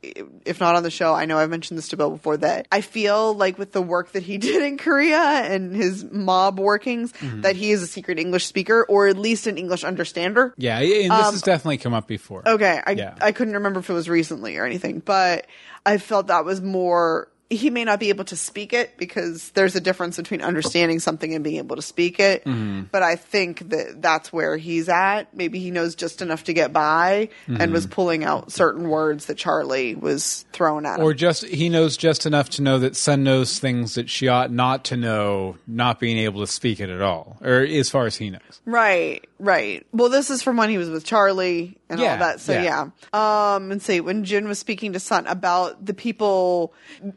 If 0.46 0.60
not 0.60 0.76
on 0.76 0.82
the 0.82 0.90
show, 0.90 1.12
I 1.12 1.26
know 1.26 1.36
I've 1.36 1.50
mentioned 1.50 1.76
this 1.76 1.88
to 1.90 1.98
Bill 1.98 2.08
before 2.08 2.38
that 2.38 2.66
I 2.72 2.80
feel 2.80 3.34
like 3.34 3.58
with 3.58 3.72
the 3.72 3.82
work 3.82 4.12
that 4.12 4.22
he 4.22 4.38
did 4.48 4.62
in 4.62 4.78
Korea 4.78 5.18
and 5.18 5.76
his 5.76 6.04
mob 6.10 6.58
workings, 6.58 7.12
that 7.20 7.54
he 7.54 7.70
is 7.70 7.82
a 7.82 7.86
secret 7.86 8.18
English 8.18 8.46
speaker 8.46 8.86
or 8.88 9.08
at 9.08 9.18
least 9.18 9.46
an 9.46 9.58
English 9.58 9.84
understander. 9.84 10.54
Yeah, 10.56 10.78
and 10.78 11.10
this 11.10 11.30
has 11.32 11.42
definitely 11.42 11.76
come 11.76 11.92
up 11.92 12.06
before. 12.06 12.48
Okay, 12.48 12.80
I 12.86 12.92
Yeah. 12.92 13.14
I 13.20 13.32
couldn't 13.32 13.52
remember 13.52 13.80
if 13.80 13.90
it 13.90 13.92
was 13.92 14.08
recently 14.08 14.56
or 14.56 14.64
anything, 14.64 15.00
but 15.00 15.46
I 15.84 15.98
felt 15.98 16.28
that 16.28 16.46
was 16.46 16.62
more. 16.62 17.28
He 17.50 17.68
may 17.68 17.84
not 17.84 17.98
be 17.98 18.10
able 18.10 18.24
to 18.26 18.36
speak 18.36 18.72
it 18.72 18.96
because 18.96 19.50
there's 19.50 19.74
a 19.74 19.80
difference 19.80 20.16
between 20.16 20.40
understanding 20.40 21.00
something 21.00 21.34
and 21.34 21.42
being 21.42 21.56
able 21.56 21.74
to 21.76 21.82
speak 21.82 22.20
it. 22.20 22.44
Mm-hmm. 22.44 22.82
But 22.92 23.02
I 23.02 23.16
think 23.16 23.70
that 23.70 24.00
that's 24.00 24.32
where 24.32 24.56
he's 24.56 24.88
at. 24.88 25.34
Maybe 25.34 25.58
he 25.58 25.72
knows 25.72 25.96
just 25.96 26.22
enough 26.22 26.44
to 26.44 26.52
get 26.52 26.72
by 26.72 27.28
and 27.48 27.72
was 27.72 27.86
pulling 27.86 28.24
out 28.24 28.52
certain 28.52 28.88
words 28.88 29.26
that 29.26 29.36
Charlie 29.36 29.96
was 29.96 30.44
throwing 30.52 30.86
at 30.86 31.00
him. 31.00 31.04
Or 31.04 31.12
just 31.12 31.44
he 31.44 31.68
knows 31.68 31.96
just 31.96 32.24
enough 32.24 32.50
to 32.50 32.62
know 32.62 32.78
that 32.78 32.94
Sun 32.94 33.24
knows 33.24 33.58
things 33.58 33.96
that 33.96 34.08
she 34.08 34.28
ought 34.28 34.52
not 34.52 34.84
to 34.84 34.96
know, 34.96 35.56
not 35.66 35.98
being 35.98 36.18
able 36.18 36.40
to 36.40 36.46
speak 36.46 36.80
it 36.80 36.88
at 36.88 37.00
all, 37.00 37.36
or 37.40 37.60
as 37.60 37.90
far 37.90 38.06
as 38.06 38.16
he 38.16 38.30
knows. 38.30 38.60
Right, 38.64 39.28
right. 39.40 39.86
Well, 39.92 40.08
this 40.08 40.30
is 40.30 40.42
from 40.42 40.56
when 40.56 40.70
he 40.70 40.78
was 40.78 40.88
with 40.88 41.04
Charlie 41.04 41.76
and 41.88 41.98
Yeah, 41.98 42.12
all 42.12 42.18
that. 42.18 42.40
So 42.40 42.52
yeah. 42.52 42.88
yeah. 43.12 43.54
Um, 43.54 43.72
and 43.72 43.82
see 43.82 44.00
when 44.00 44.24
Jin 44.24 44.46
was 44.46 44.58
speaking 44.58 44.92
to 44.92 45.00
Sun 45.00 45.26
about 45.26 45.84
the 45.84 45.94
people, 45.94 46.72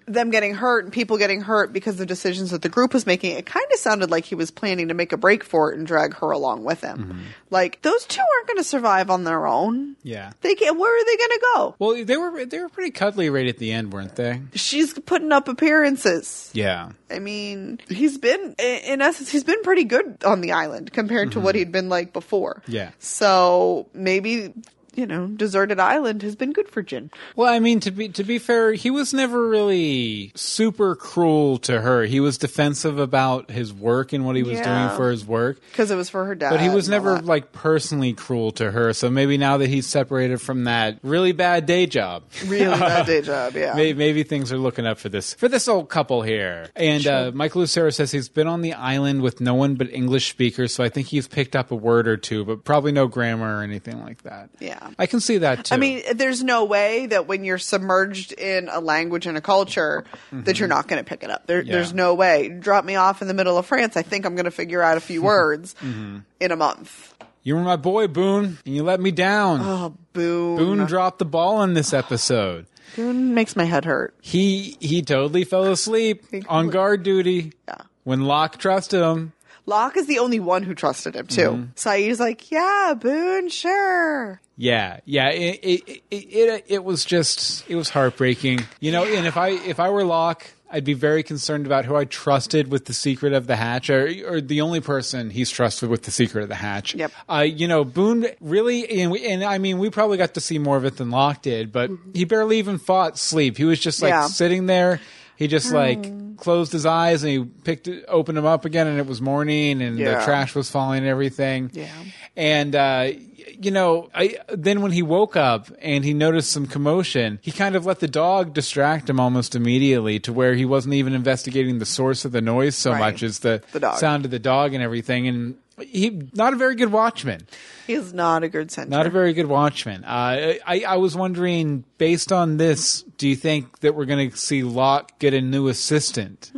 them 0.07 0.32
getting 0.32 0.55
hurt 0.55 0.86
and 0.86 0.93
people 0.93 1.17
getting 1.17 1.41
hurt 1.41 1.74
because 1.74 1.99
of 1.99 2.07
decisions 2.07 2.51
that 2.51 2.61
the 2.61 2.69
group 2.69 2.93
was 2.93 3.05
making, 3.05 3.38
it 3.38 3.45
kind 3.45 3.65
of 3.71 3.80
sounded 3.80 4.09
like 4.09 4.26
he 4.26 4.36
was 4.36 4.49
planning 4.51 4.88
to 4.88 4.93
make 4.93 5.11
a 5.11 5.17
break 5.17 5.43
for 5.43 5.71
it 5.71 5.78
and 5.78 5.86
drag 5.86 6.15
her 6.15 6.32
along 6.32 6.63
with 6.63 6.82
him. 6.82 6.97
Mm-hmm. 6.97 7.19
Like 7.49 7.82
those 7.82 8.05
two 8.05 8.21
aren't 8.21 8.47
going 8.47 8.57
to 8.57 8.63
survive 8.63 9.09
on 9.09 9.24
their 9.26 9.45
own. 9.45 9.95
Yeah. 10.03 10.32
They 10.41 10.55
can't. 10.55 10.80
Where 10.80 10.95
are 10.95 11.05
they 11.05 11.17
going 11.17 11.30
to 11.30 11.45
go? 11.55 11.76
Well, 11.80 12.05
they 12.05 12.17
were 12.17 12.45
they 12.45 12.59
were 12.59 12.69
pretty 12.69 12.91
cuddly 12.91 13.30
right 13.30 13.47
at 13.47 13.57
the 13.57 13.71
end, 13.71 13.93
weren't 13.93 14.15
they? 14.15 14.41
She's 14.55 14.93
putting 14.93 15.32
up 15.32 15.47
appearances. 15.47 16.49
Yeah. 16.53 16.91
I 17.14 17.20
mean, 17.20 17.80
he's 17.88 18.18
been, 18.18 18.55
in 18.57 19.01
essence, 19.01 19.30
he's 19.30 19.43
been 19.43 19.61
pretty 19.61 19.84
good 19.84 20.24
on 20.26 20.41
the 20.41 20.53
island 20.53 20.91
compared 20.91 21.34
to 21.34 21.39
what 21.39 21.55
he'd 21.55 21.72
been 21.72 21.89
like 21.89 22.11
before. 22.11 22.61
Mm-hmm. 22.64 22.72
Yeah. 22.72 22.91
So 22.99 23.89
maybe, 23.93 24.53
you 24.96 25.06
know, 25.06 25.28
Deserted 25.28 25.80
Island 25.80 26.22
has 26.22 26.36
been 26.36 26.54
good 26.54 26.68
for 26.70 26.82
Jin. 26.82 27.10
Well, 27.36 27.52
I 27.52 27.60
mean 27.60 27.80
to 27.82 27.91
be 27.91 28.10
to 28.10 28.24
be 28.24 28.39
fair, 28.39 28.74
he 28.74 28.89
was 28.91 29.14
never 29.14 29.48
really 29.48 30.32
super 30.36 30.96
cruel 30.96 31.58
to 31.60 31.82
her. 31.82 32.04
He 32.04 32.20
was 32.20 32.38
defensive 32.38 33.00
about 33.00 33.52
his 33.52 33.74
work 33.74 34.14
and 34.14 34.26
what 34.26 34.36
he 34.36 34.44
was 34.44 34.60
Yeah. 34.60 34.88
doing 34.88 34.98
for 34.98 35.10
his 35.12 35.26
work. 35.26 35.60
Because 35.72 35.91
it 35.91 35.96
was 35.96 36.10
for 36.10 36.26
her 36.26 36.36
dad. 36.36 36.52
But 36.52 36.60
he 36.62 36.70
was 36.70 36.88
never 36.89 37.20
like 37.22 37.52
personally 37.52 38.14
cruel 38.14 38.52
to 38.54 38.72
her. 38.72 38.94
So 38.94 39.10
maybe 39.10 39.38
now 39.38 39.58
that 39.58 39.68
he's 39.70 39.88
separated 39.88 40.41
from 40.41 40.66
that 40.66 41.00
really 41.04 41.32
bad 41.32 41.66
day 41.66 41.86
job, 41.86 42.24
really 42.46 42.66
bad 42.80 43.06
day 43.08 43.22
job. 43.22 43.56
Yeah. 43.56 43.74
maybe, 43.76 43.98
maybe 43.98 44.24
things 44.24 44.52
are 44.52 44.58
looking 44.58 44.86
up 44.86 44.98
for 45.00 45.10
this 45.10 45.34
for 45.34 45.48
this 45.48 45.68
old 45.68 45.89
couple 45.89 46.22
here. 46.22 46.68
And 46.76 47.06
uh, 47.08 47.32
Mike 47.34 47.56
Lucero 47.56 47.89
says 47.89 48.12
he's 48.12 48.30
been 48.30 48.48
on 48.48 48.62
the 48.62 48.74
island 48.74 49.22
with 49.22 49.41
no 49.41 49.54
one 49.56 49.76
but 49.76 49.91
English 49.91 50.30
speakers, 50.30 50.74
so 50.74 50.84
I 50.84 50.89
think 50.89 51.08
he's 51.08 51.28
picked 51.28 51.56
up 51.56 51.72
a 51.72 51.76
word 51.76 52.08
or 52.08 52.18
two, 52.18 52.46
but 52.46 52.64
probably 52.64 52.91
no 52.91 53.08
grammar 53.08 53.60
or 53.60 53.64
anything 53.64 54.02
like 54.04 54.24
that. 54.24 54.50
Yeah. 54.60 54.83
I 55.00 55.06
can 55.06 55.20
see 55.20 55.40
that 55.40 55.66
too. 55.66 55.76
I 55.76 55.78
mean, 55.78 56.02
there's 56.16 56.44
no 56.44 56.66
way 56.66 57.06
that 57.08 57.28
when 57.28 57.44
you're 57.44 57.58
submerged 57.58 58.32
in 58.34 58.70
a 58.70 58.80
language 58.80 59.26
and 59.28 59.38
a 59.38 59.42
culture 59.42 60.04
that 60.32 60.60
you're 60.60 60.68
not 60.68 60.88
going 60.88 61.04
to 61.04 61.08
pick 61.08 61.24
it 61.24 61.30
up. 61.30 61.48
There, 61.48 61.62
Mm-hmm. 61.62 61.70
Yeah. 61.70 61.76
There's 61.76 61.94
no 61.94 62.14
way. 62.16 62.50
Drop 62.50 62.84
me 62.86 62.96
off 62.96 63.22
in 63.22 63.28
the 63.28 63.34
middle 63.34 63.58
of 63.58 63.66
France. 63.66 63.96
I 63.98 64.02
think 64.02 64.26
I'm 64.26 64.36
going 64.36 64.46
to 64.46 64.52
figure 64.52 64.82
out 64.82 64.98
a 64.98 65.02
few 65.02 65.22
words 65.34 65.76
Mm-hmm. 65.82 66.18
in 66.40 66.52
a 66.52 66.56
month. 66.56 67.14
you 67.44 67.56
were 67.56 67.62
my 67.62 67.76
boy, 67.76 68.08
Boone, 68.08 68.58
and 68.66 68.76
you 68.76 68.84
let 68.84 69.00
me 69.00 69.12
down. 69.12 69.60
Oh, 69.62 69.96
Boone. 70.14 70.58
Boone 70.58 70.86
dropped 70.86 71.20
the 71.20 71.26
ball 71.26 71.62
in 71.64 71.74
this 71.74 71.94
episode. 71.94 72.66
Boone 72.96 73.34
makes 73.34 73.56
my 73.56 73.64
head 73.64 73.86
hurt. 73.86 74.14
He 74.22 74.78
he 74.80 75.02
totally 75.02 75.44
fell 75.46 75.64
asleep 75.66 76.24
on 76.48 76.70
guard 76.70 77.02
duty 77.04 77.54
Yeah. 77.68 77.78
when 78.04 78.22
Locke 78.22 78.58
trusted 78.60 79.02
him. 79.02 79.34
Locke 79.66 79.98
is 79.98 80.06
the 80.08 80.20
only 80.20 80.40
one 80.42 80.62
who 80.64 80.76
trusted 80.76 81.16
him 81.16 81.26
too. 81.26 81.50
Mm-hmm. 81.50 81.64
Sayid's 81.76 82.20
like, 82.20 82.52
yeah, 82.52 82.94
Boone, 83.00 83.50
sure. 83.50 84.42
Yeah, 84.56 84.99
yeah. 85.06 85.30
It 85.30 85.60
it, 85.64 86.04
it 86.12 86.26
it 86.30 86.66
it 86.68 86.84
was 86.84 87.06
just 87.06 87.68
it 87.70 87.76
was 87.76 87.89
heartbreaking, 87.89 88.60
you 88.80 88.91
know. 88.91 89.04
And 89.04 89.26
if 89.26 89.36
I 89.38 89.49
if 89.49 89.80
I 89.80 89.89
were 89.89 90.04
Locke, 90.04 90.45
I'd 90.70 90.84
be 90.84 90.93
very 90.93 91.24
concerned 91.24 91.66
about 91.66 91.86
who 91.86 91.95
I 91.95 92.06
trusted 92.06 92.72
with 92.72 92.86
the 92.86 92.93
secret 92.93 93.34
of 93.34 93.47
the 93.47 93.56
hatch, 93.56 93.89
or 93.89 94.08
or 94.28 94.41
the 94.41 94.62
only 94.62 94.80
person 94.80 95.32
he's 95.32 95.49
trusted 95.49 95.89
with 95.89 96.04
the 96.04 96.12
secret 96.12 96.43
of 96.43 96.49
the 96.49 96.56
hatch. 96.56 96.93
Yep. 96.93 97.12
Uh, 97.28 97.39
you 97.39 97.68
know, 97.68 97.84
Boone 97.84 98.28
really, 98.41 99.01
and, 99.01 99.12
we, 99.12 99.26
and 99.28 99.43
I 99.43 99.58
mean, 99.58 99.80
we 99.80 99.89
probably 99.89 100.18
got 100.18 100.36
to 100.36 100.41
see 100.41 100.60
more 100.60 100.78
of 100.78 100.86
it 100.86 100.97
than 100.97 101.10
Locke 101.10 101.41
did, 101.41 101.72
but 101.72 101.89
he 102.14 102.26
barely 102.26 102.60
even 102.60 102.78
fought 102.78 103.18
sleep. 103.18 103.58
He 103.58 103.66
was 103.66 103.80
just 103.80 104.01
like 104.04 104.12
Yeah. 104.12 104.28
sitting 104.28 104.68
there. 104.68 104.99
He 105.36 105.47
just 105.47 105.74
like 105.74 106.38
closed 106.38 106.72
his 106.72 106.86
eyes 106.86 107.24
and 107.24 107.32
he 107.32 107.43
picked 107.43 107.88
it, 107.88 108.06
opened 108.08 108.38
them 108.38 108.45
up 108.45 108.66
again, 108.66 108.86
and 108.86 108.99
it 108.99 109.08
was 109.08 109.20
morning, 109.20 109.82
and 109.82 109.97
the 109.97 110.22
trash 110.24 110.54
was 110.54 110.70
falling 110.70 110.99
and 110.99 111.08
everything. 111.08 111.72
Yeah. 111.74 111.89
And 112.36 112.76
uh, 112.76 113.12
you 113.60 113.70
know, 113.72 114.10
I 114.16 114.40
then 114.50 114.82
when 114.82 114.92
he 114.92 115.04
woke 115.04 115.36
up 115.36 115.68
and 115.82 116.04
he 116.04 116.14
noticed 116.16 116.52
some 116.52 116.66
commotion, 116.66 117.38
he 117.44 117.52
kind 117.52 117.76
of 117.76 117.86
let 117.86 118.00
the 118.00 118.08
dog 118.08 118.54
distract 118.54 119.10
him 119.10 119.20
almost 119.20 119.54
immediately 119.56 120.20
to 120.22 120.34
where 120.34 120.56
he 120.56 120.66
wasn't 120.66 120.96
even 120.96 121.14
investigating 121.14 121.78
the 121.78 121.86
source 121.86 122.26
of 122.26 122.32
the 122.32 122.42
noise 122.42 122.76
so 122.76 122.92
Right. 122.92 123.00
much 123.00 123.22
as 123.24 123.40
the, 123.40 123.62
The 123.72 123.96
sound 123.98 124.26
of 124.26 124.32
the 124.32 124.40
dog 124.40 124.74
and 124.74 124.84
everything. 124.84 125.28
And 125.28 125.56
he 125.80 126.22
not 126.34 126.54
a 126.54 126.56
very 126.56 126.74
good 126.76 126.92
watchman. 126.92 127.46
He's 127.86 128.14
not 128.14 128.42
a 128.44 128.50
good 128.50 128.72
sensor. 128.72 128.90
Not 128.90 129.06
a 129.06 129.10
very 129.12 129.34
good 129.34 129.48
watchman. 129.48 130.04
Uh, 130.04 130.54
I, 130.66 130.84
I 130.88 130.98
was 130.98 131.16
wondering, 131.16 131.84
based 132.00 132.32
on 132.32 132.58
this, 132.58 133.04
do 133.18 133.28
you 133.28 133.36
think 133.36 133.80
that 133.82 133.94
we're 133.94 134.06
going 134.06 134.32
to 134.32 134.38
see 134.38 134.64
Locke 134.64 135.20
get 135.20 135.34
a 135.36 135.42
new 135.42 135.68
assistant? 135.68 136.52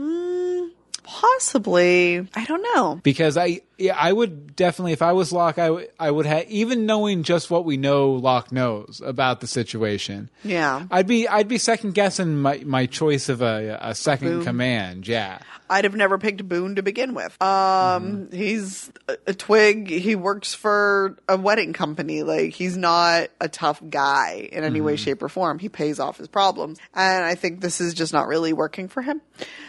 Possibly. 1.04 2.28
I 2.36 2.46
don't 2.46 2.66
know. 2.76 3.00
because 3.04 3.38
I 3.38 3.62
yeah, 3.78 3.96
I 4.00 4.12
would 4.14 4.56
definitely 4.56 4.94
if 4.94 5.02
I 5.02 5.12
was 5.14 5.32
Locke 5.32 5.58
I 5.60 5.70
would 5.70 5.90
I 6.00 6.10
would 6.12 6.26
have 6.26 6.46
even 6.50 6.86
knowing 6.86 7.24
just 7.24 7.50
what 7.52 7.66
we 7.66 7.78
know 7.78 8.12
Locke 8.12 8.52
knows 8.52 9.02
about 9.04 9.42
the 9.42 9.48
situation. 9.48 10.30
Yeah. 10.44 10.86
I'd 10.92 11.08
be 11.08 11.28
I'd 11.28 11.48
be 11.48 11.58
second 11.58 11.94
guessing 11.94 12.38
my, 12.42 12.62
my 12.66 12.86
choice 12.86 13.30
of 13.30 13.42
a 13.42 13.78
a 13.82 13.96
second 13.96 14.28
Boone. 14.30 14.44
command. 14.44 15.08
Yeah. 15.08 15.40
I'd 15.68 15.84
have 15.84 15.96
never 15.96 16.20
picked 16.20 16.48
Boone 16.48 16.76
to 16.76 16.84
begin 16.84 17.14
with. 17.16 17.36
Um, 17.42 17.46
Mm-hmm. 18.28 18.36
he's 18.36 18.92
a, 19.08 19.18
a 19.28 19.34
twig. 19.34 19.90
He 19.90 20.16
works 20.16 20.54
for 20.54 21.18
a 21.28 21.38
wedding 21.38 21.74
company. 21.74 22.22
Like 22.24 22.54
he's 22.54 22.78
not 22.78 23.30
a 23.42 23.50
tough 23.50 23.82
guy 23.90 24.48
in 24.52 24.64
any 24.64 24.78
Mm-hmm. 24.80 24.86
way, 24.86 24.96
shape, 24.96 25.24
or 25.24 25.30
form. 25.30 25.58
He 25.60 25.70
pays 25.70 26.00
off 26.00 26.18
his 26.18 26.28
problems, 26.28 26.80
and 26.94 27.26
I 27.26 27.34
think 27.36 27.62
this 27.62 27.82
is 27.82 27.94
just 27.96 28.14
not 28.14 28.28
really 28.28 28.54
working 28.54 28.88
for 28.90 29.02
him. 29.02 29.22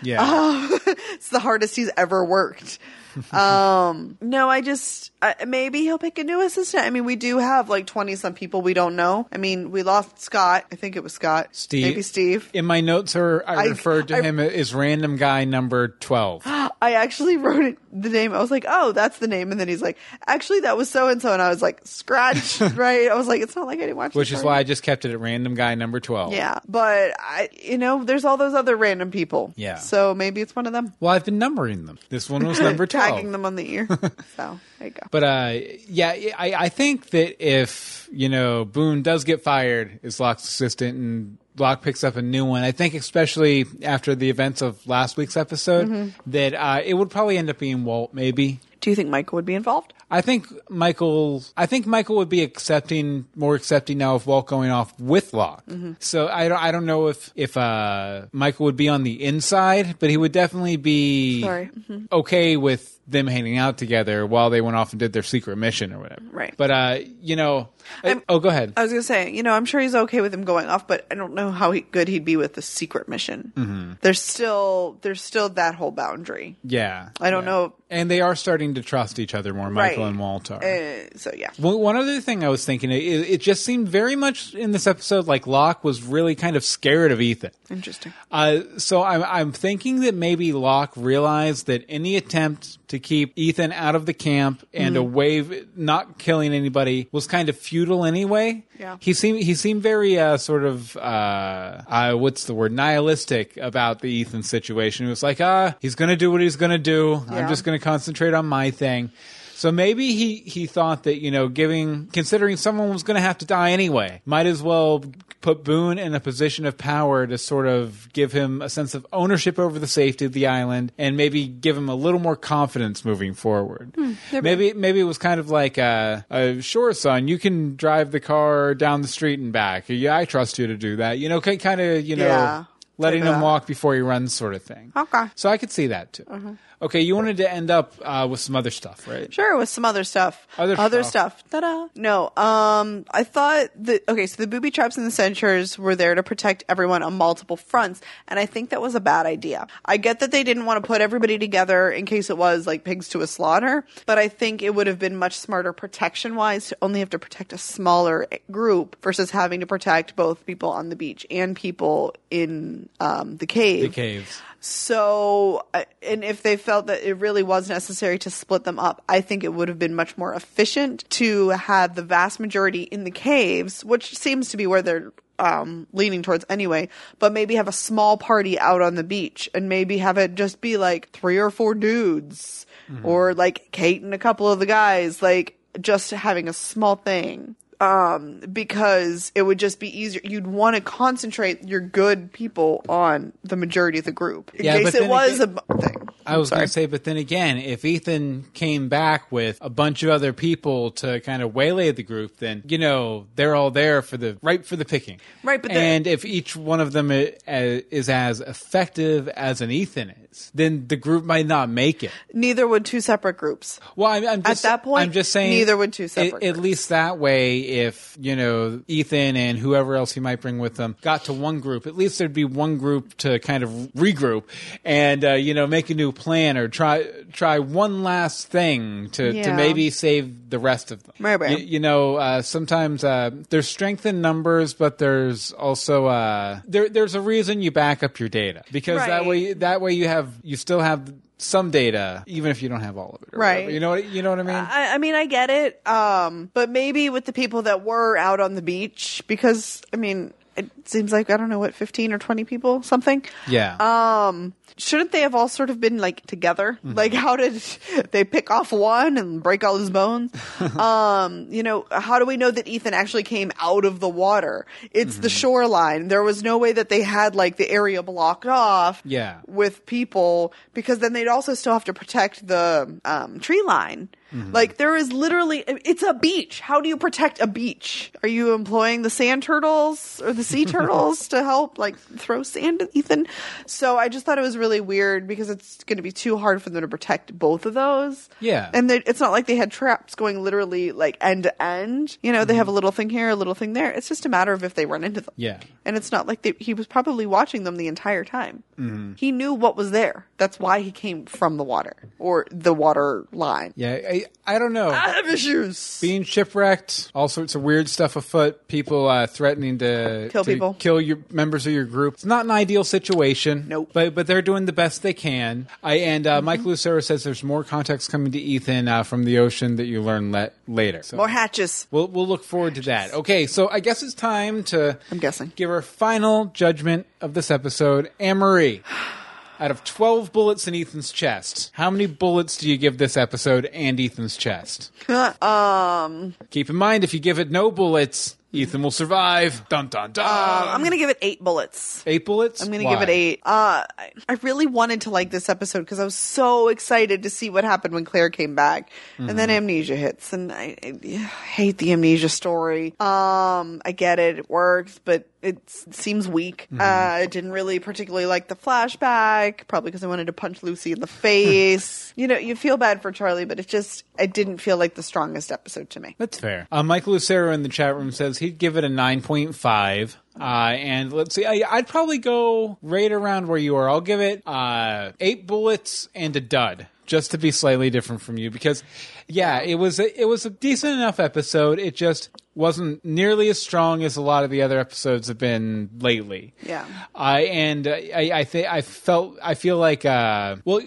Yeah. 0.02 0.68
it's 0.86 1.30
the 1.30 1.40
hardest 1.40 1.74
he's 1.76 1.90
ever 1.96 2.24
worked. 2.24 2.78
um, 3.32 4.18
no, 4.20 4.48
I 4.48 4.60
just 4.60 5.10
uh, 5.22 5.34
maybe 5.46 5.80
he'll 5.80 5.98
pick 5.98 6.18
a 6.18 6.24
new 6.24 6.40
assistant. 6.42 6.84
I 6.84 6.90
mean, 6.90 7.04
we 7.04 7.16
do 7.16 7.38
have 7.38 7.68
like 7.68 7.86
twenty 7.86 8.14
some 8.16 8.34
people 8.34 8.62
we 8.62 8.74
don't 8.74 8.96
know. 8.96 9.26
I 9.32 9.38
mean, 9.38 9.70
we 9.70 9.82
lost 9.82 10.18
Scott. 10.20 10.64
I 10.70 10.76
think 10.76 10.96
it 10.96 11.02
was 11.02 11.12
Scott. 11.12 11.48
Steve. 11.52 11.84
Maybe 11.86 12.02
Steve. 12.02 12.50
In 12.52 12.64
my 12.64 12.80
notes, 12.80 13.16
are 13.16 13.42
I, 13.46 13.54
I- 13.54 13.64
referred 13.66 14.08
to 14.08 14.16
I- 14.16 14.22
him 14.22 14.38
as 14.40 14.74
random 14.74 15.16
guy 15.16 15.44
number 15.44 15.88
twelve. 15.88 16.42
I 16.78 16.92
actually 16.94 17.36
wrote 17.36 17.64
it 17.64 17.78
the 18.02 18.08
name. 18.08 18.32
I 18.32 18.38
was 18.38 18.50
like, 18.50 18.64
oh, 18.68 18.92
that's 18.92 19.18
the 19.18 19.26
name. 19.26 19.50
And 19.50 19.60
then 19.60 19.68
he's 19.68 19.82
like, 19.82 19.96
actually, 20.26 20.60
that 20.60 20.76
was 20.76 20.88
so 20.90 21.08
and 21.08 21.20
so. 21.20 21.32
And 21.32 21.40
I 21.40 21.48
was 21.48 21.62
like, 21.62 21.80
scratch, 21.84 22.60
right? 22.74 23.10
I 23.10 23.14
was 23.14 23.26
like, 23.26 23.42
it's 23.42 23.56
not 23.56 23.66
like 23.66 23.78
I 23.78 23.82
didn't 23.82 23.96
watch. 23.96 24.14
Which 24.14 24.32
is 24.32 24.42
why 24.42 24.58
I 24.58 24.62
just 24.62 24.82
kept 24.82 25.04
it 25.04 25.12
at 25.12 25.20
random 25.20 25.54
guy 25.54 25.74
number 25.74 26.00
12. 26.00 26.32
Yeah, 26.32 26.58
but 26.68 27.14
I, 27.18 27.48
you 27.52 27.78
know, 27.78 28.04
there's 28.04 28.24
all 28.24 28.36
those 28.36 28.54
other 28.54 28.76
random 28.76 29.10
people. 29.10 29.52
Yeah. 29.56 29.76
So 29.78 30.14
maybe 30.14 30.40
it's 30.40 30.54
one 30.54 30.66
of 30.66 30.72
them. 30.72 30.92
Well, 31.00 31.12
I've 31.12 31.24
been 31.24 31.38
numbering 31.38 31.86
them. 31.86 31.98
This 32.08 32.28
one 32.28 32.46
was 32.46 32.60
number 32.60 32.86
12. 32.86 33.08
Tagging 33.08 33.32
them 33.32 33.44
on 33.44 33.56
the 33.56 33.70
ear. 33.70 33.88
so 34.36 34.60
there 34.78 34.88
you 34.88 34.90
go. 34.90 35.06
But 35.10 35.24
uh, 35.24 35.58
yeah, 35.88 36.10
I, 36.36 36.54
I 36.56 36.68
think 36.68 37.10
that 37.10 37.44
if 37.44 38.08
you 38.12 38.28
know 38.28 38.64
Boone 38.64 39.02
does 39.02 39.24
get 39.24 39.42
fired 39.42 40.00
as 40.02 40.20
Locke's 40.20 40.44
assistant 40.44 40.96
and 40.98 41.38
Locke 41.58 41.82
picks 41.82 42.04
up 42.04 42.16
a 42.16 42.22
new 42.22 42.44
one, 42.44 42.62
I 42.62 42.72
think 42.72 42.94
especially 42.94 43.64
after 43.82 44.14
the 44.14 44.30
events 44.30 44.62
of 44.62 44.86
last 44.86 45.16
week's 45.16 45.36
episode, 45.36 45.88
Mm-hmm. 45.88 46.30
that 46.30 46.54
uh, 46.54 46.80
it 46.84 46.94
would 46.94 47.10
probably 47.10 47.38
end 47.38 47.48
up 47.50 47.58
being 47.58 47.84
Walt. 47.84 48.12
Maybe 48.14 48.60
Do 48.80 48.90
you 48.90 48.96
think 48.96 49.08
Michael 49.08 49.36
would 49.36 49.44
be 49.46 49.54
involved? 49.54 49.92
I 50.10 50.20
think 50.20 50.46
Michael. 50.70 51.42
I 51.56 51.66
think 51.66 51.86
Michael 51.86 52.16
would 52.16 52.28
be 52.28 52.42
accepting 52.42 53.26
more 53.34 53.54
accepting 53.56 53.98
now 53.98 54.14
of 54.14 54.26
Walt 54.26 54.46
going 54.46 54.70
off 54.70 54.98
with 55.00 55.32
Locke. 55.34 55.64
Mm-hmm. 55.66 55.92
So 55.98 56.28
I 56.28 56.46
don't. 56.48 56.62
I 56.62 56.70
don't 56.70 56.86
know 56.86 57.08
if 57.08 57.30
if 57.34 57.56
uh, 57.56 58.26
Michael 58.32 58.66
would 58.66 58.76
be 58.76 58.88
on 58.88 59.02
the 59.02 59.24
inside, 59.24 59.96
but 59.98 60.10
he 60.10 60.16
would 60.16 60.30
definitely 60.32 60.76
be 60.76 61.42
Sorry. 61.42 61.70
Mhm. 61.90 62.06
okay 62.12 62.56
with 62.56 62.95
them 63.08 63.26
hanging 63.26 63.56
out 63.56 63.78
together 63.78 64.26
while 64.26 64.50
they 64.50 64.60
went 64.60 64.76
off 64.76 64.92
and 64.92 64.98
did 65.00 65.12
their 65.12 65.22
secret 65.22 65.56
mission 65.56 65.92
or 65.92 65.98
whatever. 66.00 66.22
Right. 66.32 66.54
But 66.56 66.70
uh, 66.70 66.98
you 67.20 67.36
know, 67.36 67.68
I- 68.02 68.08
I'm- 68.08 68.22
oh, 68.28 68.40
go 68.40 68.48
ahead. 68.48 68.72
I 68.76 68.82
was 68.82 68.90
gonna 68.92 69.02
say, 69.02 69.30
you 69.30 69.42
know, 69.44 69.52
I'm 69.52 69.64
sure 69.64 69.80
he's 69.80 69.94
okay 69.94 70.20
with 70.20 70.34
him 70.34 70.44
going 70.44 70.66
off, 70.66 70.88
but 70.88 71.06
I 71.10 71.14
don't 71.14 71.34
know 71.34 71.50
how 71.52 71.70
he, 71.70 71.82
good 71.82 72.08
he'd 72.08 72.24
be 72.24 72.36
with 72.36 72.54
the 72.54 72.62
secret 72.62 73.08
mission. 73.08 73.52
Mm-hmm. 73.56 73.92
There's 74.00 74.20
still 74.20 74.98
there's 75.02 75.22
still 75.22 75.48
that 75.50 75.74
whole 75.76 75.92
boundary. 75.92 76.56
yeah, 76.64 77.10
I 77.20 77.30
don't 77.30 77.44
Yeah. 77.44 77.50
know. 77.50 77.72
And 77.88 78.10
they 78.10 78.20
are 78.20 78.34
starting 78.34 78.74
to 78.74 78.82
trust 78.82 79.20
each 79.20 79.32
other 79.32 79.54
more. 79.54 79.70
Michael 79.70 80.02
Right. 80.02 80.08
and 80.10 80.18
Walt 80.18 80.50
are. 80.50 80.56
Uh, 80.60 81.04
so 81.14 81.30
yeah, 81.36 81.50
Well, 81.56 81.78
one 81.78 81.94
other 81.96 82.20
thing 82.20 82.42
I 82.42 82.48
was 82.48 82.64
thinking, 82.64 82.90
it, 82.90 82.96
it 82.96 83.40
just 83.40 83.64
seemed 83.64 83.88
very 83.88 84.16
much 84.16 84.54
in 84.56 84.72
this 84.72 84.88
episode 84.88 85.28
like 85.28 85.46
Locke 85.46 85.84
was 85.84 86.02
really 86.02 86.34
kind 86.34 86.56
of 86.56 86.64
scared 86.64 87.12
of 87.12 87.20
Ethan. 87.20 87.52
interesting. 87.70 88.12
Uh, 88.32 88.62
so 88.78 89.04
I'm 89.04 89.22
I'm 89.22 89.52
thinking 89.52 90.00
that 90.00 90.16
maybe 90.16 90.52
Locke 90.52 90.92
realized 90.96 91.66
that 91.68 91.84
any 91.88 92.16
attempt 92.16 92.78
to 92.88 92.95
keep 92.98 93.32
Ethan 93.36 93.72
out 93.72 93.94
of 93.94 94.06
the 94.06 94.14
camp 94.14 94.66
and 94.74 94.96
Mm-hmm. 94.96 95.04
away, 95.04 95.64
not 95.76 96.18
killing 96.18 96.52
anybody, 96.52 97.08
was 97.12 97.26
kind 97.26 97.48
of 97.48 97.56
futile 97.58 98.04
anyway. 98.04 98.64
Yeah. 98.78 98.96
He 99.00 99.12
seemed 99.12 99.40
he 99.42 99.54
seemed 99.54 99.82
very 99.82 100.18
uh, 100.18 100.36
sort 100.36 100.64
of 100.64 100.96
uh, 100.96 101.82
uh, 101.88 102.12
what's 102.14 102.44
the 102.44 102.54
word 102.54 102.72
nihilistic 102.72 103.56
about 103.56 104.00
the 104.00 104.08
Ethan 104.10 104.42
situation. 104.42 105.06
It 105.06 105.10
was 105.10 105.22
like 105.22 105.40
ah, 105.40 105.74
he's 105.80 105.94
gonna 105.94 106.16
do 106.16 106.30
what 106.30 106.40
he's 106.40 106.56
gonna 106.56 106.78
do. 106.78 107.22
I'm 107.28 107.48
just 107.48 107.64
gonna 107.64 107.78
concentrate 107.78 108.34
on 108.34 108.46
my 108.46 108.70
thing. 108.70 109.10
So 109.56 109.72
maybe 109.72 110.12
he, 110.14 110.36
he 110.36 110.66
thought 110.66 111.04
that, 111.04 111.22
you 111.22 111.30
know, 111.30 111.48
giving, 111.48 112.08
considering 112.12 112.58
someone 112.58 112.90
was 112.90 113.02
going 113.02 113.14
to 113.14 113.22
have 113.22 113.38
to 113.38 113.46
die 113.46 113.70
anyway, 113.70 114.20
might 114.26 114.44
as 114.44 114.62
well 114.62 115.02
put 115.40 115.64
Boone 115.64 115.98
in 115.98 116.14
a 116.14 116.20
position 116.20 116.66
of 116.66 116.76
power 116.76 117.26
to 117.26 117.38
sort 117.38 117.66
of 117.66 118.12
give 118.12 118.32
him 118.32 118.60
a 118.60 118.68
sense 118.68 118.94
of 118.94 119.06
ownership 119.14 119.58
over 119.58 119.78
the 119.78 119.86
safety 119.86 120.26
of 120.26 120.34
the 120.34 120.46
island 120.46 120.92
and 120.98 121.16
maybe 121.16 121.46
give 121.46 121.74
him 121.74 121.88
a 121.88 121.94
little 121.94 122.20
more 122.20 122.36
confidence 122.36 123.02
moving 123.02 123.32
forward. 123.32 123.96
maybe, 124.30 124.74
maybe 124.74 125.00
it 125.00 125.04
was 125.04 125.16
kind 125.16 125.40
of 125.40 125.48
like, 125.48 125.78
a, 125.78 126.26
uh, 126.30 126.60
sure, 126.60 126.92
son, 126.92 127.26
you 127.26 127.38
can 127.38 127.76
drive 127.76 128.10
the 128.10 128.20
car 128.20 128.74
down 128.74 129.00
the 129.00 129.08
street 129.08 129.38
and 129.40 129.54
back. 129.54 129.84
Yeah, 129.88 130.16
I 130.18 130.26
trust 130.26 130.58
you 130.58 130.66
to 130.66 130.76
do 130.76 130.96
that. 130.96 131.18
You 131.18 131.30
know, 131.30 131.40
kind 131.40 131.80
of, 131.80 132.04
you 132.04 132.16
know, 132.16 132.26
Yeah. 132.26 132.64
letting 132.98 133.22
him 133.24 133.40
walk 133.40 133.66
before 133.66 133.94
he 133.94 134.00
runs 134.02 134.34
sort 134.34 134.54
of 134.54 134.62
thing. 134.62 134.92
Okay. 134.94 135.24
So 135.34 135.48
I 135.48 135.56
could 135.56 135.70
see 135.70 135.86
that 135.86 136.12
too. 136.12 136.58
Okay, 136.82 137.00
you 137.00 137.16
wanted 137.16 137.38
to 137.38 137.50
end 137.50 137.70
up 137.70 137.94
uh, 138.02 138.26
with 138.30 138.40
some 138.40 138.54
other 138.54 138.70
stuff, 138.70 139.08
right? 139.08 139.32
Sure, 139.32 139.56
with 139.56 139.68
some 139.68 139.84
other 139.84 140.04
stuff. 140.04 140.46
Other 140.58 141.02
stuff. 141.02 141.42
Ta-da. 141.50 141.88
No, 141.94 142.26
um, 142.36 143.06
I 143.10 143.24
thought 143.24 143.68
that 143.76 144.02
okay, 144.08 144.26
so 144.26 144.42
the 144.42 144.46
booby 144.46 144.70
traps 144.70 144.98
and 144.98 145.06
the 145.06 145.10
censures 145.10 145.78
were 145.78 145.96
there 145.96 146.14
to 146.14 146.22
protect 146.22 146.64
everyone 146.68 147.02
on 147.02 147.16
multiple 147.16 147.56
fronts, 147.56 148.02
and 148.28 148.38
I 148.38 148.44
think 148.44 148.70
that 148.70 148.82
was 148.82 148.94
a 148.94 149.00
bad 149.00 149.24
idea. 149.24 149.66
I 149.86 149.96
get 149.96 150.20
that 150.20 150.32
they 150.32 150.44
didn't 150.44 150.66
want 150.66 150.82
to 150.82 150.86
put 150.86 151.00
everybody 151.00 151.38
together 151.38 151.90
in 151.90 152.04
case 152.04 152.28
it 152.28 152.36
was 152.36 152.66
like 152.66 152.84
pigs 152.84 153.08
to 153.10 153.22
a 153.22 153.26
slaughter, 153.26 153.86
but 154.04 154.18
I 154.18 154.28
think 154.28 154.60
it 154.60 154.74
would 154.74 154.86
have 154.86 154.98
been 154.98 155.16
much 155.16 155.38
smarter 155.38 155.72
protection 155.72 156.34
wise 156.34 156.68
to 156.68 156.76
only 156.82 157.00
have 157.00 157.10
to 157.10 157.18
protect 157.18 157.54
a 157.54 157.58
smaller 157.58 158.26
group 158.50 158.96
versus 159.02 159.30
having 159.30 159.60
to 159.60 159.66
protect 159.66 160.14
both 160.14 160.44
people 160.44 160.70
on 160.70 160.90
the 160.90 160.96
beach 160.96 161.26
and 161.30 161.56
people 161.56 162.14
in 162.30 162.88
um, 163.00 163.38
the 163.38 163.46
cave. 163.46 163.82
The 163.82 163.88
caves. 163.88 164.42
So, 164.60 165.66
uh, 165.74 165.84
and 166.02 166.24
if 166.24 166.42
they 166.42 166.56
felt 166.56 166.86
that 166.86 167.02
it 167.02 167.14
really 167.14 167.42
was 167.42 167.68
necessary 167.68 168.18
to 168.20 168.30
split 168.30 168.64
them 168.64 168.78
up, 168.78 169.02
I 169.08 169.20
think 169.20 169.44
it 169.44 169.52
would 169.52 169.68
have 169.68 169.78
been 169.78 169.94
much 169.94 170.16
more 170.18 170.34
efficient 170.34 171.08
to 171.10 171.50
have 171.50 171.94
the 171.94 172.02
vast 172.02 172.40
majority 172.40 172.82
in 172.82 173.04
the 173.04 173.10
caves, 173.10 173.84
which 173.84 174.16
seems 174.16 174.48
to 174.50 174.56
be 174.56 174.66
where 174.66 174.82
they're 174.82 175.12
um, 175.38 175.86
leaning 175.92 176.22
towards 176.22 176.44
anyway, 176.48 176.88
but 177.18 177.32
maybe 177.32 177.56
have 177.56 177.68
a 177.68 177.72
small 177.72 178.16
party 178.16 178.58
out 178.58 178.80
on 178.80 178.94
the 178.94 179.04
beach 179.04 179.50
and 179.54 179.68
maybe 179.68 179.98
have 179.98 180.18
it 180.18 180.34
just 180.34 180.60
be 180.60 180.76
like 180.76 181.10
three 181.10 181.38
or 181.38 181.50
four 181.50 181.74
dudes 181.74 182.66
or 183.02 183.34
like 183.34 183.68
Kate 183.72 184.02
and 184.02 184.14
a 184.14 184.18
couple 184.18 184.48
of 184.50 184.58
the 184.58 184.66
guys, 184.66 185.20
like 185.20 185.58
just 185.80 186.10
having 186.10 186.48
a 186.48 186.52
small 186.52 186.96
thing 186.96 187.56
um 187.80 188.40
because 188.52 189.32
it 189.34 189.42
would 189.42 189.58
just 189.58 189.78
be 189.80 190.00
easier 190.00 190.20
you'd 190.24 190.46
want 190.46 190.74
to 190.76 190.80
concentrate 190.82 191.66
your 191.68 191.80
good 191.80 192.32
people 192.32 192.84
on 192.88 193.32
the 193.44 193.56
majority 193.56 193.98
of 193.98 194.04
the 194.04 194.12
group 194.12 194.50
in 194.54 194.64
Yeah, 194.64 194.78
case 194.78 194.94
it 194.94 195.08
was 195.08 195.40
again- 195.40 195.58
a 195.68 195.76
thing 195.82 196.08
I 196.28 196.38
was 196.38 196.50
going 196.50 196.62
to 196.62 196.66
say, 196.68 196.86
but 196.86 197.04
then 197.04 197.16
again, 197.16 197.56
if 197.56 197.84
Ethan 197.84 198.46
came 198.52 198.88
back 198.88 199.30
with 199.30 199.58
a 199.60 199.70
bunch 199.70 200.02
of 200.02 200.10
other 200.10 200.32
people 200.32 200.90
to 201.02 201.20
kind 201.20 201.40
of 201.40 201.54
waylay 201.54 201.92
the 201.92 202.02
group, 202.02 202.38
then 202.38 202.64
you 202.66 202.78
know 202.78 203.28
they're 203.36 203.54
all 203.54 203.70
there 203.70 204.02
for 204.02 204.16
the 204.16 204.36
right 204.42 204.66
for 204.66 204.74
the 204.74 204.84
picking. 204.84 205.20
Right, 205.44 205.62
but 205.62 205.70
and 205.70 206.04
if 206.04 206.24
each 206.24 206.56
one 206.56 206.80
of 206.80 206.90
them 206.90 207.12
is 207.12 208.08
as 208.08 208.40
effective 208.40 209.28
as 209.28 209.60
an 209.60 209.70
Ethan 209.70 210.10
is, 210.10 210.25
then 210.54 210.86
the 210.88 210.96
group 210.96 211.24
might 211.24 211.46
not 211.46 211.68
make 211.68 212.02
it. 212.02 212.10
neither 212.32 212.66
would 212.66 212.84
two 212.84 213.00
separate 213.00 213.36
groups 213.36 213.80
Well, 213.96 214.10
I'm, 214.10 214.26
I'm 214.26 214.42
just, 214.42 214.62
that 214.62 214.82
point, 214.82 215.02
I'm 215.02 215.12
just 215.12 215.32
saying. 215.32 215.50
neither 215.50 215.76
would 215.76 215.92
two 215.92 216.04
at- 216.04 216.10
separate 216.10 216.42
At, 216.42 216.52
groups. 216.54 216.58
least 216.64 216.88
that 216.90 217.18
way, 217.18 217.60
if 217.60 218.16
you 218.20 218.36
know 218.36 218.82
Ethan 218.88 219.36
and 219.36 219.58
whoever 219.58 219.94
else 219.96 220.12
he 220.12 220.20
might 220.20 220.40
bring 220.40 220.58
with 220.58 220.76
them 220.76 220.96
got 221.02 221.24
to 221.24 221.32
one 221.32 221.60
group, 221.60 221.86
at 221.86 221.96
least 221.96 222.18
there'd 222.18 222.32
be 222.32 222.44
one 222.44 222.78
group 222.78 223.16
to 223.18 223.38
kind 223.38 223.62
of 223.62 223.70
regroup 223.96 224.44
and 224.84 225.24
uh, 225.24 225.32
you 225.32 225.54
know 225.54 225.66
make 225.66 225.90
a 225.90 225.94
new 225.94 226.12
plan 226.12 226.56
or 226.56 226.68
try 226.68 227.04
try 227.32 227.58
one 227.58 228.02
last 228.02 228.48
thing 228.48 229.10
to 229.10 229.32
to 229.42 229.52
maybe 229.54 229.90
save 229.90 230.50
the 230.50 230.58
rest 230.58 230.90
of 230.92 231.02
them. 231.02 231.14
Maybe. 231.18 231.46
You, 231.52 231.56
you 231.58 231.80
know, 231.80 232.16
uh, 232.16 232.42
sometimes 232.42 233.02
uh, 233.04 233.30
there's 233.50 233.68
strength 233.68 234.06
in 234.06 234.20
numbers, 234.20 234.74
but 234.74 234.98
there's 234.98 235.52
also 235.52 236.06
uh, 236.06 236.60
there 236.66 236.88
there's 236.88 237.14
a 237.14 237.20
reason 237.20 237.62
you 237.62 237.70
back 237.70 238.02
up 238.02 238.18
your 238.20 238.28
data 238.28 238.62
because 238.72 238.98
that 239.06 239.26
way 239.26 239.52
that 239.54 239.80
way 239.80 239.92
you 239.92 240.06
have 240.08 240.25
you 240.42 240.56
still 240.56 240.80
have 240.80 241.12
some 241.38 241.70
data 241.70 242.24
even 242.26 242.50
if 242.50 242.62
you 242.62 242.68
don't 242.68 242.80
have 242.80 242.96
all 242.96 243.18
of 243.20 243.22
it. 243.22 243.36
Right. 243.36 243.54
whatever. 243.56 243.70
You 243.72 243.80
know 243.80 243.90
what 243.90 244.04
you 244.06 244.22
know 244.22 244.30
what 244.30 244.40
I 244.40 244.42
mean? 244.42 244.56
I, 244.56 244.94
I 244.94 244.98
mean 244.98 245.14
i 245.14 245.26
get 245.26 245.50
it 245.50 245.86
um 245.86 246.50
but 246.54 246.70
maybe 246.70 247.10
with 247.10 247.26
the 247.26 247.32
people 247.32 247.62
that 247.62 247.84
were 247.84 248.16
out 248.16 248.40
on 248.40 248.54
the 248.54 248.62
beach 248.62 249.22
because 249.26 249.82
i 249.92 249.96
mean 249.96 250.32
it 250.56 250.70
seems 250.88 251.12
like 251.12 251.30
i 251.30 251.36
don't 251.36 251.48
know 251.48 251.58
what 251.58 251.74
15 251.74 252.12
or 252.12 252.18
20 252.18 252.44
people 252.44 252.82
something? 252.82 253.24
Yeah. 253.48 253.76
um 253.80 254.54
shouldn't 254.78 255.10
they 255.12 255.20
have 255.22 255.34
all 255.34 255.48
sort 255.48 255.70
of 255.70 255.80
been 255.80 255.98
like 255.98 256.24
together? 256.26 256.78
Like 256.84 257.14
how 257.14 257.36
did 257.36 257.54
they 258.10 258.24
pick 258.24 258.50
off 258.50 258.72
one 258.72 259.16
and 259.16 259.42
break 259.42 259.64
all 259.64 259.78
his 259.78 259.90
bones? 259.90 260.32
Um 260.78 261.46
you 261.50 261.62
know 261.62 261.86
how 261.90 262.18
do 262.18 262.26
we 262.26 262.36
know 262.36 262.50
that 262.50 262.68
ethan 262.68 262.92
actually 262.94 263.22
came 263.22 263.52
out 263.60 263.84
of 263.84 264.00
the 264.00 264.08
water? 264.08 264.66
It's 264.90 265.18
the 265.18 265.28
shoreline. 265.30 266.08
There 266.08 266.22
was 266.22 266.42
no 266.42 266.58
way 266.58 266.72
that 266.72 266.88
they 266.88 267.02
had 267.02 267.34
like 267.34 267.56
the 267.56 267.68
area 267.70 268.02
blocked 268.02 268.46
off 268.46 269.00
Yeah. 269.04 269.40
with 269.46 269.86
people 269.86 270.52
because 270.74 270.98
then 270.98 271.12
they'd 271.12 271.28
also 271.28 271.54
still 271.54 271.72
have 271.72 271.84
to 271.84 271.94
protect 271.94 272.46
the 272.46 273.00
um, 273.04 273.40
tree 273.40 273.62
line 273.66 274.08
like 274.32 274.76
there 274.76 274.94
is 274.96 275.12
literally 275.12 275.64
it's 275.66 276.02
a 276.02 276.12
beach 276.12 276.60
how 276.60 276.80
do 276.80 276.88
you 276.88 276.96
protect 276.96 277.40
a 277.40 277.46
beach 277.46 278.10
are 278.22 278.28
you 278.28 278.52
employing 278.54 279.02
the 279.02 279.08
sand 279.08 279.42
turtles 279.42 280.20
or 280.22 280.32
the 280.32 280.44
sea 280.44 280.64
turtles 280.66 281.28
to 281.28 281.42
help 281.42 281.78
like 281.78 281.96
throw 281.96 282.42
sand 282.42 282.82
at 282.82 282.90
ethan 282.92 283.26
so 283.66 283.96
i 283.96 284.08
just 284.08 284.26
thought 284.26 284.36
it 284.36 284.42
was 284.42 284.56
really 284.58 284.80
weird 284.80 285.26
because 285.26 285.48
it's 285.48 285.82
going 285.84 285.96
to 285.96 286.02
be 286.02 286.12
too 286.12 286.36
hard 286.36 286.60
for 286.60 286.70
them 286.70 286.82
to 286.82 286.88
protect 286.88 287.38
both 287.38 287.64
of 287.66 287.74
those 287.74 288.28
Yeah. 288.40 288.68
and 288.74 288.90
they, 288.90 288.98
it's 288.98 289.20
not 289.20 289.30
like 289.32 289.46
they 289.46 289.56
had 289.56 289.70
traps 289.70 290.14
going 290.14 290.42
literally 290.42 290.92
like 290.92 291.16
end 291.20 291.44
to 291.44 291.62
end 291.62 292.18
you 292.22 292.32
know 292.32 292.44
they 292.44 292.56
have 292.56 292.68
a 292.68 292.72
little 292.72 292.90
thing 292.92 293.08
here 293.08 293.28
a 293.30 293.36
little 293.36 293.54
thing 293.54 293.72
there 293.72 293.90
it's 293.90 294.08
just 294.08 294.26
a 294.26 294.28
matter 294.28 294.52
of 294.52 294.62
if 294.64 294.74
they 294.74 294.86
run 294.86 295.04
into 295.04 295.20
them 295.22 295.32
Yeah. 295.36 295.60
and 295.84 295.96
it's 295.96 296.12
not 296.12 296.26
like 296.26 296.42
they, 296.42 296.52
he 296.58 296.74
was 296.74 296.86
probably 296.86 297.26
watching 297.26 297.64
them 297.64 297.76
the 297.76 297.86
entire 297.88 298.24
time. 298.24 298.62
Mm-hmm. 298.78 299.14
He 299.16 299.32
knew 299.32 299.54
what 299.54 299.76
was 299.76 299.92
there. 299.92 300.26
That's 300.38 300.58
why 300.58 300.80
he 300.80 300.90
came 300.92 301.24
from 301.26 301.56
the 301.56 301.64
water 301.64 301.94
or 302.18 302.46
the 302.50 302.74
water 302.74 303.26
line. 303.32 303.72
Yeah, 303.76 303.94
I, 303.94 304.24
I 304.46 304.58
don't 304.58 304.72
know. 304.72 304.90
I 304.90 305.08
have 305.10 305.26
issues. 305.28 305.98
Being 306.00 306.24
shipwrecked, 306.24 307.10
all 307.14 307.28
sorts 307.28 307.54
of 307.54 307.62
weird 307.62 307.88
stuff 307.88 308.16
afoot. 308.16 308.68
People 308.68 309.08
uh, 309.08 309.26
threatening 309.26 309.78
to 309.78 310.28
Kill 310.30 310.44
to 310.44 310.50
people. 310.50 310.76
kill 310.78 311.00
your 311.00 311.18
members 311.30 311.66
of 311.66 311.72
your 311.72 311.84
group. 311.84 312.14
It's 312.14 312.24
not 312.24 312.44
an 312.44 312.50
ideal 312.50 312.84
situation. 312.84 313.64
Nope. 313.68 313.90
But 313.92 314.14
but 314.14 314.26
they're 314.26 314.42
doing 314.42 314.66
the 314.66 314.72
best 314.72 315.02
they 315.02 315.14
can. 315.14 315.68
I 315.82 315.94
and 315.98 316.26
uh, 316.26 316.42
Mike 316.42 316.64
Lucero 316.64 317.00
says 317.00 317.24
there's 317.24 317.42
more 317.42 317.64
context 317.64 318.10
coming 318.10 318.32
to 318.32 318.38
Ethan 318.38 318.88
uh, 318.88 319.02
from 319.02 319.24
the 319.24 319.38
ocean 319.38 319.76
that 319.76 319.86
you 319.86 320.02
learn 320.02 320.32
le- 320.32 320.50
later. 320.68 321.02
So 321.02 321.16
More 321.16 321.28
hatches. 321.28 321.86
We'll 321.90 322.08
we'll 322.08 322.26
look 322.28 322.44
forward 322.44 322.74
to 322.76 322.82
that. 322.82 323.12
Okay, 323.14 323.46
so 323.46 323.68
I 323.68 323.80
guess 323.80 324.02
it's 324.02 324.14
time 324.14 324.62
to 324.64 324.98
I'm 325.10 325.18
guessing. 325.18 325.52
give 325.56 325.70
our 325.70 325.82
final 325.82 326.46
judgment 326.46 327.06
of 327.20 327.32
this 327.34 327.50
episode. 327.50 328.10
Anne 328.20 328.36
Marie, 328.38 328.82
out 329.60 329.70
of 329.70 329.84
twelve 329.84 330.32
bullets 330.32 330.66
in 330.68 330.74
Ethan's 330.74 331.12
chest, 331.12 331.70
how 331.74 331.90
many 331.90 332.06
bullets 332.06 332.56
do 332.56 332.68
you 332.68 332.76
give 332.76 332.98
this 332.98 333.16
episode 333.16 333.66
and 333.66 333.98
Ethan's 334.00 334.36
chest? 334.36 334.90
um, 335.42 336.34
Keep 336.50 336.70
in 336.70 336.76
mind, 336.76 337.04
if 337.04 337.14
you 337.14 337.20
give 337.20 337.38
it 337.38 337.50
no 337.50 337.70
bullets, 337.70 338.36
Ethan 338.52 338.82
will 338.82 338.90
survive. 338.90 339.68
Dun 339.68 339.88
dun 339.88 340.12
dun. 340.12 340.24
I'm 340.26 340.82
gonna 340.82 340.96
give 340.96 341.10
it 341.10 341.18
eight 341.20 341.42
bullets. 341.42 342.02
eight 342.06 342.24
bullets. 342.24 342.62
I'm 342.62 342.70
gonna 342.70 342.84
Why? 342.84 342.94
give 342.94 343.02
it 343.02 343.08
eight. 343.10 343.40
Uh, 343.44 343.84
I, 343.98 344.12
I 344.28 344.32
really 344.42 344.66
wanted 344.66 345.02
to 345.02 345.10
like 345.10 345.30
this 345.30 345.48
episode 345.48 345.80
because 345.80 345.98
I 346.00 346.04
was 346.04 346.14
so 346.14 346.68
excited 346.68 347.24
to 347.24 347.30
see 347.30 347.50
what 347.50 347.64
happened 347.64 347.92
when 347.92 348.04
Claire 348.04 348.30
came 348.30 348.54
back, 348.54 348.90
and 349.18 349.28
Mm-hmm. 349.28 349.36
then 349.36 349.50
amnesia 349.50 349.96
hits, 349.96 350.32
and 350.32 350.52
I, 350.52 350.76
I 350.82 350.92
hate 351.16 351.78
the 351.78 351.92
amnesia 351.92 352.28
story. 352.28 352.94
Um, 353.00 353.82
I 353.84 353.92
get 353.94 354.18
it, 354.18 354.38
it 354.38 354.48
works, 354.48 355.00
but 355.04 355.28
it 355.42 355.58
s- 355.66 355.86
seems 355.90 356.26
weak. 356.26 356.66
Mm-hmm. 356.72 356.80
Uh, 356.80 356.84
I 356.84 357.26
didn't 357.26 357.52
really 357.52 357.78
particularly 357.78 358.26
like 358.26 358.48
the 358.48 358.56
flashback, 358.56 359.66
probably 359.68 359.90
because 359.90 360.02
I 360.04 360.06
wanted 360.06 360.28
to 360.28 360.32
punch 360.32 360.62
Lucy 360.62 360.92
in 360.92 361.00
the 361.00 361.06
face. 361.06 362.12
you 362.16 362.26
know, 362.26 362.36
you 362.38 362.56
feel 362.56 362.76
bad 362.76 363.02
for 363.02 363.12
Charlie, 363.12 363.44
but 363.44 363.60
it 363.60 363.66
just 363.68 364.04
I 364.18 364.26
didn't 364.26 364.58
feel 364.58 364.76
like 364.76 364.94
the 364.94 365.02
strongest 365.02 365.52
episode 365.52 365.90
to 365.90 366.00
me. 366.00 366.14
That's 366.18 366.38
fair. 366.38 366.66
Uh, 366.72 366.82
Michael 366.82 367.12
Lucero 367.14 367.52
in 367.52 367.62
the 367.62 367.68
chat 367.68 367.94
room 367.94 368.10
says 368.12 368.35
he'd 368.38 368.58
give 368.58 368.76
it 368.76 368.84
a 368.84 368.88
9.5. 368.88 370.16
Uh, 370.38 370.44
and 370.44 371.12
let's 371.12 371.34
see, 371.34 371.44
I, 371.44 371.62
I'd 371.68 371.88
probably 371.88 372.18
go 372.18 372.78
right 372.82 373.10
around 373.10 373.48
where 373.48 373.58
you 373.58 373.76
are. 373.76 373.88
I'll 373.88 374.00
give 374.00 374.20
it 374.20 374.46
uh, 374.46 375.12
eight 375.20 375.46
bullets 375.46 376.08
and 376.14 376.34
a 376.36 376.40
dud, 376.40 376.86
just 377.06 377.30
to 377.30 377.38
be 377.38 377.50
slightly 377.50 377.90
different 377.90 378.22
from 378.22 378.36
you. 378.36 378.50
Because, 378.50 378.82
yeah, 379.28 379.60
it 379.60 379.76
was 379.76 379.98
a, 380.00 380.20
it 380.20 380.26
was 380.26 380.46
a 380.46 380.50
decent 380.50 380.94
enough 380.94 381.18
episode. 381.20 381.78
It 381.78 381.94
just 381.96 382.30
wasn't 382.54 383.04
nearly 383.04 383.50
as 383.50 383.60
strong 383.60 384.02
as 384.02 384.16
a 384.16 384.22
lot 384.22 384.42
of 384.42 384.48
the 384.48 384.62
other 384.62 384.78
episodes 384.78 385.28
have 385.28 385.36
been 385.36 385.90
lately. 386.00 386.54
Yeah. 386.62 386.86
I 387.14 387.40
and 387.42 387.86
uh, 387.86 387.90
I 387.90 388.30
I 388.32 388.44
think 388.44 388.66
I 388.66 388.80
felt 388.80 389.36
I 389.42 389.52
feel 389.52 389.76
like 389.76 390.06
uh 390.06 390.56
well 390.64 390.80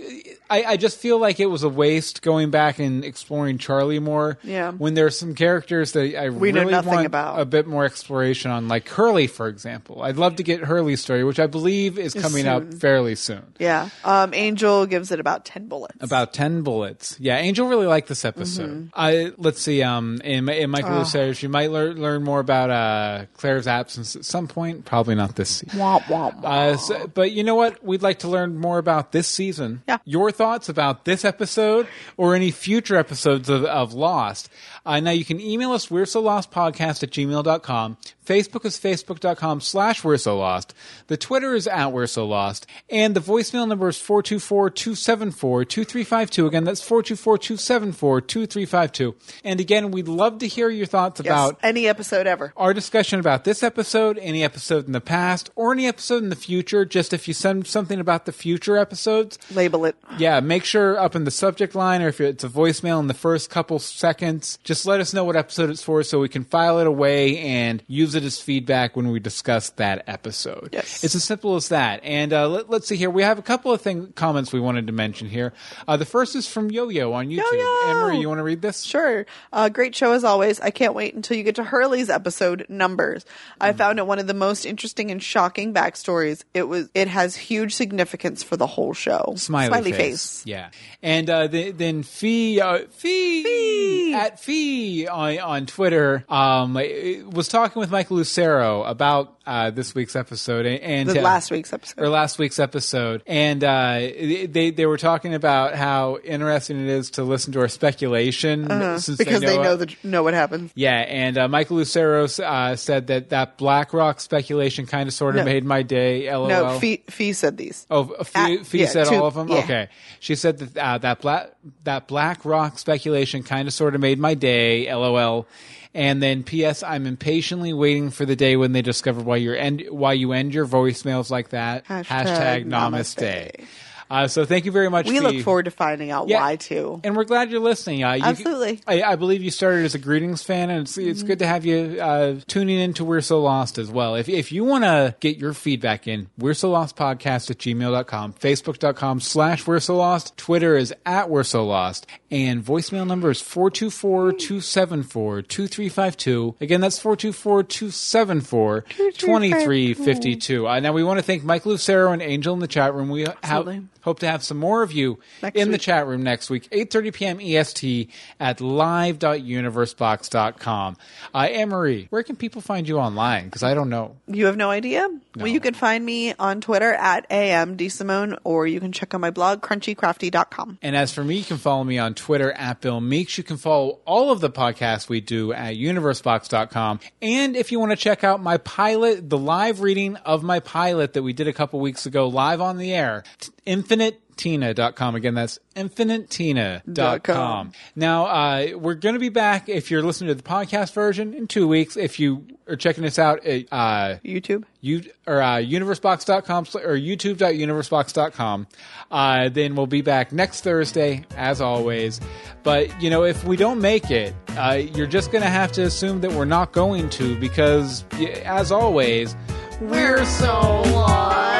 I 0.49 0.63
I 0.63 0.77
just 0.77 0.97
feel 0.97 1.19
like 1.19 1.39
it 1.39 1.45
was 1.45 1.61
a 1.61 1.69
waste 1.69 2.23
going 2.23 2.49
back 2.49 2.79
and 2.79 3.05
exploring 3.05 3.59
Charlie 3.59 3.99
more. 3.99 4.39
Yeah. 4.41 4.71
When 4.71 4.95
there's 4.95 5.15
some 5.19 5.35
characters 5.35 5.91
that 5.91 6.19
I 6.19 6.29
We 6.29 6.51
know 6.51 6.63
nothing 6.63 6.91
want 6.91 7.05
about. 7.05 7.39
a 7.39 7.45
bit 7.45 7.67
more 7.67 7.85
exploration 7.85 8.49
on, 8.49 8.67
like 8.67 8.89
Hurley, 8.89 9.27
for 9.27 9.47
example. 9.47 10.01
I'd 10.01 10.17
love 10.17 10.37
to 10.37 10.43
get 10.43 10.61
Hurley's 10.61 11.01
story, 11.01 11.23
which 11.23 11.39
I 11.39 11.45
believe 11.45 11.99
is 11.99 12.15
coming 12.15 12.47
up 12.47 12.73
fairly 12.73 13.13
soon. 13.13 13.43
Yeah. 13.59 13.89
Um, 14.03 14.33
Angel 14.33 14.87
gives 14.87 15.11
it 15.11 15.19
about 15.19 15.45
ten 15.45 15.67
bullets. 15.67 15.97
About 16.01 16.33
ten 16.33 16.63
bullets. 16.63 17.15
Yeah, 17.19 17.37
Angel 17.37 17.67
really 17.67 17.85
liked 17.85 18.07
this 18.07 18.25
episode. 18.29 18.69
Mm-hmm. 18.69 18.87
I 18.93 19.33
let's 19.37 19.61
see. 19.61 19.83
Um, 19.83 20.21
in, 20.23 20.47
in 20.47 20.69
Michael 20.69 20.93
Ah. 20.93 20.99
Lucero's, 20.99 21.43
you 21.43 21.49
might 21.49 21.69
learn 21.71 22.01
learn 22.01 22.23
more 22.23 22.39
about 22.39 22.69
uh 22.69 23.25
Claire's 23.35 23.67
absence 23.67 24.15
at 24.15 24.23
some 24.23 24.47
point. 24.47 24.85
Probably 24.85 25.15
not 25.15 25.35
this 25.35 25.49
season. 25.49 25.77
Womp, 25.79 26.03
womp, 26.03 26.41
womp. 26.41 26.45
Uh, 26.45 26.77
so, 26.77 27.07
but 27.07 27.31
you 27.31 27.43
know 27.43 27.55
what? 27.55 27.83
We'd 27.83 28.01
like 28.01 28.19
to 28.19 28.27
learn 28.29 28.57
more 28.57 28.77
about 28.77 29.11
this 29.11 29.27
season. 29.27 29.83
Yeah. 29.87 29.97
Your 30.05 30.31
thoughts 30.31 30.69
about 30.69 31.03
this 31.05 31.25
episode 31.25 31.87
or 32.15 32.35
any 32.35 32.51
future 32.51 32.95
episodes 32.95 33.49
of, 33.49 33.65
of 33.65 33.93
Lost. 33.93 34.49
Uh, 34.85 34.99
now 34.99 35.11
you 35.11 35.25
can 35.25 35.39
email 35.41 35.71
us, 35.73 35.91
we're 35.91 36.05
so 36.05 36.21
lost 36.21 36.51
podcast 36.51 37.03
at 37.03 37.11
gmail.com. 37.11 37.97
Facebook 38.29 38.63
is 38.63 38.77
facebook.com 38.77 39.59
slash 39.59 40.03
we're 40.03 40.17
so 40.17 40.37
lost. 40.37 40.75
The 41.07 41.17
Twitter 41.17 41.55
is 41.55 41.65
at 41.65 41.91
we're 41.91 42.05
so 42.05 42.27
lost. 42.27 42.67
And 42.87 43.15
the 43.15 43.19
voicemail 43.21 43.67
number 43.67 43.89
is 43.89 43.97
424-274-2352. 43.97 46.45
Again, 46.45 46.63
that's 46.63 46.87
424-274-2352. 46.87 49.15
And 49.43 49.59
again, 49.59 49.89
we'd 49.89 50.07
love 50.07 50.37
to 50.39 50.47
hear 50.47 50.69
your 50.69 50.85
thoughts 50.85 51.19
Yes, 51.19 51.25
about 51.25 51.57
any 51.63 51.87
episode 51.87 52.27
ever. 52.27 52.53
our 52.55 52.71
discussion 52.73 53.19
about 53.19 53.45
this 53.45 53.63
episode, 53.63 54.19
any 54.19 54.43
episode 54.43 54.85
in 54.85 54.91
the 54.91 55.01
past, 55.01 55.49
or 55.55 55.71
any 55.71 55.87
episode 55.87 56.21
in 56.21 56.29
the 56.29 56.35
future. 56.35 56.85
Just 56.85 57.13
if 57.13 57.27
you 57.27 57.33
send 57.33 57.65
something 57.65 57.99
about 57.99 58.25
the 58.25 58.31
future 58.31 58.77
episodes, 58.77 59.39
Label 59.55 59.85
it. 59.85 59.95
yeah, 60.19 60.39
make 60.39 60.65
sure 60.65 60.99
up 60.99 61.15
in 61.15 61.23
the 61.23 61.31
subject 61.31 61.73
line 61.73 62.03
or 62.03 62.09
if 62.09 62.21
it's 62.21 62.43
a 62.43 62.49
voicemail 62.49 62.99
in 62.99 63.07
the 63.07 63.15
first 63.15 63.49
couple 63.49 63.79
seconds, 63.79 64.59
just 64.63 64.85
let 64.85 64.99
us 64.99 65.15
know 65.15 65.23
what 65.23 65.35
episode 65.35 65.71
it's 65.71 65.81
for 65.81 66.03
so 66.03 66.19
we 66.19 66.29
can 66.29 66.43
file 66.43 66.77
it 66.79 66.85
away 66.85 67.39
and 67.39 67.81
use 67.87 68.13
it 68.13 68.18
as 68.23 68.39
feedback 68.39 68.95
when 68.95 69.11
we 69.11 69.19
discuss 69.19 69.69
that 69.71 70.03
episode. 70.07 70.69
Yes. 70.71 71.03
It's 71.03 71.15
as 71.15 71.23
simple 71.23 71.55
as 71.55 71.69
that. 71.69 72.01
And 72.03 72.33
uh, 72.33 72.47
let, 72.47 72.69
us 72.69 72.87
see 72.87 72.95
here. 72.95 73.09
We 73.09 73.23
have 73.23 73.37
a 73.37 73.43
couple 73.43 73.71
of 73.71 73.81
thing, 73.81 74.13
comments 74.13 74.51
we 74.51 74.59
wanted 74.59 74.87
to 74.87 74.93
mention 74.93 75.29
here. 75.29 75.53
Uh, 75.87 75.97
the 75.97 76.05
first 76.05 76.35
is 76.35 76.47
from 76.47 76.71
Yo 76.71 76.89
Yo 76.89 77.13
on 77.13 77.27
YouTube. 77.27 77.37
Yo-Yo! 77.37 77.93
Marie, 77.93 78.19
you 78.19 78.27
want 78.27 78.39
to 78.39 78.43
read 78.43 78.61
this? 78.61 78.81
Sure. 78.83 79.25
Uh, 79.53 79.69
great 79.69 79.95
show 79.95 80.13
as 80.13 80.23
always. 80.23 80.59
I 80.59 80.71
can't 80.71 80.93
wait 80.93 81.13
until 81.13 81.37
you 81.37 81.43
get 81.43 81.55
to 81.55 81.63
Hurley's 81.63 82.09
episode 82.09 82.65
numbers. 82.69 83.25
I 83.61 83.73
found 83.73 83.99
it 83.99 84.07
one 84.07 84.19
of 84.19 84.27
the 84.27 84.33
most 84.33 84.65
interesting 84.65 85.11
and 85.11 85.21
shocking 85.21 85.73
backstories. 85.73 86.43
It 86.53 86.63
was. 86.63 86.89
It 86.93 87.07
has 87.07 87.35
huge 87.35 87.75
significance 87.75 88.43
for 88.43 88.57
the 88.57 88.67
whole 88.67 88.93
show. 88.93 89.33
Smiley, 89.35 89.91
face. 89.91 90.45
Yeah. 90.45 90.69
And 91.01 91.29
uh, 91.29 91.47
the, 91.47 91.71
then 91.71 92.03
Fee, 92.03 92.59
uh, 92.59 92.79
Fee, 92.89 93.43
Fee. 93.43 94.13
at 94.13 94.39
Fee 94.39 95.07
on, 95.07 95.39
on 95.39 95.65
Twitter 95.65 96.25
um, 96.29 96.73
was 96.73 97.47
talking 97.47 97.79
with 97.79 97.91
Michael 97.91 98.08
Lucero 98.11 98.83
about 98.83 99.35
uh, 99.45 99.71
this 99.71 99.95
week's 99.95 100.15
episode 100.15 100.65
and, 100.65 100.79
and 100.81 101.09
The 101.09 101.19
uh, 101.19 101.23
last 101.23 101.49
week's 101.51 101.73
episode. 101.73 101.99
or 102.01 102.09
last 102.09 102.37
week's 102.37 102.59
episode, 102.59 103.23
and 103.25 103.63
uh, 103.63 103.97
they 103.99 104.71
they 104.75 104.85
were 104.85 104.97
talking 104.97 105.33
about 105.33 105.73
how 105.75 106.17
interesting 106.23 106.79
it 106.81 106.87
is 106.87 107.09
to 107.11 107.23
listen 107.23 107.53
to 107.53 107.59
our 107.61 107.67
speculation 107.67 108.69
Uh-huh. 108.71 108.99
because 109.17 109.41
they 109.41 109.57
know 109.57 109.75
the, 109.75 109.93
know 110.03 110.21
what 110.23 110.33
happens. 110.35 110.71
yeah, 110.75 110.97
and 111.07 111.37
uh, 111.37 111.47
Michael 111.47 111.77
Lucero 111.77 112.25
uh, 112.25 112.75
said 112.75 113.07
that 113.07 113.29
that 113.29 113.57
Black 113.57 113.93
Rock 113.93 114.19
speculation 114.19 114.85
kind 114.85 115.07
of 115.07 115.13
sort 115.13 115.35
of 115.35 115.45
No. 115.45 115.51
made 115.51 115.63
my 115.65 115.81
day. 115.81 116.29
LOL. 116.31 116.47
No, 116.47 116.79
Fee, 116.79 117.03
Fee 117.09 117.33
said 117.33 117.57
these. 117.57 117.87
Oh, 117.89 118.05
Fee, 118.23 118.59
Uh, 118.59 118.63
Fee 118.63 118.79
yeah, 118.81 118.85
said 118.87 119.07
two- 119.07 119.15
all 119.15 119.25
of 119.25 119.33
them. 119.33 119.47
yeah. 119.47 119.57
Okay, 119.59 119.87
she 120.19 120.35
said 120.35 120.59
that 120.59 120.77
uh, 120.77 120.97
that 120.99 121.21
black 121.21 121.51
that 121.85 122.07
Black 122.07 122.45
Rock 122.45 122.77
speculation 122.77 123.41
kind 123.43 123.67
of 123.67 123.73
sort 123.73 123.95
of 123.95 124.01
made 124.01 124.19
my 124.19 124.33
day. 124.35 124.93
LOL. 124.93 125.47
And 125.93 126.21
then 126.21 126.43
P.S. 126.43 126.83
I'm 126.83 127.07
impatiently 127.07 127.73
waiting 127.73 128.11
for 128.11 128.25
the 128.25 128.35
day 128.35 128.55
when 128.55 128.73
they 128.73 128.83
discover 128.83 129.21
why 129.21 129.37
you 129.37 129.53
end 129.53 129.85
why 129.89 130.13
you 130.13 130.33
end 130.33 130.53
your 130.53 130.67
voicemails 130.67 131.31
like 131.31 131.49
that. 131.49 131.85
Hashtag 131.85 132.65
namaste. 132.65 133.17
namaste. 133.17 133.65
Uh, 134.09 134.27
so 134.27 134.43
thank 134.45 134.65
you 134.65 134.71
very 134.71 134.89
much. 134.89 135.07
We 135.07 135.19
Fee. 135.19 135.19
look 135.19 135.41
forward 135.43 135.65
to 135.65 135.71
finding 135.71 136.09
out 136.11 136.27
Yeah. 136.27 136.41
why 136.41 136.55
too. 136.55 136.99
And 137.03 137.15
we're 137.15 137.25
glad 137.25 137.51
you're 137.51 137.59
listening. 137.59 138.03
Uh, 138.03 138.13
you, 138.13 138.23
Absolutely. 138.23 138.81
I, 138.87 139.03
I 139.03 139.15
believe 139.15 139.43
you 139.43 139.51
started 139.51 139.85
as 139.85 139.93
a 139.95 139.99
greetings 139.99 140.41
fan, 140.41 140.69
and 140.69 140.81
it's, 140.81 140.97
it's 140.97 141.21
good 141.23 141.39
to 141.39 141.47
have 141.47 141.65
you 141.65 141.99
uh, 142.01 142.39
tuning 142.47 142.79
in 142.79 142.93
to 142.95 143.05
We're 143.05 143.21
So 143.21 143.39
Lost 143.41 143.77
as 143.77 143.89
well. 143.91 144.15
If, 144.15 144.27
if 144.27 144.51
you 144.51 144.63
want 144.63 144.83
to 144.83 145.15
get 145.19 145.37
your 145.37 145.53
feedback 145.53 146.07
in, 146.07 146.27
We're 146.37 146.53
So 146.55 146.71
Lost 146.71 146.95
Podcast 146.95 147.51
at 147.51 147.57
gmail.com, 147.59 148.33
Facebook.com 148.33 149.19
slash 149.19 149.67
We're 149.67 149.79
So 149.79 149.97
Lost, 149.97 150.35
Twitter 150.37 150.75
is 150.75 150.93
at 151.05 151.29
We're 151.29 151.43
So 151.43 151.65
Lost, 151.65 152.07
and 152.31 152.63
voicemail 152.65 153.05
number 153.05 153.29
is 153.29 153.41
424 153.41 154.31
274 154.33 155.41
2352. 155.43 156.55
Again, 156.61 156.81
that's 156.81 156.97
424 156.99 157.63
274 157.63 158.81
2352. 158.81 160.67
Uh, 160.67 160.79
Now, 160.79 160.93
we 160.93 161.03
want 161.03 161.19
to 161.19 161.23
thank 161.23 161.43
Mike 161.43 161.65
Lucero 161.65 162.11
and 162.11 162.21
Angel 162.21 162.53
in 162.53 162.59
the 162.59 162.67
chat 162.67 162.93
room. 162.93 163.09
We 163.09 163.21
have, 163.21 163.37
Absolutely. 163.43 163.87
Hope 164.09 164.19
to 164.19 164.27
have 164.27 164.43
some 164.43 164.57
more 164.57 164.81
of 164.81 164.91
you 164.91 165.19
Next 165.41 165.55
in 165.55 165.71
the 165.71 165.77
chat 165.77 166.05
room 166.07 166.23
next 166.23 166.49
week, 166.49 166.69
8.30 166.71 167.13
p.m. 167.13 167.39
EST 167.39 168.09
at 168.39 168.59
live.universebox.com. 168.59 170.97
Uh, 171.33 171.37
Anne-Marie, 171.37 172.07
where 172.09 172.23
can 172.23 172.35
people 172.35 172.61
find 172.61 172.89
you 172.89 172.97
online? 172.97 173.45
Because 173.45 173.63
I 173.63 173.75
don't 173.75 173.89
know. 173.89 174.17
You 174.27 174.47
have 174.47 174.57
no 174.57 174.71
idea? 174.71 175.07
Well, 175.35 175.47
you 175.47 175.59
can 175.59 175.75
find 175.75 176.03
me 176.03 176.33
on 176.33 176.59
Twitter 176.59 176.91
at 176.91 177.29
amdsimone, 177.29 178.39
or 178.43 178.65
you 178.65 178.79
can 178.79 178.91
check 178.91 179.13
out 179.13 179.21
my 179.21 179.29
blog, 179.29 179.61
crunchycrafty.com. 179.61 180.79
And 180.81 180.95
as 180.95 181.13
for 181.13 181.23
me, 181.23 181.37
you 181.37 181.43
can 181.43 181.57
follow 181.57 181.83
me 181.83 181.99
on 181.99 182.15
Twitter 182.15 182.51
at 182.51 182.81
Bill 182.81 182.99
Meeks. 182.99 183.37
You 183.37 183.43
can 183.43 183.57
follow 183.57 183.99
all 184.05 184.31
of 184.31 184.41
the 184.41 184.49
podcasts 184.49 185.07
we 185.07 185.21
do 185.21 185.53
at 185.53 185.75
universebox.com. 185.75 186.99
And 187.21 187.55
if 187.55 187.71
you 187.71 187.79
want 187.79 187.91
to 187.91 187.97
check 187.97 188.23
out 188.23 188.41
my 188.41 188.57
pilot, 188.57 189.29
the 189.29 189.37
live 189.37 189.81
reading 189.81 190.15
of 190.17 190.41
my 190.41 190.59
pilot 190.59 191.13
that 191.13 191.21
we 191.21 191.31
did 191.31 191.47
a 191.47 191.53
couple 191.53 191.79
weeks 191.79 192.07
ago 192.07 192.27
live 192.27 192.59
on 192.59 192.77
the 192.77 192.91
air, 192.93 193.23
infinitetina.com. 193.69 195.15
Again, 195.15 195.35
that's 195.35 195.59
infinitetina.com. 195.75 197.71
Now, 197.95 198.25
uh, 198.25 198.67
we're 198.75 198.95
going 198.95 199.13
to 199.13 199.19
be 199.19 199.29
back 199.29 199.69
if 199.69 199.91
you're 199.91 200.01
listening 200.01 200.29
to 200.29 200.35
the 200.35 200.41
podcast 200.43 200.93
version 200.93 201.35
in 201.35 201.47
two 201.47 201.67
weeks. 201.67 201.95
If 201.95 202.19
you 202.19 202.47
are 202.67 202.75
checking 202.75 203.05
us 203.05 203.19
out 203.19 203.45
at, 203.45 203.65
uh, 203.71 204.17
YouTube. 204.25 204.63
you 204.81 205.03
or 205.27 205.41
uh, 205.41 205.57
universebox.com 205.57 206.65
or 206.83 206.95
youtube.universebox.com 206.97 208.67
uh, 209.11 209.49
then 209.49 209.75
we'll 209.75 209.87
be 209.87 210.01
back 210.01 210.31
next 210.31 210.61
thursday 210.61 211.23
as 211.35 211.61
always 211.61 212.21
but 212.61 213.01
you 213.01 213.09
know 213.09 213.23
if 213.23 213.43
we 213.43 213.57
don't 213.57 213.81
make 213.81 214.11
it 214.11 214.35
uh, 214.55 214.73
you're 214.93 215.07
just 215.07 215.31
gonna 215.31 215.45
have 215.45 215.71
to 215.71 215.81
assume 215.81 216.21
that 216.21 216.31
we're 216.31 216.45
not 216.45 216.71
going 216.71 217.09
to 217.09 217.35
because 217.39 218.05
as 218.45 218.71
always 218.71 219.35
we're 219.81 220.23
so 220.25 220.81
lost 220.93 221.58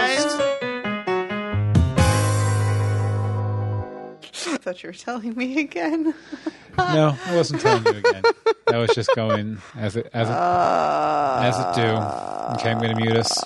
thought 4.59 4.83
you 4.83 4.89
were 4.89 4.93
telling 4.93 5.35
me 5.35 5.59
again. 5.59 6.13
no 6.77 7.17
i 7.25 7.35
wasn't 7.35 7.61
telling 7.61 7.83
you 7.85 7.99
again. 7.99 8.23
That 8.67 8.77
was 8.77 8.91
just 8.95 9.09
going 9.15 9.57
as 9.75 9.95
it 9.95 10.09
as 10.13 10.29
it 10.29 10.33
as 10.33 11.57
it 11.59 11.75
do. 11.75 11.87
Okay 12.55 12.71
i'm 12.71 12.79
gonna 12.79 12.95
mute 12.95 13.15
us 13.17 13.43